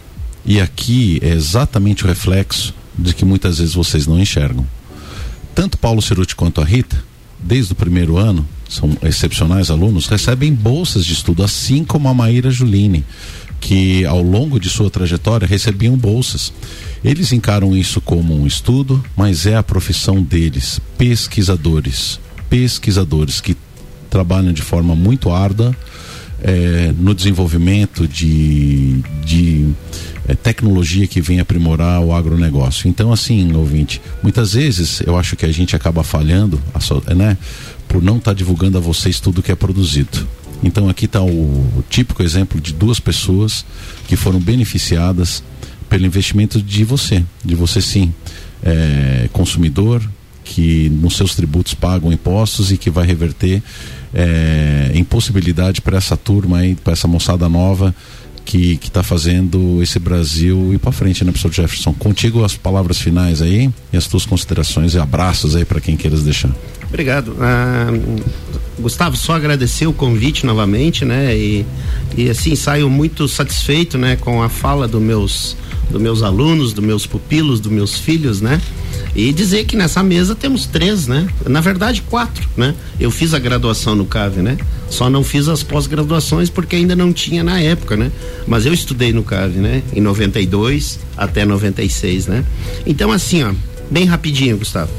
E 0.45 0.61
aqui 0.61 1.19
é 1.23 1.31
exatamente 1.31 2.05
o 2.05 2.09
reflexo 2.09 2.75
de 2.97 3.13
que 3.15 3.25
muitas 3.25 3.59
vezes 3.59 3.75
vocês 3.75 4.07
não 4.07 4.21
enxergam. 4.21 4.67
Tanto 5.55 5.79
Paulo 5.79 6.01
Ceruti 6.01 6.37
quanto 6.37 6.61
a 6.61 6.65
Rita, 6.65 7.03
desde 7.43 7.73
o 7.73 7.77
primeiro 7.77 8.17
ano, 8.17 8.47
são 8.69 8.97
excepcionais 9.03 9.71
alunos, 9.71 10.07
recebem 10.07 10.55
bolsas 10.55 11.05
de 11.05 11.13
estudo, 11.13 11.43
assim 11.43 11.85
como 11.85 12.09
a 12.09 12.15
Maíra 12.15 12.51
Juline, 12.51 13.05
que 13.61 14.05
ao 14.07 14.23
longo 14.23 14.59
de 14.59 14.69
sua 14.69 14.91
trajetória 14.91 15.47
recebiam 15.47 15.97
bolsas. 15.97 16.53
Eles 17.05 17.33
encaram 17.33 17.77
isso 17.77 18.01
como 18.01 18.35
um 18.35 18.47
estudo, 18.47 19.03
mas 19.17 19.47
é 19.47 19.57
a 19.57 19.63
profissão 19.63 20.23
deles, 20.23 20.81
pesquisadores. 20.97 22.19
Pesquisadores 22.49 23.41
que 23.41 23.57
trabalham 24.09 24.53
de 24.53 24.63
forma 24.63 24.95
muito 24.95 25.31
árdua 25.31 25.75
eh, 26.43 26.93
no 26.99 27.15
desenvolvimento 27.15 28.07
de, 28.07 29.01
de 29.25 29.73
eh, 30.29 30.35
tecnologia 30.35 31.07
que 31.07 31.21
vem 31.21 31.41
aprimorar 31.41 32.01
o 32.01 32.13
agronegócio. 32.13 32.89
Então, 32.89 33.13
assim, 33.13 33.53
ouvinte, 33.55 34.01
muitas 34.23 34.53
vezes 34.53 35.01
eu 35.01 35.19
acho 35.19 35.37
que 35.37 35.45
a 35.45 35.53
gente 35.53 35.75
acaba 35.75 36.05
falhando, 36.05 36.61
né, 37.17 37.37
por 37.89 38.03
não 38.03 38.19
estar 38.19 38.33
divulgando 38.33 38.79
a 38.79 38.81
vocês 38.81 39.19
tudo 39.21 39.43
que 39.43 39.53
é 39.53 39.57
produzido. 39.57 40.27
Então, 40.63 40.89
aqui 40.89 41.07
está 41.07 41.21
o, 41.21 41.85
típico 41.91 42.23
exemplo 42.23 42.61
de 42.61 42.73
duas 42.73 43.01
pessoas 43.01 43.65
que 44.07 44.15
foram 44.15 44.39
beneficiadas 44.39 45.43
pelo 45.89 46.07
investimento 46.07 46.63
de 46.63 46.85
você, 46.85 47.25
de 47.45 47.55
você 47.55 47.83
sim, 47.83 48.15
é, 48.63 49.29
consumidor, 49.33 50.03
que 50.45 50.89
nos 50.89 51.17
seus 51.17 51.35
tributos 51.35 51.75
pagam 51.75 52.13
impostos 52.13 52.71
e 52.71 52.77
que 52.77 52.91
vai 52.91 53.07
reverter 53.07 53.63
é, 54.15 54.91
em 54.95 55.03
possibilidade 55.03 55.81
para 55.81 55.97
essa 55.97 56.17
turma 56.17 56.59
aí, 56.59 56.75
para 56.75 56.93
essa 56.93 57.09
moçada 57.09 57.49
nova 57.49 57.95
que 58.45 58.79
está 58.83 59.03
fazendo 59.03 59.83
esse 59.83 59.99
Brasil 59.99 60.73
ir 60.73 60.79
para 60.79 60.93
frente, 60.93 61.25
né, 61.25 61.33
professor 61.33 61.53
Jefferson? 61.53 61.93
Contigo 61.95 62.45
as 62.45 62.57
palavras 62.57 62.99
finais 62.99 63.41
aí 63.41 63.71
e 63.93 63.97
as 63.97 64.07
tuas 64.07 64.27
considerações 64.27 64.95
e 64.95 64.99
abraços 64.99 65.57
aí 65.57 65.65
para 65.65 65.81
quem 65.81 65.97
queiras 65.97 66.23
deixar. 66.23 66.51
Obrigado. 66.89 67.35
Ah, 67.41 67.89
Gustavo, 68.79 69.17
só 69.17 69.35
agradecer 69.35 69.87
o 69.87 69.93
convite 69.93 70.45
novamente, 70.45 71.05
né? 71.05 71.35
E, 71.37 71.65
e 72.17 72.29
assim, 72.29 72.55
saio 72.55 72.91
muito 72.91 73.27
satisfeito, 73.29 73.97
né, 73.97 74.17
com 74.17 74.43
a 74.43 74.49
fala 74.49 74.87
dos 74.87 75.01
meus, 75.01 75.57
dos 75.93 76.01
meus 76.01 76.23
alunos, 76.23 76.73
dos 76.73 76.85
meus 76.85 77.07
pupilos, 77.07 77.61
dos 77.61 77.71
meus 77.71 77.99
filhos, 77.99 78.41
né? 78.41 78.61
E 79.15 79.33
dizer 79.33 79.67
que 79.67 79.77
nessa 79.77 80.03
mesa 80.03 80.35
temos 80.35 80.67
três, 80.67 81.07
né? 81.07 81.29
Na 81.47 81.61
verdade, 81.61 82.03
quatro, 82.03 82.49
né? 82.57 82.75
Eu 82.99 83.11
fiz 83.11 83.35
a 83.35 83.39
graduação 83.39 83.95
no 83.95 84.07
CAV, 84.07 84.39
né? 84.39 84.57
Só 84.89 85.11
não 85.11 85.23
fiz 85.23 85.49
as 85.49 85.63
pós-graduações 85.63 86.49
porque 86.49 86.77
ainda 86.77 86.97
não 86.97 87.13
tinha 87.13 87.45
na 87.45 87.61
época, 87.61 87.97
né? 87.97 88.11
Mas 88.47 88.65
eu 88.65 88.73
estudei 88.73 89.13
no 89.13 89.23
CAV, 89.23 89.57
né? 89.57 89.83
Em 89.95 90.01
92 90.01 90.99
até 91.17 91.45
96, 91.45 92.27
né? 92.27 92.45
Então, 92.87 93.13
assim, 93.13 93.43
ó, 93.43 93.53
bem 93.91 94.07
rapidinho, 94.07 94.57
Gustavo. 94.57 94.91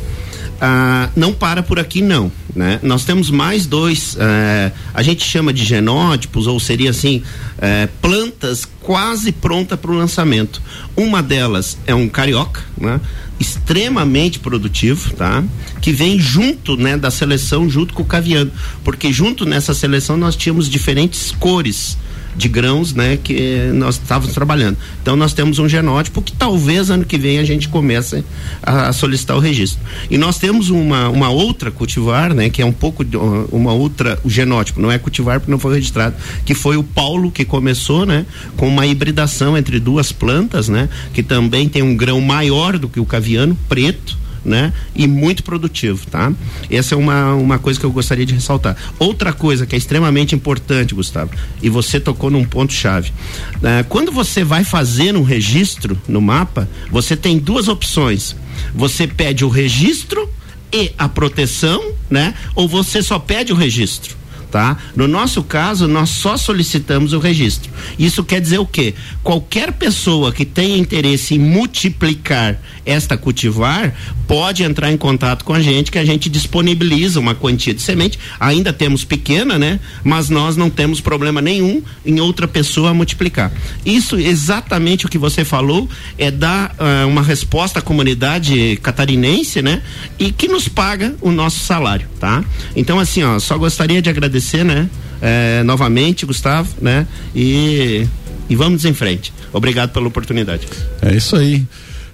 Ah, 0.62 1.10
não 1.16 1.34
para 1.34 1.64
por 1.64 1.80
aqui 1.80 2.02
não, 2.02 2.32
né? 2.56 2.80
Nós 2.84 3.04
temos 3.04 3.30
mais 3.30 3.66
dois, 3.66 4.16
eh, 4.20 4.72
a 4.93 5.01
gente 5.01 5.24
chama 5.24 5.51
de 5.51 5.64
genótipos 5.64 6.45
ou 6.47 6.60
seria 6.60 6.91
assim 6.91 7.24
eh, 7.60 7.88
plantas 8.01 8.68
quase 8.82 9.32
pronta 9.32 9.76
para 9.76 9.91
o 9.91 9.95
lançamento. 9.95 10.62
Uma 10.95 11.24
delas 11.24 11.78
é 11.88 11.95
um 11.95 12.08
carioca, 12.08 12.64
né? 12.78 12.99
extremamente 13.39 14.39
produtivo, 14.39 15.14
tá? 15.16 15.43
Que 15.82 15.91
vem 15.91 16.20
junto, 16.20 16.78
né, 16.78 16.95
da 16.95 17.12
seleção 17.12 17.70
junto 17.70 17.93
com 17.93 18.04
o 18.04 18.06
caviano, 18.06 18.51
porque 18.84 19.12
junto 19.12 19.45
nessa 19.45 19.74
seleção 19.74 20.16
nós 20.16 20.36
tínhamos 20.36 20.70
diferentes 20.70 21.32
cores 21.32 21.97
de 22.36 22.48
grãos, 22.48 22.94
né, 22.94 23.18
que 23.22 23.70
nós 23.74 23.96
estávamos 23.96 24.34
trabalhando. 24.34 24.78
Então 25.02 25.16
nós 25.16 25.34
temos 25.34 25.60
um 25.60 25.68
genótipo 25.68 26.22
que 26.22 26.32
talvez 26.32 26.90
ano 26.90 27.06
que 27.06 27.18
vem 27.18 27.40
a 27.40 27.44
gente 27.44 27.70
comece 27.70 28.24
a, 28.62 28.90
a 28.90 28.94
solicitar 28.94 29.36
o 29.38 29.40
registro. 29.40 29.82
E 30.10 30.18
nós 30.18 30.38
temos 30.38 30.70
uma, 30.70 31.10
uma 31.10 31.30
outra 31.30 31.72
cultivar, 31.72 32.34
né, 32.34 32.50
que 32.50 32.62
é 32.62 32.66
um 32.66 32.72
pouco 32.72 33.04
de, 33.04 33.18
uma 33.18 33.74
outra 33.74 34.20
o 34.24 34.30
genótipo, 34.30 34.82
não 34.82 34.92
é 34.92 34.98
cultivar 34.98 35.40
porque 35.40 35.52
não 35.52 35.60
foi 35.60 35.76
registrado, 35.76 36.16
que 36.46 36.54
foi 36.54 36.78
o 36.78 36.84
Paulo 36.84 37.32
que 37.32 37.46
começou, 37.46 38.06
né, 38.06 38.26
com 38.58 38.68
uma 38.68 38.86
hibridação 38.86 39.58
entre 39.58 39.80
duas 39.80 40.12
plantas, 40.12 40.70
né, 40.70 40.90
que 41.14 41.24
também 41.24 41.70
tem 41.70 41.82
um 41.82 41.96
grão 41.96 42.20
maior 42.22 42.78
do 42.78 42.90
que 42.90 43.00
o 43.00 43.06
caviano, 43.06 43.58
preto, 43.68 44.23
né? 44.44 44.74
E 44.96 45.08
muito 45.08 45.44
produtivo, 45.44 46.06
tá? 46.08 46.32
Essa 46.70 46.96
é 46.96 46.98
uma, 46.98 47.34
uma 47.34 47.60
coisa 47.60 47.80
que 47.80 47.86
eu 47.86 47.91
gostaria 47.91 48.26
de 48.26 48.34
ressaltar. 48.34 48.76
Outra 49.00 49.34
coisa 49.34 49.66
que 49.66 49.76
é 49.76 49.78
extremamente 49.78 50.36
importante, 50.36 50.96
Gustavo, 50.96 51.32
e 51.62 51.70
você 51.70 52.00
tocou 52.00 52.30
num 52.30 52.46
ponto 52.46 52.74
chave. 52.74 53.12
Uh, 53.56 53.84
quando 53.89 54.12
você 54.12 54.44
vai 54.44 54.64
fazer 54.64 55.16
um 55.16 55.24
registro 55.24 56.00
no 56.08 56.22
mapa, 56.22 56.70
você 56.91 57.16
tem 57.16 57.38
duas 57.38 57.68
opções. 57.68 58.36
Você 58.74 59.08
pede 59.08 59.44
o 59.44 59.50
registro 59.50 60.30
e 60.72 60.91
a 60.98 61.08
proteção, 61.08 61.94
né? 62.10 62.34
Ou 62.56 62.68
você 62.68 63.02
só 63.02 63.20
pede 63.20 63.54
o 63.54 63.56
registro 63.56 64.23
tá? 64.54 64.78
No 64.95 65.08
nosso 65.08 65.41
caso, 65.41 65.88
nós 65.88 66.12
só 66.12 66.38
solicitamos 66.38 67.12
o 67.12 67.18
registro. 67.18 67.72
Isso 67.97 68.24
quer 68.24 68.39
dizer 68.39 68.60
o 68.60 68.68
quê? 68.68 68.93
Qualquer 69.24 69.72
pessoa 69.72 70.32
que 70.32 70.45
tenha 70.45 70.78
interesse 70.78 71.34
em 71.34 71.39
multiplicar 71.39 72.60
esta 72.86 73.18
cultivar 73.18 73.95
pode 74.28 74.62
entrar 74.62 74.91
em 74.91 74.97
contato 74.97 75.43
com 75.43 75.54
a 75.54 75.62
gente 75.62 75.91
que 75.91 75.97
a 75.97 76.06
gente 76.06 76.30
disponibiliza 76.30 77.20
uma 77.20 77.34
quantia 77.34 77.74
de 77.74 77.82
semente. 77.82 78.20
Ainda 78.39 78.72
temos 78.72 79.04
pequena, 79.04 79.58
né? 79.58 79.80
Mas 80.04 80.30
nós 80.30 80.56
não 80.56 80.70
temos 80.70 81.01
problema 81.01 81.41
nenhum 81.41 81.82
em 82.06 82.20
outra 82.20 82.47
pessoa 82.47 82.93
multiplicar. 82.93 83.51
Isso 83.84 84.18
exatamente 84.18 85.08
o 85.08 85.10
que 85.10 85.18
você 85.18 85.43
falou 85.43 85.89
é 86.16 86.30
dar 86.30 86.76
uh, 86.78 87.08
uma 87.08 87.24
resposta 87.24 87.80
à 87.80 87.82
comunidade 87.82 88.78
catarinense, 88.84 89.64
né? 89.64 89.82
E 90.20 90.32
que 90.32 90.47
nos 90.47 90.68
paga 90.68 91.16
o 91.22 91.32
nosso 91.32 91.62
salário, 91.62 92.08
tá? 92.20 92.43
Então 92.76 92.99
assim, 92.99 93.24
ó, 93.24 93.39
só 93.39 93.58
gostaria 93.58 94.01
de 94.01 94.10
agradecer 94.10 94.43
agradecer, 94.44 94.64
né? 94.66 94.89
É, 95.22 95.64
novamente, 95.64 96.26
Gustavo, 96.26 96.70
né? 96.82 97.08
E, 97.34 98.06
e 98.50 98.56
vamos 98.56 98.84
em 98.84 98.94
frente. 98.94 99.34
Obrigado 99.54 99.91
pela 99.91 100.08
oportunidade. 100.08 100.68
É 101.02 101.16
isso 101.16 101.36
aí. 101.36 101.66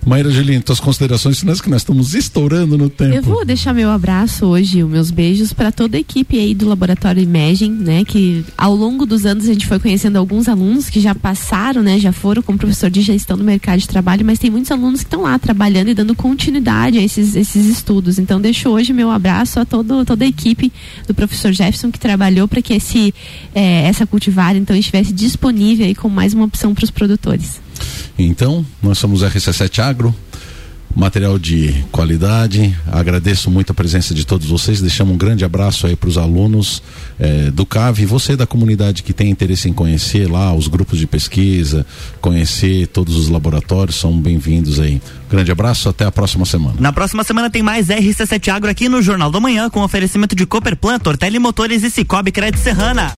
Maíra 0.06 0.30
Julinho, 0.32 0.62
tuas 0.62 0.80
considerações 0.80 1.40
finais 1.40 1.62
que 1.62 1.70
nós 1.70 1.82
estamos 1.82 2.14
estourando 2.14 2.78
no 2.78 2.90
tempo. 2.90 3.16
Eu 3.16 3.22
vou 3.22 3.46
deixar 3.46 3.74
meu 3.74 3.92
abraço 3.92 4.46
hoje, 4.46 4.84
os 4.84 4.90
meus 4.90 5.12
beijos 5.12 5.54
para 5.54 5.72
toda 5.72 5.98
a 5.98 6.00
equipe 6.00 6.40
aí 6.40 6.56
do 6.56 6.68
Laboratório 6.68 7.22
Imaging, 7.22 7.72
né, 7.72 8.04
que 8.06 8.44
ao 8.58 8.74
longo 8.74 9.06
dos 9.06 9.26
anos 9.26 9.48
a 9.48 9.54
gente 9.54 9.68
foi 9.68 9.78
conhecendo 9.80 10.18
alguns 10.18 10.48
alunos 10.48 10.90
que 10.90 11.00
já 11.00 11.14
passaram, 11.14 11.84
né, 11.84 12.00
já 12.00 12.12
foram 12.12 12.42
como 12.42 12.58
professor 12.58 12.90
de 12.90 13.02
gestão 13.02 13.38
no 13.38 13.44
mercado 13.44 13.80
de 13.80 13.88
trabalho, 13.88 14.26
mas 14.26 14.40
tem 14.40 14.50
muitos 14.50 14.72
alunos 14.72 15.02
que 15.02 15.08
estão 15.08 15.24
lá 15.24 15.38
trabalhando 15.38 15.90
e 15.90 15.94
dando 15.94 16.16
continuidade 16.16 16.98
a 16.98 17.04
esses, 17.04 17.36
esses 17.36 17.66
estudos. 17.66 18.18
Então 18.18 18.40
deixo 18.40 18.70
hoje 18.70 18.94
meu 18.94 19.12
abraço 19.12 19.60
a 19.60 19.66
todo, 19.66 20.06
toda 20.06 20.24
a 20.24 20.28
equipe 20.28 20.72
do 21.08 21.14
professor 21.14 21.52
Jefferson 21.52 21.92
que 21.92 22.00
trabalhou 22.00 22.48
para 22.48 22.62
que 22.62 22.74
esse 22.74 23.14
é, 23.54 23.88
essa 23.88 24.08
cultivar 24.08 24.56
então 24.56 24.76
estivesse 24.76 25.12
disponível 25.14 25.86
aí 25.86 25.94
como 25.94 26.16
mais 26.16 26.34
uma 26.34 26.46
opção 26.46 26.74
para 26.74 26.84
os 26.84 26.92
produtores. 26.92 27.69
Então, 28.18 28.66
nós 28.82 28.98
somos 28.98 29.22
RC7 29.24 29.80
Agro, 29.80 30.16
material 30.96 31.38
de 31.38 31.74
qualidade. 31.92 32.76
Agradeço 32.92 33.50
muito 33.50 33.72
a 33.72 33.76
presença 33.76 34.14
de 34.14 34.26
todos 34.26 34.48
vocês. 34.48 34.82
Deixamos 34.82 35.14
um 35.14 35.18
grande 35.18 35.46
abraço 35.46 35.88
aí 35.88 35.96
para 35.96 36.10
os 36.10 36.18
alunos 36.18 36.82
eh, 37.20 37.52
do 37.52 37.66
CAV 37.66 38.02
e 38.02 38.06
você 38.06 38.36
da 38.36 38.48
comunidade 38.48 39.04
que 39.04 39.14
tem 39.14 39.30
interesse 39.30 39.70
em 39.70 39.74
conhecer 39.74 40.30
lá 40.30 40.54
os 40.54 40.68
grupos 40.68 41.00
de 41.00 41.08
pesquisa, 41.08 41.86
conhecer 42.20 42.88
todos 42.88 43.16
os 43.16 43.30
laboratórios, 43.30 43.96
são 43.96 44.20
bem-vindos 44.20 44.80
aí. 44.80 45.02
Grande 45.30 45.52
abraço, 45.52 45.88
até 45.88 46.06
a 46.06 46.12
próxima 46.12 46.46
semana. 46.46 46.76
Na 46.80 46.92
próxima 46.92 47.24
semana 47.24 47.50
tem 47.50 47.62
mais 47.62 47.88
RC7 47.88 48.52
Agro 48.52 48.70
aqui 48.70 48.90
no 48.90 49.02
Jornal 49.02 49.32
da 49.32 49.40
Manhã 49.40 49.70
com 49.70 49.82
oferecimento 49.82 50.36
de 50.36 50.46
Cooperplan, 50.46 50.98
Tortelli 50.98 51.38
Motores 51.38 51.84
e 51.84 51.92
Cicobi 51.92 52.32
Crédito 52.32 52.62
Serrana. 52.62 53.08